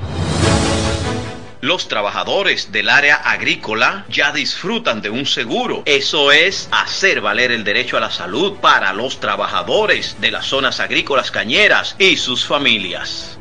[1.65, 5.83] Los trabajadores del área agrícola ya disfrutan de un seguro.
[5.87, 10.79] Eso es hacer valer el derecho a la salud para los trabajadores de las zonas
[10.79, 13.39] agrícolas cañeras y sus familias.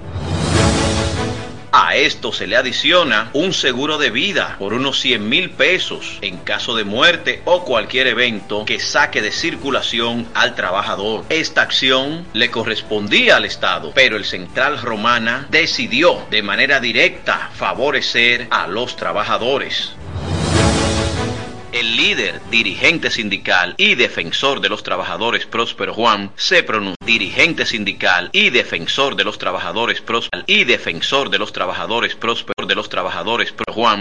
[1.76, 6.38] A esto se le adiciona un seguro de vida por unos 100 mil pesos en
[6.38, 11.26] caso de muerte o cualquier evento que saque de circulación al trabajador.
[11.30, 18.46] Esta acción le correspondía al Estado, pero el Central Romana decidió de manera directa favorecer
[18.52, 19.96] a los trabajadores.
[21.74, 26.94] El líder, dirigente sindical y defensor de los trabajadores Próspero Juan se pronunció.
[27.04, 32.76] Dirigente sindical y defensor de los trabajadores Próspero y defensor de los trabajadores Próspero de
[32.76, 33.92] los trabajadores Pro Juan